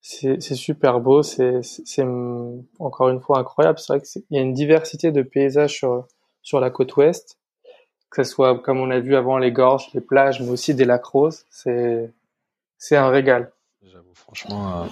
c'est 0.00 0.40
super 0.54 1.00
beau, 1.00 1.22
c'est 1.22 1.62
c'est 1.62 2.04
encore 2.78 3.10
une 3.10 3.20
fois 3.20 3.38
incroyable. 3.40 3.78
C'est 3.78 3.92
vrai 3.92 4.00
qu'il 4.00 4.22
y 4.30 4.38
a 4.38 4.40
une 4.42 4.54
diversité 4.54 5.12
de 5.12 5.22
paysages 5.22 5.74
sur 5.74 6.06
sur 6.42 6.60
la 6.60 6.70
côte 6.70 6.96
ouest, 6.96 7.38
que 8.10 8.22
ce 8.22 8.30
soit 8.30 8.58
comme 8.60 8.78
on 8.78 8.90
a 8.90 9.00
vu 9.00 9.16
avant 9.16 9.38
les 9.38 9.52
gorges, 9.52 9.88
les 9.94 10.00
plages, 10.00 10.40
mais 10.40 10.48
aussi 10.48 10.74
des 10.74 10.84
lacs 10.84 11.04
roses. 11.04 11.44
C'est 11.50 12.10
c'est 12.78 12.96
un 12.96 13.08
régal. 13.08 13.52
J'avoue 13.82 14.14
franchement. 14.14 14.82
Euh, 14.82 14.86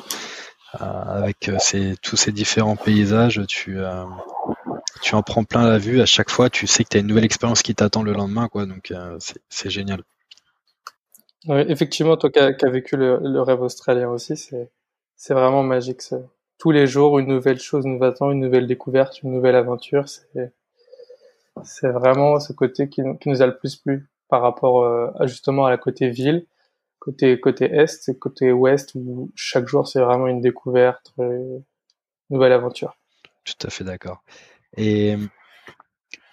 euh, 0.82 0.84
avec 0.84 1.48
euh, 1.48 1.56
ces, 1.58 1.94
tous 2.02 2.16
ces 2.16 2.32
différents 2.32 2.76
paysages, 2.76 3.40
tu, 3.46 3.78
tu 5.00 5.14
en 5.14 5.22
prends 5.22 5.44
plein 5.44 5.66
la 5.66 5.78
vue. 5.78 6.02
À 6.02 6.06
chaque 6.06 6.28
fois, 6.28 6.50
tu 6.50 6.66
sais 6.66 6.84
que 6.84 6.90
tu 6.90 6.96
as 6.98 7.00
une 7.00 7.06
nouvelle 7.06 7.24
expérience 7.24 7.62
qui 7.62 7.74
t'attend 7.74 8.02
le 8.02 8.12
lendemain, 8.12 8.48
quoi. 8.48 8.66
Donc, 8.66 8.92
c'est 9.48 9.70
génial. 9.70 10.02
Oui, 11.46 11.60
effectivement, 11.68 12.16
toi 12.16 12.30
qui 12.30 12.40
as, 12.40 12.70
vécu 12.70 12.96
le, 12.96 13.40
rêve 13.40 13.62
australien 13.62 14.08
aussi, 14.10 14.36
c'est 14.36 14.70
c'est 15.14 15.32
vraiment 15.32 15.62
magique. 15.62 16.02
Tous 16.58 16.72
les 16.72 16.86
jours, 16.86 17.18
une 17.18 17.28
nouvelle 17.28 17.60
chose 17.60 17.86
nous 17.86 18.02
attend, 18.04 18.30
une 18.30 18.40
nouvelle 18.40 18.66
découverte, 18.66 19.22
une 19.22 19.32
nouvelle 19.32 19.54
aventure. 19.54 20.08
C'est 20.08 20.52
c'est 21.64 21.88
vraiment 21.88 22.40
ce 22.40 22.52
côté 22.52 22.88
qui, 22.88 23.02
nous 23.02 23.42
a 23.42 23.46
le 23.46 23.56
plus 23.56 23.76
plu 23.76 24.08
par 24.28 24.42
rapport 24.42 24.82
euh, 24.82 25.10
justement 25.24 25.66
à 25.66 25.70
la 25.70 25.78
côté 25.78 26.10
ville, 26.10 26.46
côté 26.98 27.38
côté 27.40 27.66
est 27.66 28.18
côté 28.18 28.52
ouest 28.52 28.92
où 28.94 29.30
chaque 29.34 29.68
jour 29.68 29.86
c'est 29.86 30.00
vraiment 30.00 30.26
une 30.26 30.40
découverte, 30.40 31.12
une 31.18 31.24
euh, 31.24 31.58
nouvelle 32.30 32.52
aventure. 32.52 32.96
Tout 33.44 33.66
à 33.66 33.70
fait 33.70 33.84
d'accord. 33.84 34.22
Et 34.76 35.16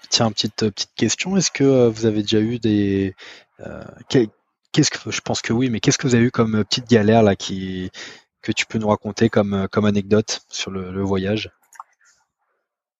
tiens, 0.09 0.31
petite 0.31 0.55
petite 0.55 0.93
question, 0.95 1.37
est-ce 1.37 1.51
que 1.51 1.63
euh, 1.63 1.89
vous 1.89 2.05
avez 2.05 2.21
déjà 2.21 2.39
eu 2.39 2.59
des 2.59 3.15
euh, 3.59 3.83
qu'est-ce 4.71 4.91
que 4.91 5.11
je 5.11 5.21
pense 5.21 5.41
que 5.41 5.53
oui, 5.53 5.69
mais 5.69 5.79
qu'est-ce 5.79 5.97
que 5.97 6.07
vous 6.07 6.15
avez 6.15 6.25
eu 6.25 6.31
comme 6.31 6.63
petite 6.63 6.89
galère 6.89 7.23
là 7.23 7.35
qui 7.35 7.91
que 8.41 8.51
tu 8.51 8.65
peux 8.65 8.77
nous 8.77 8.89
raconter 8.89 9.29
comme, 9.29 9.67
comme 9.71 9.85
anecdote 9.85 10.41
sur 10.49 10.69
le, 10.69 11.01
voyage? 11.01 11.49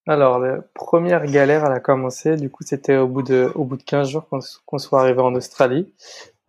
Alors, 0.06 0.38
la 0.38 0.60
première 0.74 1.24
galère, 1.26 1.64
elle 1.64 1.72
a 1.72 1.80
commencé, 1.80 2.36
du 2.36 2.50
coup, 2.50 2.62
c'était 2.64 2.96
au 2.96 3.08
bout 3.08 3.22
de, 3.22 3.50
au 3.54 3.64
bout 3.64 3.76
de 3.76 3.82
15 3.82 4.08
jours 4.08 4.28
qu'on 4.66 4.78
soit 4.78 5.00
arrivé 5.00 5.20
en 5.20 5.34
Australie. 5.34 5.92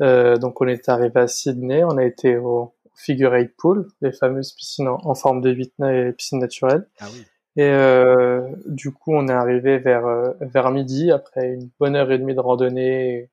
Euh, 0.02 0.36
donc, 0.38 0.60
on 0.62 0.68
est 0.68 0.90
arrivé 0.90 1.22
à 1.22 1.28
Sydney, 1.28 1.84
on 1.86 1.98
a 1.98 2.04
été 2.04 2.38
au 2.38 2.74
Figure 2.96 3.34
Eight 3.36 3.56
Pool, 3.58 3.88
les 4.02 4.12
fameuses 4.12 4.52
piscines 4.52 4.90
en, 4.90 5.16
forme 5.16 5.40
de 5.40 5.52
vitna 5.52 5.94
et 5.94 6.12
piscines 6.12 6.40
naturelles. 6.40 6.88
Ah 7.00 7.06
oui. 7.14 7.26
Et 7.58 7.64
euh, 7.64 8.42
du 8.66 8.92
coup, 8.92 9.14
on 9.14 9.30
est 9.30 9.34
arrivé 9.34 9.78
vers 9.78 10.06
euh, 10.06 10.34
vers 10.42 10.72
midi 10.72 11.12
après 11.12 11.54
une 11.54 11.70
bonne 11.80 11.96
heure 11.96 12.12
et 12.12 12.18
demie 12.18 12.36
de 12.36 12.42
randonnée 12.42 13.30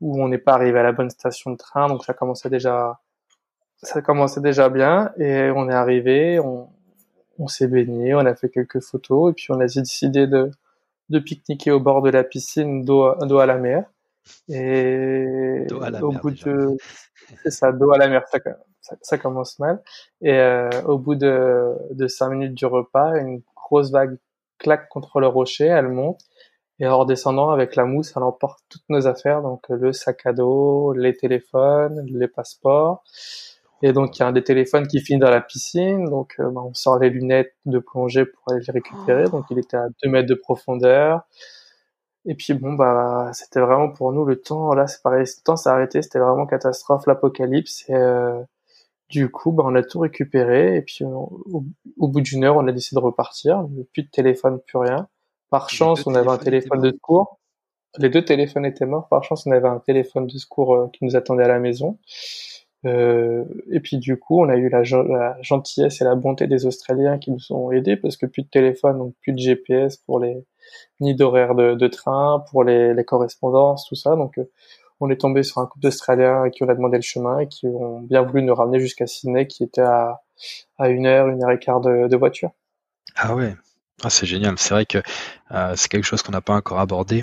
où 0.00 0.22
on 0.22 0.28
n'est 0.28 0.38
pas 0.38 0.54
arrivé 0.54 0.78
à 0.78 0.82
la 0.82 0.92
bonne 0.92 1.10
station 1.10 1.50
de 1.50 1.56
train, 1.56 1.88
donc 1.88 2.04
ça 2.04 2.14
commençait 2.14 2.48
déjà 2.48 3.00
ça 3.82 4.00
commençait 4.00 4.40
déjà 4.40 4.70
bien 4.70 5.12
et 5.18 5.50
on 5.54 5.68
est 5.68 5.74
arrivé, 5.74 6.40
on, 6.40 6.68
on 7.38 7.48
s'est 7.48 7.68
baigné, 7.68 8.14
on 8.14 8.20
a 8.20 8.34
fait 8.34 8.48
quelques 8.48 8.80
photos 8.80 9.32
et 9.32 9.34
puis 9.34 9.46
on 9.50 9.60
a 9.60 9.66
décidé 9.66 10.26
de, 10.26 10.50
de 11.10 11.18
pique-niquer 11.18 11.70
au 11.70 11.80
bord 11.80 12.02
de 12.02 12.10
la 12.10 12.24
piscine 12.24 12.84
dos, 12.84 13.04
à 13.04 13.46
la 13.46 13.56
mer. 13.56 13.84
Et 14.48 15.66
au 16.00 16.12
bout 16.12 16.30
de, 16.30 16.76
c'est 17.42 17.50
ça, 17.50 17.72
dos 17.72 17.92
à 17.92 17.98
la 17.98 18.08
mer, 18.08 18.24
ça, 18.28 18.38
ça, 19.02 19.18
commence 19.18 19.58
mal. 19.58 19.82
Et 20.22 20.32
euh, 20.32 20.70
au 20.86 20.98
bout 20.98 21.14
de, 21.14 21.74
de 21.90 22.06
cinq 22.08 22.30
minutes 22.30 22.54
du 22.54 22.66
repas, 22.66 23.18
une 23.18 23.42
grosse 23.54 23.90
vague 23.90 24.16
claque 24.58 24.88
contre 24.88 25.20
le 25.20 25.26
rocher, 25.26 25.66
elle 25.66 25.88
monte. 25.88 26.20
Et 26.80 26.86
en 26.86 26.98
redescendant 26.98 27.50
avec 27.50 27.76
la 27.76 27.84
mousse, 27.84 28.12
elle 28.16 28.24
emporte 28.24 28.64
toutes 28.68 28.88
nos 28.88 29.06
affaires, 29.06 29.42
donc 29.42 29.68
le 29.68 29.92
sac 29.92 30.26
à 30.26 30.32
dos, 30.32 30.92
les 30.92 31.14
téléphones, 31.14 32.04
les 32.06 32.26
passeports. 32.26 33.04
Et 33.82 33.92
donc, 33.92 34.16
il 34.16 34.20
y 34.20 34.22
a 34.22 34.28
un 34.28 34.32
des 34.32 34.44
téléphones 34.44 34.86
qui 34.86 35.00
finit 35.00 35.18
dans 35.18 35.30
la 35.30 35.40
piscine. 35.40 36.04
Donc, 36.06 36.34
euh, 36.40 36.50
bah, 36.50 36.62
on 36.64 36.74
sort 36.74 36.98
les 36.98 37.10
lunettes 37.10 37.54
de 37.66 37.78
plongée 37.78 38.24
pour 38.24 38.52
aller 38.52 38.64
les 38.66 38.72
récupérer. 38.72 39.24
Donc, 39.24 39.44
il 39.50 39.58
était 39.58 39.76
à 39.76 39.86
2 40.02 40.10
mètres 40.10 40.28
de 40.28 40.34
profondeur. 40.34 41.22
Et 42.26 42.34
puis, 42.34 42.54
bon, 42.54 42.72
bah, 42.74 43.30
c'était 43.34 43.60
vraiment 43.60 43.90
pour 43.90 44.12
nous 44.12 44.24
le 44.24 44.40
temps. 44.40 44.72
Là, 44.74 44.86
c'est 44.86 45.02
pareil, 45.02 45.24
le 45.24 45.42
temps 45.42 45.56
s'est 45.56 45.68
arrêté. 45.68 46.00
C'était 46.02 46.18
vraiment 46.18 46.46
catastrophe, 46.46 47.06
l'apocalypse. 47.06 47.88
Et 47.90 47.94
euh, 47.94 48.40
du 49.10 49.30
coup, 49.30 49.52
bah, 49.52 49.64
on 49.66 49.74
a 49.74 49.82
tout 49.82 50.00
récupéré. 50.00 50.76
Et 50.76 50.82
puis, 50.82 51.04
au, 51.04 52.08
bout 52.08 52.20
d'une 52.20 52.44
heure, 52.44 52.56
on 52.56 52.66
a 52.66 52.72
décidé 52.72 53.00
de 53.00 53.04
repartir. 53.04 53.66
Plus 53.92 54.04
de 54.04 54.10
téléphone, 54.10 54.60
plus 54.66 54.78
rien. 54.78 55.08
Par 55.50 55.70
chance, 55.70 56.06
on 56.06 56.14
avait 56.14 56.30
un 56.30 56.38
téléphone 56.38 56.80
de 56.80 56.90
secours. 56.90 57.38
Les 57.98 58.08
deux 58.08 58.24
téléphones 58.24 58.64
étaient 58.64 58.86
morts. 58.86 59.08
Par 59.08 59.22
chance, 59.24 59.46
on 59.46 59.52
avait 59.52 59.68
un 59.68 59.78
téléphone 59.78 60.26
de 60.26 60.38
secours 60.38 60.74
euh, 60.74 60.88
qui 60.92 61.04
nous 61.04 61.16
attendait 61.16 61.44
à 61.44 61.48
la 61.48 61.60
maison. 61.60 61.98
Euh, 62.84 63.44
et 63.70 63.80
puis 63.80 63.98
du 63.98 64.18
coup, 64.18 64.42
on 64.42 64.48
a 64.48 64.56
eu 64.56 64.68
la, 64.68 64.82
gentillesse 65.40 66.00
et 66.00 66.04
la 66.04 66.14
bonté 66.14 66.46
des 66.46 66.66
Australiens 66.66 67.18
qui 67.18 67.30
nous 67.30 67.40
ont 67.50 67.70
aidés 67.70 67.96
parce 67.96 68.16
que 68.16 68.26
plus 68.26 68.42
de 68.42 68.48
téléphone, 68.48 68.98
donc 68.98 69.14
plus 69.22 69.32
de 69.32 69.38
GPS 69.38 69.96
pour 69.96 70.20
les 70.20 70.44
ni 71.00 71.14
d'horaire 71.14 71.54
de, 71.54 71.86
train, 71.88 72.44
pour 72.50 72.64
les, 72.64 72.94
correspondances, 73.04 73.86
tout 73.88 73.94
ça. 73.94 74.16
Donc 74.16 74.38
euh, 74.38 74.50
on 75.00 75.10
est 75.10 75.20
tombé 75.20 75.42
sur 75.42 75.58
un 75.58 75.66
couple 75.66 75.82
d'Australiens 75.82 76.50
qui 76.50 76.62
on 76.62 76.68
a 76.68 76.74
demandé 76.74 76.96
le 76.96 77.02
chemin 77.02 77.40
et 77.40 77.48
qui 77.48 77.66
ont 77.66 78.00
bien 78.00 78.22
voulu 78.22 78.42
nous 78.42 78.54
ramener 78.54 78.80
jusqu'à 78.80 79.06
Sydney, 79.06 79.46
qui 79.46 79.64
était 79.64 79.82
à, 79.82 80.20
une 80.80 81.06
heure, 81.06 81.28
une 81.28 81.42
heure 81.42 81.50
et 81.50 81.58
quart 81.58 81.80
de, 81.80 82.16
voiture. 82.16 82.50
Ah 83.16 83.34
ouais, 83.34 83.54
ah, 84.02 84.10
c'est 84.10 84.26
génial. 84.26 84.54
C'est 84.58 84.74
vrai 84.74 84.86
que 84.86 84.98
euh, 85.50 85.74
c'est 85.76 85.88
quelque 85.88 86.04
chose 86.04 86.22
qu'on 86.22 86.32
n'a 86.32 86.40
pas 86.40 86.54
encore 86.54 86.80
abordé. 86.80 87.22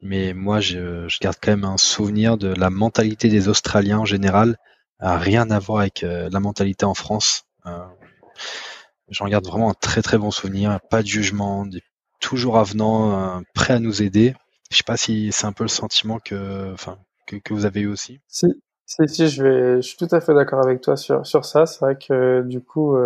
Mais 0.00 0.32
moi, 0.34 0.58
je 0.60 1.06
garde 1.20 1.36
quand 1.40 1.52
même 1.52 1.64
un 1.64 1.76
souvenir 1.76 2.36
de 2.36 2.48
la 2.48 2.70
mentalité 2.70 3.28
des 3.28 3.48
Australiens 3.48 4.00
en 4.00 4.04
général, 4.04 4.56
rien 5.02 5.50
à 5.50 5.58
voir 5.58 5.80
avec 5.80 6.04
euh, 6.04 6.28
la 6.32 6.40
mentalité 6.40 6.84
en 6.84 6.94
France. 6.94 7.44
Euh, 7.66 7.84
j'en 9.08 9.26
garde 9.26 9.46
vraiment 9.46 9.70
un 9.70 9.74
très 9.74 10.02
très 10.02 10.18
bon 10.18 10.30
souvenir, 10.30 10.78
pas 10.90 11.02
de 11.02 11.06
jugement, 11.06 11.66
toujours 12.20 12.58
avenant, 12.58 13.38
euh, 13.38 13.40
prêt 13.54 13.74
à 13.74 13.78
nous 13.78 14.02
aider. 14.02 14.34
Je 14.70 14.76
sais 14.78 14.84
pas 14.84 14.96
si 14.96 15.30
c'est 15.32 15.46
un 15.46 15.52
peu 15.52 15.64
le 15.64 15.68
sentiment 15.68 16.18
que, 16.18 16.74
vous 17.50 17.66
avez 17.66 17.80
eu 17.80 17.88
aussi. 17.88 18.20
Si, 18.28 18.46
si, 18.86 19.08
si, 19.08 19.28
je 19.28 19.42
vais, 19.42 19.76
je 19.76 19.86
suis 19.86 19.96
tout 19.96 20.08
à 20.10 20.20
fait 20.20 20.34
d'accord 20.34 20.64
avec 20.64 20.80
toi 20.80 20.96
sur 20.96 21.26
sur 21.26 21.44
ça. 21.44 21.66
C'est 21.66 21.80
vrai 21.80 21.96
que 21.96 22.42
du 22.42 22.62
coup, 22.62 22.96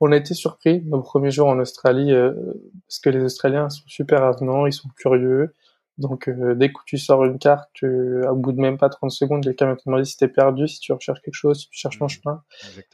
on 0.00 0.12
a 0.12 0.16
été 0.16 0.34
surpris 0.34 0.82
nos 0.84 1.00
premiers 1.00 1.30
jours 1.30 1.48
en 1.48 1.58
Australie 1.58 2.12
parce 2.88 2.98
que 2.98 3.08
les 3.08 3.22
Australiens 3.22 3.70
sont 3.70 3.86
super 3.86 4.24
avenants, 4.24 4.66
ils 4.66 4.72
sont 4.72 4.88
curieux. 4.96 5.54
Donc 5.98 6.28
euh, 6.28 6.54
dès 6.54 6.68
que 6.68 6.78
tu 6.84 6.98
sors 6.98 7.24
une 7.24 7.38
carte, 7.38 7.70
tu, 7.72 7.86
au 8.26 8.36
bout 8.36 8.52
de 8.52 8.60
même 8.60 8.76
pas 8.76 8.90
30 8.90 9.10
secondes, 9.10 9.42
quelqu'un 9.42 9.66
va 9.66 9.76
te 9.76 9.82
demander 9.86 10.04
si 10.04 10.16
t'es 10.18 10.28
perdu, 10.28 10.68
si 10.68 10.78
tu 10.78 10.92
recherches 10.92 11.22
quelque 11.22 11.34
chose, 11.34 11.60
si 11.60 11.70
tu 11.70 11.78
cherches 11.78 11.98
ton 11.98 12.04
mmh. 12.04 12.08
chemin. 12.08 12.42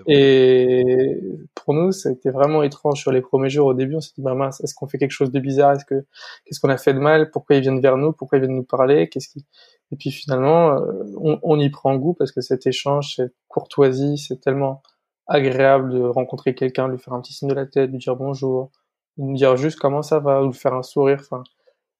Et 0.06 1.18
pour 1.54 1.74
nous, 1.74 1.90
ça 1.90 2.10
a 2.10 2.12
été 2.12 2.30
vraiment 2.30 2.62
étrange 2.62 3.00
sur 3.00 3.10
les 3.10 3.20
premiers 3.20 3.50
jours. 3.50 3.66
Au 3.66 3.74
début, 3.74 3.96
on 3.96 4.00
s'est 4.00 4.12
dit, 4.16 4.22
bah 4.22 4.34
mince, 4.34 4.60
est-ce 4.60 4.74
qu'on 4.74 4.86
fait 4.86 4.98
quelque 4.98 5.10
chose 5.10 5.32
de 5.32 5.40
bizarre? 5.40 5.72
Est-ce 5.72 5.84
que 5.84 6.06
qu'est-ce 6.44 6.60
qu'on 6.60 6.68
a 6.68 6.76
fait 6.76 6.94
de 6.94 7.00
mal? 7.00 7.30
Pourquoi 7.30 7.56
ils 7.56 7.62
viennent 7.62 7.80
vers 7.80 7.96
nous? 7.96 8.12
Pourquoi 8.12 8.38
ils 8.38 8.42
viennent 8.42 8.56
nous 8.56 8.62
parler? 8.62 9.08
Qu'est-ce 9.08 9.28
qui 9.28 9.44
Et 9.90 9.96
puis 9.96 10.12
finalement, 10.12 10.74
euh, 10.74 11.02
on, 11.20 11.40
on, 11.42 11.58
y 11.58 11.70
prend 11.70 11.96
goût 11.96 12.14
parce 12.14 12.30
que 12.30 12.40
cet 12.40 12.68
échange, 12.68 13.16
cette 13.16 13.34
courtoisie, 13.48 14.16
c'est 14.16 14.40
tellement 14.40 14.82
agréable 15.26 15.92
de 15.92 16.02
rencontrer 16.02 16.54
quelqu'un, 16.54 16.88
lui 16.88 16.98
faire 16.98 17.14
un 17.14 17.20
petit 17.20 17.32
signe 17.32 17.48
de 17.48 17.54
la 17.54 17.66
tête, 17.66 17.90
lui 17.90 17.98
dire 17.98 18.16
bonjour, 18.16 18.70
lui 19.18 19.34
dire 19.34 19.56
juste 19.56 19.78
comment 19.78 20.02
ça 20.02 20.20
va, 20.20 20.42
ou 20.42 20.48
lui 20.48 20.54
faire 20.54 20.74
un 20.74 20.82
sourire. 20.82 21.18
Enfin, 21.20 21.42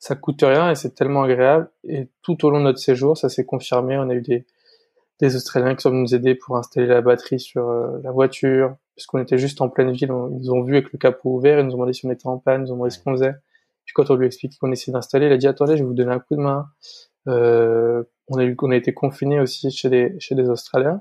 ça 0.02 0.16
coûte 0.16 0.42
rien 0.42 0.68
et 0.68 0.74
c'est 0.74 0.96
tellement 0.96 1.22
agréable. 1.22 1.70
Et 1.84 2.08
tout 2.22 2.44
au 2.44 2.50
long 2.50 2.58
de 2.58 2.64
notre 2.64 2.80
séjour, 2.80 3.16
ça 3.16 3.28
s'est 3.28 3.44
confirmé. 3.44 3.96
On 3.96 4.10
a 4.10 4.14
eu 4.14 4.20
des, 4.20 4.44
des 5.20 5.36
Australiens 5.36 5.76
qui 5.76 5.82
sont 5.82 5.90
venus 5.90 6.10
nous 6.10 6.16
aider 6.16 6.34
pour 6.34 6.56
installer 6.56 6.88
la 6.88 7.00
batterie 7.02 7.38
sur 7.38 7.68
euh, 7.68 8.00
la 8.02 8.10
voiture, 8.10 8.74
puisqu'on 8.96 9.20
était 9.20 9.38
juste 9.38 9.60
en 9.60 9.68
pleine 9.68 9.92
ville. 9.92 10.08
ils 10.08 10.38
nous 10.38 10.50
ont 10.50 10.62
vu 10.64 10.74
avec 10.74 10.92
le 10.92 10.98
capot 10.98 11.36
ouvert, 11.36 11.60
ils 11.60 11.66
nous 11.66 11.74
ont 11.74 11.76
demandé 11.76 11.92
si 11.92 12.04
on 12.04 12.10
était 12.10 12.26
en 12.26 12.38
panne, 12.38 12.62
ils 12.62 12.64
nous 12.64 12.70
ont 12.72 12.74
demandé 12.74 12.90
ce 12.90 12.98
qu'on 12.98 13.12
faisait. 13.12 13.34
Puis 13.84 13.92
quand 13.94 14.10
on 14.10 14.16
lui 14.16 14.24
a 14.24 14.26
expliqué 14.26 14.56
qu'on 14.60 14.72
essayait 14.72 14.92
d'installer, 14.92 15.26
il 15.26 15.32
a 15.32 15.36
dit 15.36 15.46
attendez, 15.46 15.76
je 15.76 15.84
vais 15.84 15.88
vous 15.88 15.94
donner 15.94 16.12
un 16.12 16.18
coup 16.18 16.34
de 16.34 16.40
main. 16.40 16.66
Euh, 17.28 18.02
on 18.26 18.38
a 18.38 18.44
eu, 18.44 18.56
on 18.60 18.72
a 18.72 18.76
été 18.76 18.92
confinés 18.92 19.38
aussi 19.38 19.70
chez 19.70 19.88
des 19.88 20.16
chez 20.18 20.34
des 20.34 20.48
Australiens. 20.48 21.00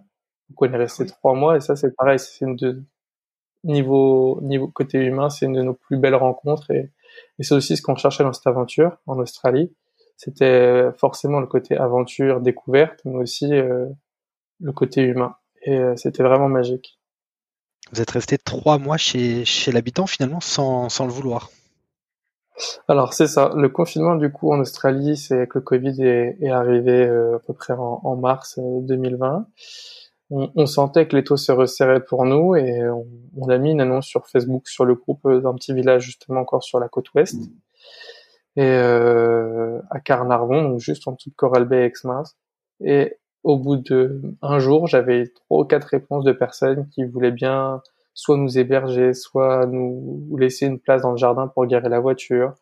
Donc 0.49 0.61
on 0.61 0.71
est 0.71 0.77
resté 0.77 1.07
trois 1.07 1.33
mois 1.33 1.57
et 1.57 1.59
ça 1.59 1.75
c'est 1.75 1.95
pareil, 1.95 2.19
c'est 2.19 2.45
une 2.45 2.55
de 2.55 2.83
niveau 3.63 4.39
niveau 4.43 4.67
côté 4.67 4.99
humain, 4.99 5.31
c'est 5.31 5.47
une 5.47 5.53
de 5.53 5.63
nos 5.63 5.73
plus 5.73 5.97
belles 5.97 6.13
rencontres 6.13 6.69
et 6.69 6.91
et 7.39 7.43
c'est 7.43 7.55
aussi 7.55 7.77
ce 7.77 7.81
qu'on 7.81 7.95
cherchait 7.95 8.23
dans 8.23 8.33
cette 8.33 8.47
aventure 8.47 8.97
en 9.07 9.17
Australie. 9.19 9.73
c'était 10.17 10.91
forcément 10.97 11.39
le 11.39 11.47
côté 11.47 11.77
aventure, 11.77 12.41
découverte, 12.41 12.99
mais 13.05 13.17
aussi 13.17 13.49
le 13.49 14.71
côté 14.73 15.01
humain. 15.01 15.35
Et 15.63 15.79
c'était 15.95 16.23
vraiment 16.23 16.49
magique. 16.49 16.99
Vous 17.91 18.01
êtes 18.01 18.11
resté 18.11 18.37
trois 18.37 18.77
mois 18.77 18.97
chez, 18.97 19.45
chez 19.45 19.71
l'habitant 19.71 20.05
finalement 20.05 20.39
sans, 20.39 20.89
sans 20.89 21.05
le 21.05 21.11
vouloir. 21.11 21.49
Alors 22.87 23.13
c'est 23.13 23.27
ça. 23.27 23.51
Le 23.55 23.69
confinement 23.69 24.15
du 24.15 24.31
coup 24.31 24.53
en 24.53 24.59
Australie, 24.59 25.17
c'est 25.17 25.47
que 25.47 25.57
le 25.57 25.63
Covid 25.63 26.03
est, 26.03 26.37
est 26.41 26.49
arrivé 26.49 27.05
à 27.05 27.39
peu 27.39 27.53
près 27.53 27.73
en, 27.73 28.01
en 28.03 28.15
mars 28.15 28.59
2020 28.59 29.47
on, 30.31 30.65
sentait 30.65 31.07
que 31.07 31.15
les 31.15 31.23
taux 31.23 31.37
se 31.37 31.51
resserraient 31.51 32.03
pour 32.03 32.25
nous 32.25 32.55
et 32.55 32.81
on, 33.37 33.49
a 33.49 33.57
mis 33.57 33.71
une 33.71 33.81
annonce 33.81 34.05
sur 34.05 34.27
Facebook 34.27 34.67
sur 34.67 34.85
le 34.85 34.95
groupe 34.95 35.29
d'un 35.29 35.53
petit 35.53 35.73
village 35.73 36.03
justement 36.03 36.41
encore 36.41 36.63
sur 36.63 36.79
la 36.79 36.87
côte 36.87 37.13
ouest 37.13 37.37
et 38.55 38.63
euh, 38.63 39.79
à 39.89 39.99
Carnarvon, 39.99 40.63
donc 40.63 40.79
juste 40.79 41.07
en 41.07 41.13
dessous 41.13 41.29
de 41.29 41.35
Coral 41.35 41.65
Bay 41.65 41.85
Exmouth. 41.85 42.35
Et 42.83 43.17
au 43.43 43.57
bout 43.57 43.77
de 43.77 44.21
un 44.41 44.59
jour, 44.59 44.87
j'avais 44.87 45.27
trois 45.27 45.61
ou 45.61 45.65
quatre 45.65 45.85
réponses 45.85 46.23
de 46.23 46.31
personnes 46.31 46.87
qui 46.89 47.03
voulaient 47.05 47.31
bien 47.31 47.81
soit 48.13 48.37
nous 48.37 48.57
héberger, 48.57 49.13
soit 49.13 49.65
nous 49.67 50.35
laisser 50.37 50.65
une 50.65 50.79
place 50.79 51.01
dans 51.01 51.11
le 51.11 51.17
jardin 51.17 51.47
pour 51.47 51.65
garer 51.65 51.89
la 51.89 51.99
voiture, 51.99 52.53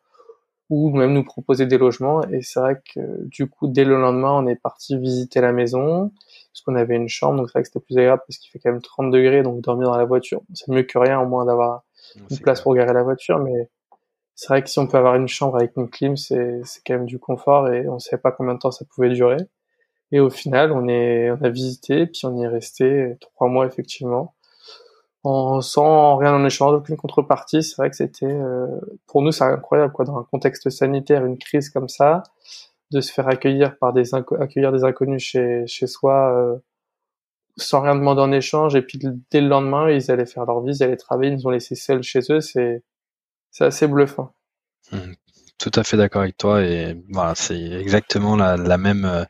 ou 0.70 0.92
même 0.92 1.14
nous 1.14 1.24
proposer 1.24 1.66
des 1.66 1.80
logements. 1.80 2.24
Et 2.28 2.44
c'est 2.44 2.60
vrai 2.60 2.82
que 2.94 3.00
du 3.26 3.50
coup, 3.50 3.68
dès 3.68 3.84
le 3.84 4.00
lendemain, 4.00 4.34
on 4.34 4.48
est 4.48 4.56
parti 4.56 4.98
visiter 4.98 5.42
la 5.42 5.52
maison, 5.52 6.12
parce 6.52 6.62
qu'on 6.62 6.76
avait 6.76 6.96
une 6.96 7.10
chambre, 7.10 7.38
donc 7.38 7.48
c'est 7.48 7.54
vrai 7.54 7.62
que 7.64 7.68
c'était 7.68 7.80
plus 7.80 7.98
agréable 7.98 8.22
parce 8.28 8.38
qu'il 8.38 8.52
fait 8.52 8.60
quand 8.60 8.72
même 8.72 8.82
30 8.82 9.12
degrés, 9.12 9.44
donc 9.44 9.62
dormir 9.62 9.90
dans 9.90 9.98
la 9.98 10.06
voiture, 10.06 10.42
c'est 10.54 10.68
mieux 10.70 10.84
que 10.84 10.98
rien, 10.98 11.20
au 11.20 11.28
moins 11.28 11.46
d'avoir 11.46 11.84
une 12.30 12.40
place 12.40 12.62
pour 12.62 12.74
garer 12.76 12.94
la 12.94 13.04
voiture, 13.04 13.40
mais 13.40 13.70
c'est 14.36 14.48
vrai 14.48 14.64
que 14.64 14.70
si 14.70 14.80
on 14.80 14.88
peut 14.88 14.98
avoir 14.98 15.16
une 15.16 15.28
chambre 15.28 15.58
avec 15.58 15.76
une 15.76 15.90
clim, 15.90 16.16
c'est 16.16 16.62
quand 16.86 16.94
même 16.94 17.06
du 17.06 17.20
confort 17.20 17.68
et 17.70 17.88
on 17.88 18.00
savait 18.00 18.22
pas 18.22 18.32
combien 18.32 18.54
de 18.54 18.60
temps 18.60 18.72
ça 18.72 18.86
pouvait 18.86 19.10
durer. 19.10 19.38
Et 20.12 20.20
au 20.20 20.30
final, 20.30 20.72
on 20.72 20.88
est, 20.88 21.30
on 21.30 21.44
a 21.44 21.50
visité, 21.50 22.08
puis 22.08 22.22
on 22.24 22.36
y 22.38 22.44
est 22.44 22.48
resté 22.48 23.18
trois 23.20 23.48
mois 23.48 23.68
effectivement 23.68 24.34
en, 25.24 25.62
sans 25.62 26.18
rien 26.18 26.34
en 26.34 26.46
échange, 26.46 26.76
aucune 26.76 26.98
contrepartie. 26.98 27.64
C'est 27.64 27.76
vrai 27.78 27.90
que 27.90 27.96
c'était, 27.96 28.26
euh, 28.26 28.68
pour 29.08 29.22
nous, 29.22 29.32
c'est 29.32 29.44
incroyable, 29.44 29.92
quoi, 29.92 30.06
dans 30.06 30.18
un 30.18 30.24
contexte 30.24 30.70
sanitaire, 30.70 31.26
une 31.26 31.38
crise 31.38 31.70
comme 31.70 31.90
ça, 31.90 32.24
de 32.92 33.02
se 33.02 33.12
faire 33.12 33.28
accueillir 33.28 33.78
par 33.78 33.94
des 33.94 34.16
accueillir 34.16 34.72
des 34.72 34.84
inconnus 34.84 35.24
chez, 35.24 35.66
chez 35.68 35.88
soi, 35.88 36.34
euh, 36.36 36.58
sans 37.58 37.82
rien 37.82 37.96
demander 37.96 38.22
en 38.22 38.32
échange, 38.32 38.76
et 38.76 38.82
puis 38.82 39.00
dès 39.32 39.42
le 39.42 39.48
lendemain, 39.48 39.90
ils 39.90 40.12
allaient 40.12 40.26
faire 40.26 40.46
leur 40.46 40.62
vie, 40.62 40.76
ils 40.76 40.84
allaient 40.84 40.98
travailler, 40.98 41.32
ils 41.32 41.36
nous 41.36 41.48
ont 41.48 41.52
laissés 41.52 41.76
seuls 41.76 42.04
chez 42.04 42.22
eux, 42.30 42.42
c'est, 42.42 42.84
c'est 43.52 43.66
assez 43.66 43.88
bluffant. 43.88 44.34
Mmh. 44.92 45.14
Tout 45.58 45.72
à 45.76 45.84
fait 45.84 45.98
d'accord 45.98 46.22
avec 46.22 46.38
toi, 46.38 46.64
et 46.64 46.96
voilà, 47.10 47.36
c'est 47.36 47.60
exactement 47.60 48.36
la, 48.36 48.78
même, 48.78 49.06
euh, 49.06 49.26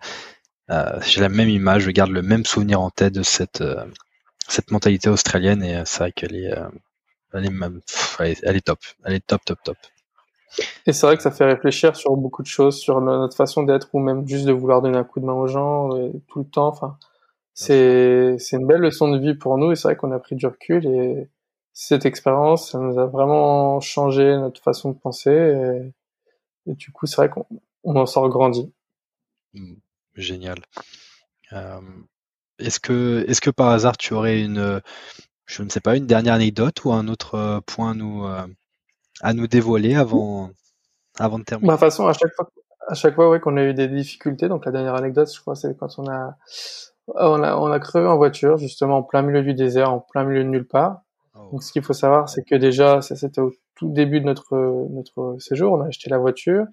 euh 0.69 1.00
j'ai 1.02 1.22
la 1.22 1.30
même 1.30 1.50
image, 1.50 1.84
je 1.84 1.91
garde 1.91 2.12
le 2.12 2.22
même 2.22 2.45
souvenir 2.45 2.82
en 2.82 2.91
tête 2.91 3.13
de 3.13 3.24
cette, 3.24 3.63
cette 4.48 4.72
mentalité 4.72 5.10
australienne 5.10 5.63
et 5.63 5.82
c'est 5.86 6.00
vrai 6.00 6.12
qu'elle 6.12 6.36
elle 7.34 7.45
est, 7.45 8.39
elle 8.43 8.56
est 8.56 8.65
top, 8.65 8.80
elle 9.06 9.13
est 9.13 9.26
top, 9.26 9.43
top, 9.45 9.60
top. 9.63 9.78
Et 10.85 10.93
c'est 10.93 11.05
vrai 11.05 11.15
que 11.17 11.23
ça 11.23 11.31
fait 11.31 11.45
réfléchir 11.45 11.95
sur 11.95 12.15
beaucoup 12.15 12.41
de 12.41 12.47
choses, 12.47 12.77
sur 12.77 13.01
notre 13.01 13.35
façon 13.35 13.63
d'être 13.63 13.89
ou 13.93 13.99
même 13.99 14.27
juste 14.27 14.45
de 14.45 14.51
vouloir 14.51 14.81
donner 14.81 14.97
un 14.97 15.03
coup 15.03 15.19
de 15.19 15.25
main 15.25 15.33
aux 15.33 15.47
gens 15.47 15.89
tout 16.27 16.39
le 16.39 16.45
temps. 16.45 16.67
Enfin, 16.67 16.97
c'est 17.53 18.38
une 18.53 18.65
belle 18.65 18.81
leçon 18.81 19.12
de 19.12 19.19
vie 19.19 19.35
pour 19.35 19.57
nous 19.57 19.71
et 19.71 19.75
c'est 19.75 19.88
vrai 19.89 19.95
qu'on 19.95 20.12
a 20.12 20.19
pris 20.19 20.35
du 20.35 20.47
recul 20.47 20.85
et 20.85 21.27
cette 21.73 22.05
expérience, 22.05 22.71
ça 22.71 22.79
nous 22.79 22.99
a 22.99 23.05
vraiment 23.05 23.79
changé 23.79 24.35
notre 24.38 24.62
façon 24.62 24.91
de 24.91 24.97
penser 24.97 25.91
et, 26.65 26.73
du 26.73 26.91
coup, 26.91 27.05
c'est 27.05 27.17
vrai 27.17 27.29
qu'on 27.29 27.45
en 27.95 28.05
sort 28.05 28.29
grandi. 28.29 28.71
Mmh, 29.53 29.75
génial. 30.15 30.59
Euh, 31.53 31.79
est-ce 32.59 32.79
que, 32.79 33.25
est-ce 33.27 33.41
que 33.41 33.49
par 33.49 33.69
hasard 33.69 33.97
tu 33.97 34.13
aurais 34.13 34.41
une, 34.41 34.81
je 35.45 35.63
ne 35.63 35.69
sais 35.69 35.79
pas, 35.79 35.95
une 35.95 36.05
dernière 36.05 36.35
anecdote 36.35 36.83
ou 36.85 36.91
un 36.91 37.07
autre 37.07 37.35
euh, 37.35 37.59
point 37.65 37.95
nous, 37.95 38.25
euh, 38.25 38.45
à 39.21 39.34
nous 39.34 39.47
dévoiler 39.47 39.95
avant, 39.95 40.49
avant 41.17 41.39
de 41.39 41.43
terminer 41.43 41.67
bah, 41.67 41.73
De 41.73 41.79
toute 41.79 41.89
façon, 41.89 42.08
à 42.08 42.13
chaque 42.13 42.34
fois, 42.36 42.49
à 42.88 42.93
chaque 42.93 43.15
fois 43.15 43.29
ouais, 43.29 43.39
qu'on 43.39 43.58
a 43.58 43.63
eu 43.63 43.73
des 43.73 43.88
difficultés, 43.88 44.47
donc 44.47 44.65
la 44.65 44.71
dernière 44.71 44.95
anecdote, 44.95 45.32
je 45.34 45.39
crois, 45.39 45.55
c'est 45.55 45.77
quand 45.77 45.99
on 45.99 46.08
a, 46.08 46.36
on 47.08 47.43
a, 47.43 47.55
on 47.58 47.71
a 47.71 47.79
crevé 47.79 48.08
en 48.08 48.17
voiture, 48.17 48.58
justement 48.58 48.97
en 48.97 49.03
plein 49.03 49.21
milieu 49.21 49.43
du 49.43 49.53
désert, 49.53 49.93
en 49.93 49.99
plein 49.99 50.23
milieu 50.23 50.43
de 50.43 50.49
nulle 50.49 50.67
part. 50.67 51.01
Oh. 51.36 51.49
Donc, 51.51 51.63
ce 51.63 51.71
qu'il 51.71 51.84
faut 51.84 51.93
savoir, 51.93 52.29
c'est 52.29 52.43
que 52.43 52.55
déjà, 52.55 53.01
c'était 53.01 53.41
au 53.41 53.51
tout 53.75 53.89
début 53.89 54.19
de 54.19 54.25
notre 54.25 54.55
notre 54.91 55.38
séjour, 55.39 55.73
on 55.73 55.82
a 55.82 55.88
acheté 55.88 56.10
la 56.10 56.17
voiture 56.17 56.65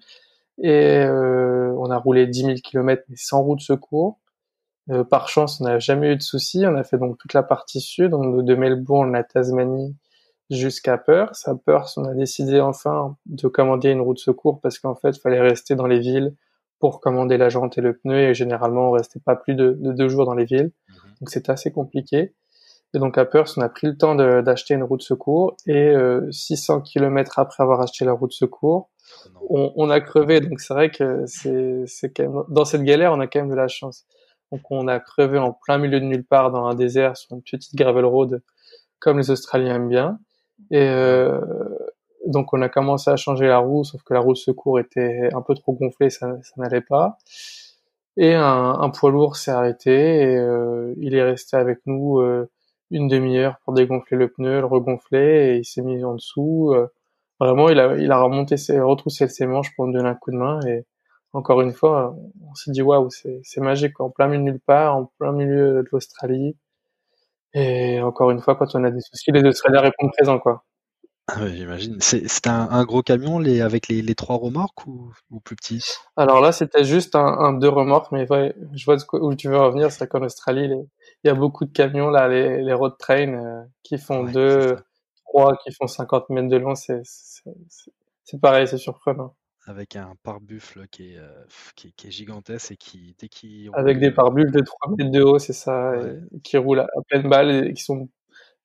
et 0.59 1.03
euh, 1.03 1.71
on 1.77 1.91
a 1.91 1.97
roulé 1.97 2.27
10 2.27 2.41
000 2.41 2.55
km 2.63 3.03
mais 3.09 3.15
sans 3.15 3.41
route 3.41 3.59
de 3.59 3.63
secours. 3.63 4.19
Euh, 4.89 5.03
par 5.03 5.29
chance, 5.29 5.61
on 5.61 5.65
n'a 5.65 5.79
jamais 5.79 6.13
eu 6.13 6.15
de 6.15 6.21
soucis. 6.21 6.65
On 6.65 6.75
a 6.75 6.83
fait 6.83 6.97
donc 6.97 7.17
toute 7.17 7.33
la 7.33 7.43
partie 7.43 7.81
sud, 7.81 8.11
de 8.11 8.55
Melbourne, 8.55 9.11
la 9.11 9.23
Tasmanie, 9.23 9.95
jusqu'à 10.49 10.97
Perth. 10.97 11.41
À 11.45 11.55
Perth, 11.55 11.93
on 11.97 12.05
a 12.05 12.13
décidé 12.13 12.59
enfin 12.59 13.17
de 13.25 13.47
commander 13.47 13.89
une 13.89 14.01
roue 14.01 14.13
de 14.13 14.19
secours 14.19 14.61
parce 14.61 14.79
qu'en 14.79 14.95
fait, 14.95 15.11
il 15.11 15.19
fallait 15.19 15.41
rester 15.41 15.75
dans 15.75 15.87
les 15.87 15.99
villes 15.99 16.33
pour 16.79 17.01
commander 17.01 17.37
la 17.37 17.49
jante 17.49 17.77
et 17.77 17.81
le 17.81 17.97
pneu 17.97 18.19
et 18.29 18.33
généralement, 18.33 18.89
on 18.89 18.91
restait 18.91 19.19
pas 19.19 19.35
plus 19.35 19.55
de, 19.55 19.77
deux 19.79 20.09
jours 20.09 20.25
dans 20.25 20.35
les 20.35 20.45
villes. 20.45 20.71
Mhm. 20.89 20.95
Donc 21.21 21.29
c'était 21.29 21.51
assez 21.51 21.71
compliqué. 21.71 22.35
Et 22.93 22.99
donc 22.99 23.17
à 23.17 23.25
Perth, 23.25 23.53
on 23.57 23.61
a 23.61 23.69
pris 23.69 23.87
le 23.87 23.97
temps 23.97 24.15
d'acheter 24.15 24.73
une 24.73 24.83
roue 24.83 24.97
de 24.97 25.01
secours 25.01 25.57
et 25.65 25.93
600 26.31 26.77
euh, 26.77 26.81
km 26.81 27.39
après 27.39 27.61
avoir 27.61 27.81
acheté 27.81 28.05
la 28.05 28.13
roue 28.13 28.27
de 28.27 28.33
secours, 28.33 28.89
on, 29.49 29.73
on 29.75 29.89
a 29.89 29.99
crevé. 29.99 30.39
Donc 30.39 30.61
c'est 30.61 30.73
vrai 30.73 30.89
que 30.89 31.25
c'est 31.25 32.13
quand 32.15 32.23
même 32.23 32.43
dans 32.47 32.63
cette 32.63 32.83
galère, 32.83 33.11
on 33.11 33.19
a 33.19 33.27
quand 33.27 33.39
même 33.39 33.49
de 33.49 33.55
la 33.55 33.67
chance. 33.67 34.05
Donc 34.51 34.61
on 34.69 34.87
a 34.87 34.99
crevé 34.99 35.37
en 35.37 35.51
plein 35.51 35.77
milieu 35.77 35.99
de 35.99 36.05
nulle 36.05 36.25
part 36.25 36.51
dans 36.51 36.65
un 36.65 36.75
désert 36.75 37.17
sur 37.17 37.35
une 37.35 37.41
petite 37.41 37.75
gravel 37.75 38.05
road 38.05 38.41
comme 38.99 39.17
les 39.17 39.29
Australiens 39.29 39.75
aiment 39.75 39.89
bien. 39.89 40.19
Et 40.71 40.81
euh, 40.81 41.39
donc 42.25 42.53
on 42.53 42.61
a 42.61 42.69
commencé 42.69 43.09
à 43.09 43.15
changer 43.15 43.47
la 43.47 43.59
roue, 43.59 43.83
sauf 43.83 44.01
que 44.03 44.13
la 44.13 44.19
roue 44.19 44.35
secours 44.35 44.79
était 44.79 45.29
un 45.33 45.41
peu 45.41 45.55
trop 45.55 45.73
gonflée, 45.73 46.09
ça, 46.09 46.37
ça 46.41 46.53
n'allait 46.57 46.81
pas. 46.81 47.17
Et 48.17 48.33
un, 48.33 48.73
un 48.79 48.89
poids 48.89 49.11
lourd 49.11 49.35
s'est 49.37 49.51
arrêté 49.51 49.91
et 49.91 50.37
euh, 50.37 50.93
il 50.97 51.15
est 51.15 51.23
resté 51.23 51.55
avec 51.55 51.79
nous 51.85 52.19
euh, 52.19 52.49
une 52.89 53.07
demi-heure 53.07 53.59
pour 53.63 53.73
dégonfler 53.73 54.17
le 54.17 54.27
pneu, 54.29 54.59
le 54.59 54.65
regonfler 54.65 55.53
et 55.53 55.57
il 55.57 55.65
s'est 55.65 55.83
mis 55.83 56.03
en 56.03 56.15
dessous. 56.15 56.71
Euh, 56.73 56.87
vraiment, 57.39 57.69
il 57.69 57.79
a, 57.79 57.95
il 57.97 58.11
a 58.11 58.19
remonté 58.19 58.57
ses, 58.57 58.79
retroussé 58.79 59.27
ses 59.27 59.45
manches 59.45 59.75
pour 59.75 59.85
me 59.85 59.93
donner 59.93 60.09
un 60.09 60.15
coup 60.15 60.31
de 60.31 60.37
main 60.37 60.59
et 60.65 60.85
encore 61.33 61.61
une 61.61 61.73
fois, 61.73 62.15
on 62.49 62.55
s'est 62.55 62.71
dit 62.71 62.81
waouh, 62.81 63.09
c'est 63.11 63.61
magique, 63.61 63.99
en 63.99 64.09
plein 64.09 64.27
milieu 64.27 64.43
nulle 64.43 64.59
part, 64.59 64.95
en 64.97 65.11
plein 65.19 65.31
milieu 65.31 65.83
de 65.83 65.87
l'Australie. 65.91 66.55
Et 67.59 67.99
encore 68.01 68.29
une 68.29 68.39
fois, 68.39 68.55
quand 68.55 68.75
on 68.75 68.83
a 68.83 68.91
des 68.91 69.01
soucis, 69.01 69.31
les 69.31 69.43
Australiens 69.43 69.81
répondent 69.81 70.11
présent, 70.15 70.37
quoi. 70.37 70.63
Ah 71.27 71.47
j'imagine. 71.47 71.97
C'est 71.99 72.47
un, 72.47 72.85
gros 72.85 73.01
camion 73.01 73.39
les, 73.39 73.61
avec 73.61 73.87
les, 73.87 74.15
trois 74.15 74.37
remorques 74.37 74.85
ou, 74.85 75.11
plus 75.43 75.55
petit? 75.55 75.83
Alors 76.15 76.39
là, 76.39 76.51
c'était 76.51 76.83
juste 76.83 77.15
un, 77.15 77.53
deux 77.53 77.67
remorques, 77.67 78.11
mais 78.11 78.31
ouais, 78.31 78.55
je 78.75 78.85
vois 78.85 78.97
où 79.13 79.33
tu 79.33 79.49
veux 79.49 79.57
revenir. 79.57 79.91
C'est 79.91 80.07
qu'en 80.07 80.21
Australie, 80.21 80.69
il 81.23 81.27
y 81.27 81.31
a 81.31 81.33
beaucoup 81.33 81.65
de 81.65 81.71
camions 81.71 82.11
là, 82.11 82.27
les, 82.27 82.73
road 82.73 82.93
trains 82.99 83.33
euh, 83.33 83.63
qui 83.81 83.97
font 83.97 84.23
deux, 84.23 84.77
trois, 85.25 85.57
qui 85.57 85.73
font 85.73 85.87
50 85.87 86.29
mètres 86.29 86.49
de 86.49 86.57
long. 86.57 86.75
C'est 86.75 87.01
pareil, 88.39 88.67
c'est 88.67 88.77
surprenant 88.77 89.35
avec 89.67 89.97
un 89.97 90.13
pare-buffle 90.23 90.87
qui 90.89 91.13
est, 91.13 91.17
euh, 91.17 91.43
qui, 91.75 91.93
est 92.07 92.11
gigantesque 92.11 92.71
et 92.71 92.77
qui, 92.77 93.15
dès 93.19 93.27
qu'il 93.27 93.69
Avec 93.73 93.99
des 93.99 94.11
pare-buffles 94.11 94.51
de 94.51 94.61
3 94.61 94.95
mètres 94.97 95.11
de 95.11 95.21
haut, 95.21 95.39
c'est 95.39 95.53
ça, 95.53 95.93
qui 96.43 96.57
roulent 96.57 96.79
à, 96.79 96.87
pleine 97.09 97.29
balle 97.29 97.67
et 97.67 97.73
qui 97.73 97.83
sont. 97.83 98.09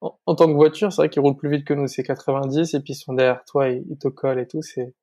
En, 0.01 0.35
tant 0.35 0.47
que 0.47 0.53
voiture, 0.53 0.93
c'est 0.93 1.03
vrai 1.03 1.09
qu'ils 1.09 1.23
roulent 1.23 1.37
plus 1.37 1.51
vite 1.51 1.65
que 1.65 1.75
nous, 1.75 1.87
c'est 1.87 2.03
90, 2.03 2.75
et 2.75 2.81
puis 2.81 2.93
ils 2.93 2.97
sont 2.97 3.15
derrière 3.15 3.45
toi, 3.45 3.69
et 3.69 3.85
ils 3.89 3.99
te 3.99 4.09
collent 4.09 4.39
et 4.39 4.47
tout, 4.47 4.63
c'est. 4.63 4.95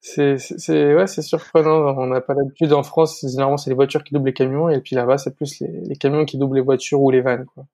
C'est, 0.00 0.36
c'est, 0.36 0.94
ouais, 0.94 1.06
c'est 1.06 1.22
surprenant. 1.22 1.96
On 1.96 2.06
n'a 2.08 2.20
pas 2.20 2.34
l'habitude 2.34 2.74
en 2.74 2.82
France, 2.82 3.20
généralement, 3.22 3.56
c'est 3.56 3.70
les 3.70 3.76
voitures 3.76 4.04
qui 4.04 4.12
doublent 4.12 4.26
les 4.26 4.34
camions, 4.34 4.68
et 4.68 4.80
puis 4.80 4.94
là-bas, 4.94 5.18
c'est 5.18 5.34
plus 5.34 5.60
les, 5.60 5.96
camions 5.96 6.24
qui 6.24 6.38
doublent 6.38 6.56
les 6.56 6.62
voitures 6.62 7.00
ou 7.00 7.10
les 7.10 7.20
vannes, 7.20 7.46
quoi. 7.46 7.66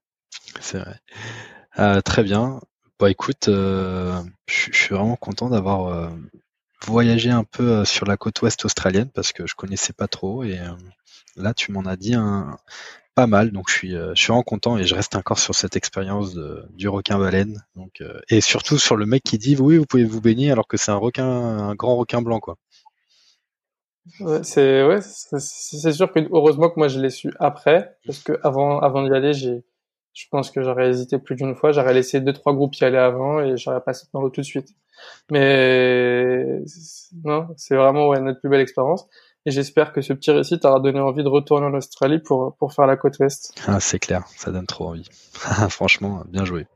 C'est 0.61 0.79
vrai. 0.79 0.97
Euh, 1.79 2.01
très 2.01 2.23
bien. 2.23 2.61
Bah 2.99 3.11
écoute, 3.11 3.49
euh, 3.49 4.13
je 4.47 4.71
suis 4.73 4.95
vraiment 4.95 5.17
content 5.17 5.49
d'avoir 5.49 6.13
voyager 6.87 7.31
un 7.31 7.45
peu 7.45 7.71
euh, 7.71 7.85
sur 7.85 8.07
la 8.07 8.17
côte 8.17 8.41
ouest 8.43 8.65
australienne 8.65 9.11
parce 9.13 9.33
que 9.33 9.47
je 9.47 9.55
connaissais 9.55 9.93
pas 9.93 10.09
trop 10.09 10.45
et 10.45 10.59
euh, 10.59 10.73
là 11.37 11.55
tu 11.55 11.73
m'en 11.73 11.83
as 11.83 11.97
dit 11.97 12.15
pas 13.15 13.27
mal 13.27 13.51
donc 13.51 13.69
je 13.69 13.75
suis 13.75 13.97
euh, 13.97 14.13
je 14.15 14.23
suis 14.23 14.29
vraiment 14.29 14.43
content 14.43 14.79
et 14.79 14.85
je 14.85 14.95
reste 14.95 15.15
encore 15.17 15.39
sur 15.39 15.55
cette 15.55 15.77
expérience 15.77 16.39
du 16.71 16.89
requin 16.89 17.19
baleine 17.19 17.65
donc 17.77 18.03
et 18.29 18.41
surtout 18.41 18.79
sur 18.79 18.97
le 18.97 19.07
mec 19.07 19.23
qui 19.23 19.39
dit 19.39 19.57
oui 19.57 19.77
vous 19.77 19.87
pouvez 19.87 20.05
vous 20.05 20.21
baigner 20.21 20.51
alors 20.51 20.67
que 20.67 20.77
c'est 20.77 20.91
un 20.91 20.97
requin 20.97 21.27
un 21.27 21.75
grand 21.75 21.97
requin 21.97 22.23
blanc 22.23 22.41
quoi. 22.41 22.57
c'est 24.43 24.85
ouais 24.85 25.01
c'est 25.03 25.93
sûr 25.93 26.13
que 26.13 26.21
heureusement 26.33 26.71
que 26.71 26.79
moi 26.79 26.89
je 26.89 27.01
l'ai 27.01 27.11
su 27.11 27.33
après 27.39 27.97
parce 28.07 28.21
que 28.21 28.39
avant 28.43 28.81
avant 28.81 29.03
d'y 29.03 29.13
aller 29.13 29.35
j'ai 29.35 29.65
je 30.13 30.27
pense 30.31 30.51
que 30.51 30.63
j'aurais 30.63 30.91
hésité 30.91 31.19
plus 31.19 31.37
d'une 31.37 31.55
fois. 31.55 31.73
J'aurais 31.73 31.95
laissé 31.95 32.21
deux 32.21 32.33
trois 32.33 32.53
groupes 32.53 32.75
y 32.77 32.85
aller 32.85 32.99
avant 32.99 33.41
et 33.41 33.57
j'aurais 33.57 33.81
passé 33.81 34.07
dans 34.13 34.21
l'eau 34.21 34.31
tout 34.31 34.41
de 34.41 34.47
suite. 34.47 34.75
Mais 35.31 36.63
non, 37.25 37.49
c'est 37.57 37.77
vraiment 37.77 38.09
ouais, 38.09 38.21
notre 38.21 38.41
plus 38.41 38.49
belle 38.49 38.61
expérience. 38.61 39.07
Et 39.47 39.51
j'espère 39.51 39.93
que 39.93 40.03
ce 40.03 40.13
petit 40.13 40.31
récit 40.31 40.59
t'aura 40.61 40.81
donné 40.81 41.01
envie 41.01 41.23
de 41.23 41.29
retourner 41.29 41.67
en 41.67 41.75
Australie 41.75 42.19
pour 42.19 42.57
pour 42.57 42.75
faire 42.75 42.87
la 42.87 42.97
côte 42.97 43.19
ouest. 43.21 43.55
Ah, 43.67 43.81
c'est 43.81 43.99
clair, 43.99 44.25
ça 44.37 44.51
donne 44.51 44.67
trop 44.67 44.89
envie. 44.89 45.09
Franchement, 45.71 46.25
bien 46.29 46.45
joué. 46.45 46.67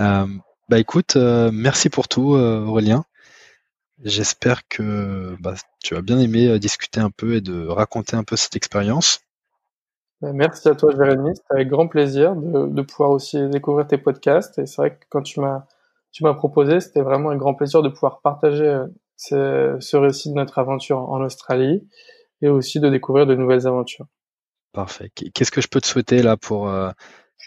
Euh, 0.00 0.26
bah 0.68 0.80
écoute, 0.80 1.14
euh, 1.14 1.50
merci 1.52 1.88
pour 1.88 2.08
tout, 2.08 2.34
euh, 2.34 2.64
Aurélien. 2.64 3.04
J'espère 4.02 4.66
que 4.68 5.36
bah, 5.40 5.54
tu 5.82 5.94
as 5.94 6.02
bien 6.02 6.18
aimé 6.18 6.58
discuter 6.58 7.00
un 7.00 7.10
peu 7.10 7.36
et 7.36 7.40
de 7.40 7.66
raconter 7.68 8.16
un 8.16 8.24
peu 8.24 8.36
cette 8.36 8.56
expérience. 8.56 9.20
Bah, 10.20 10.32
merci 10.32 10.68
à 10.68 10.74
toi, 10.74 10.92
Jérémy. 10.96 11.36
C'était 11.36 11.54
avec 11.54 11.68
grand 11.68 11.86
plaisir 11.86 12.34
de, 12.34 12.66
de, 12.66 12.82
pouvoir 12.82 13.10
aussi 13.10 13.48
découvrir 13.48 13.86
tes 13.86 13.96
podcasts. 13.96 14.58
Et 14.58 14.66
c'est 14.66 14.76
vrai 14.76 14.90
que 14.90 15.04
quand 15.08 15.22
tu 15.22 15.40
m'as 15.40 15.66
tu 16.16 16.24
m'as 16.24 16.32
proposé, 16.32 16.80
c'était 16.80 17.02
vraiment 17.02 17.28
un 17.28 17.36
grand 17.36 17.52
plaisir 17.52 17.82
de 17.82 17.90
pouvoir 17.90 18.22
partager 18.22 18.80
ce, 19.16 19.76
ce 19.80 19.96
récit 19.98 20.30
de 20.30 20.34
notre 20.34 20.58
aventure 20.58 20.98
en 20.98 21.22
Australie 21.22 21.86
et 22.40 22.48
aussi 22.48 22.80
de 22.80 22.88
découvrir 22.88 23.26
de 23.26 23.34
nouvelles 23.34 23.66
aventures. 23.66 24.06
Parfait. 24.72 25.10
Qu'est-ce 25.10 25.50
que 25.50 25.60
je 25.60 25.68
peux 25.68 25.80
te 25.80 25.86
souhaiter 25.86 26.22
là 26.22 26.38
pour 26.38 26.70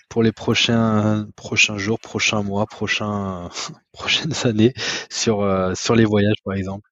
pour 0.09 0.21
les 0.21 0.31
prochains 0.31 1.27
prochains 1.35 1.77
jours, 1.77 1.99
prochains 1.99 2.43
mois, 2.43 2.67
prochains 2.67 3.49
prochaines 3.91 4.33
années 4.45 4.73
sur 5.09 5.41
euh, 5.41 5.73
sur 5.73 5.95
les 5.95 6.05
voyages 6.05 6.41
par 6.45 6.55
exemple? 6.55 6.87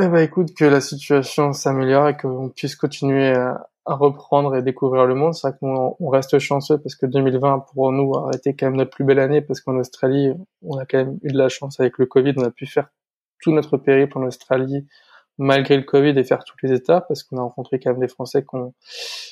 Eh 0.00 0.08
ben 0.08 0.18
écoute 0.18 0.54
que 0.56 0.64
la 0.64 0.80
situation 0.80 1.52
s'améliore 1.52 2.08
et 2.08 2.16
qu'on 2.16 2.50
puisse 2.50 2.76
continuer 2.76 3.30
à, 3.30 3.67
reprendre 3.94 4.54
et 4.56 4.62
découvrir 4.62 5.06
le 5.06 5.14
monde. 5.14 5.34
C'est 5.34 5.48
vrai 5.48 5.56
qu'on 5.58 5.96
on 5.98 6.08
reste 6.08 6.38
chanceux 6.38 6.78
parce 6.78 6.94
que 6.94 7.06
2020 7.06 7.66
pour 7.72 7.92
nous 7.92 8.14
a 8.16 8.30
été 8.34 8.54
quand 8.54 8.66
même 8.66 8.76
notre 8.76 8.90
plus 8.90 9.04
belle 9.04 9.18
année 9.18 9.40
parce 9.40 9.60
qu'en 9.60 9.76
Australie 9.76 10.32
on 10.62 10.78
a 10.78 10.86
quand 10.86 10.98
même 10.98 11.18
eu 11.22 11.32
de 11.32 11.38
la 11.38 11.48
chance 11.48 11.80
avec 11.80 11.98
le 11.98 12.06
Covid, 12.06 12.34
on 12.36 12.44
a 12.44 12.50
pu 12.50 12.66
faire 12.66 12.88
tout 13.42 13.52
notre 13.52 13.76
périple 13.76 14.18
en 14.18 14.22
Australie 14.26 14.86
malgré 15.38 15.76
le 15.76 15.84
Covid 15.84 16.18
et 16.18 16.24
faire 16.24 16.44
toutes 16.44 16.62
les 16.62 16.72
étapes 16.72 17.06
parce 17.08 17.22
qu'on 17.22 17.38
a 17.38 17.42
rencontré 17.42 17.78
quand 17.78 17.90
même 17.90 18.00
des 18.00 18.08
Français 18.08 18.44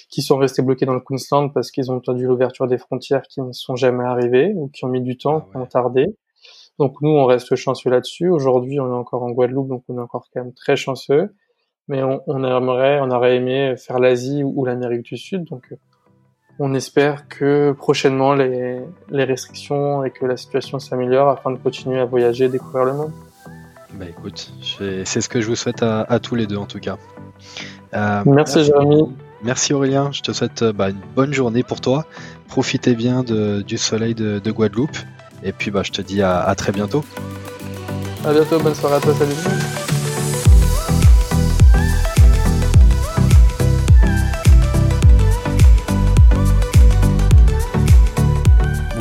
qui 0.08 0.22
sont 0.22 0.36
restés 0.36 0.62
bloqués 0.62 0.86
dans 0.86 0.94
le 0.94 1.00
Queensland 1.00 1.52
parce 1.52 1.70
qu'ils 1.70 1.90
ont 1.90 1.96
entendu 1.96 2.26
l'ouverture 2.26 2.68
des 2.68 2.78
frontières 2.78 3.22
qui 3.22 3.42
ne 3.42 3.52
sont 3.52 3.74
jamais 3.74 4.04
arrivées 4.04 4.52
ou 4.54 4.68
qui 4.68 4.84
ont 4.84 4.88
mis 4.88 5.02
du 5.02 5.18
temps, 5.18 5.44
ah 5.44 5.50
qui 5.50 5.56
ont 5.56 5.66
tardé. 5.66 6.06
Donc 6.78 7.00
nous, 7.00 7.10
on 7.10 7.24
reste 7.24 7.56
chanceux 7.56 7.90
là-dessus. 7.90 8.28
Aujourd'hui, 8.28 8.78
on 8.78 8.86
est 8.86 8.94
encore 8.94 9.22
en 9.22 9.30
Guadeloupe, 9.30 9.68
donc 9.68 9.82
on 9.88 9.96
est 9.96 10.00
encore 10.00 10.28
quand 10.32 10.44
même 10.44 10.54
très 10.54 10.76
chanceux. 10.76 11.34
Mais 11.88 12.02
on, 12.02 12.22
on 12.26 12.42
aimerait, 12.42 13.00
on 13.00 13.10
aurait 13.10 13.36
aimé 13.36 13.74
faire 13.76 13.98
l'Asie 13.98 14.42
ou, 14.42 14.64
l'Amérique 14.64 15.02
du 15.02 15.16
Sud. 15.16 15.44
Donc 15.44 15.72
on 16.58 16.74
espère 16.74 17.28
que 17.28 17.72
prochainement 17.72 18.34
les, 18.34 18.80
les 19.10 19.24
restrictions 19.24 20.04
et 20.04 20.10
que 20.10 20.24
la 20.24 20.36
situation 20.36 20.78
s'améliore 20.78 21.28
afin 21.28 21.50
de 21.50 21.58
continuer 21.58 22.00
à 22.00 22.04
voyager 22.04 22.46
et 22.46 22.48
découvrir 22.48 22.84
le 22.84 22.92
monde. 22.94 23.12
Bah 23.94 24.06
écoute, 24.08 24.52
c'est 24.62 25.20
ce 25.20 25.28
que 25.28 25.40
je 25.40 25.46
vous 25.46 25.56
souhaite 25.56 25.82
à, 25.82 26.18
tous 26.20 26.34
les 26.34 26.46
deux 26.46 26.56
en 26.56 26.66
tout 26.66 26.80
cas. 26.80 26.98
Euh, 27.94 28.22
merci, 28.26 28.64
Jérémy. 28.64 29.04
Merci 29.42 29.72
Aurélien, 29.72 30.10
je 30.12 30.22
te 30.22 30.32
souhaite 30.32 30.62
euh, 30.62 30.72
bah, 30.72 30.90
une 30.90 31.00
bonne 31.14 31.32
journée 31.32 31.62
pour 31.62 31.80
toi. 31.80 32.04
Profitez 32.48 32.94
bien 32.94 33.22
du 33.22 33.78
soleil 33.78 34.14
de, 34.14 34.50
Guadeloupe. 34.50 34.96
Et 35.42 35.52
puis 35.52 35.70
bah, 35.70 35.82
je 35.82 35.92
te 35.92 36.02
dis 36.02 36.22
à, 36.22 36.52
très 36.56 36.72
bientôt. 36.72 37.04
À 38.24 38.32
bientôt, 38.32 38.58
bonne 38.58 38.74
soirée 38.74 38.96
à 38.96 39.00
toi, 39.00 39.14
salut. 39.14 39.85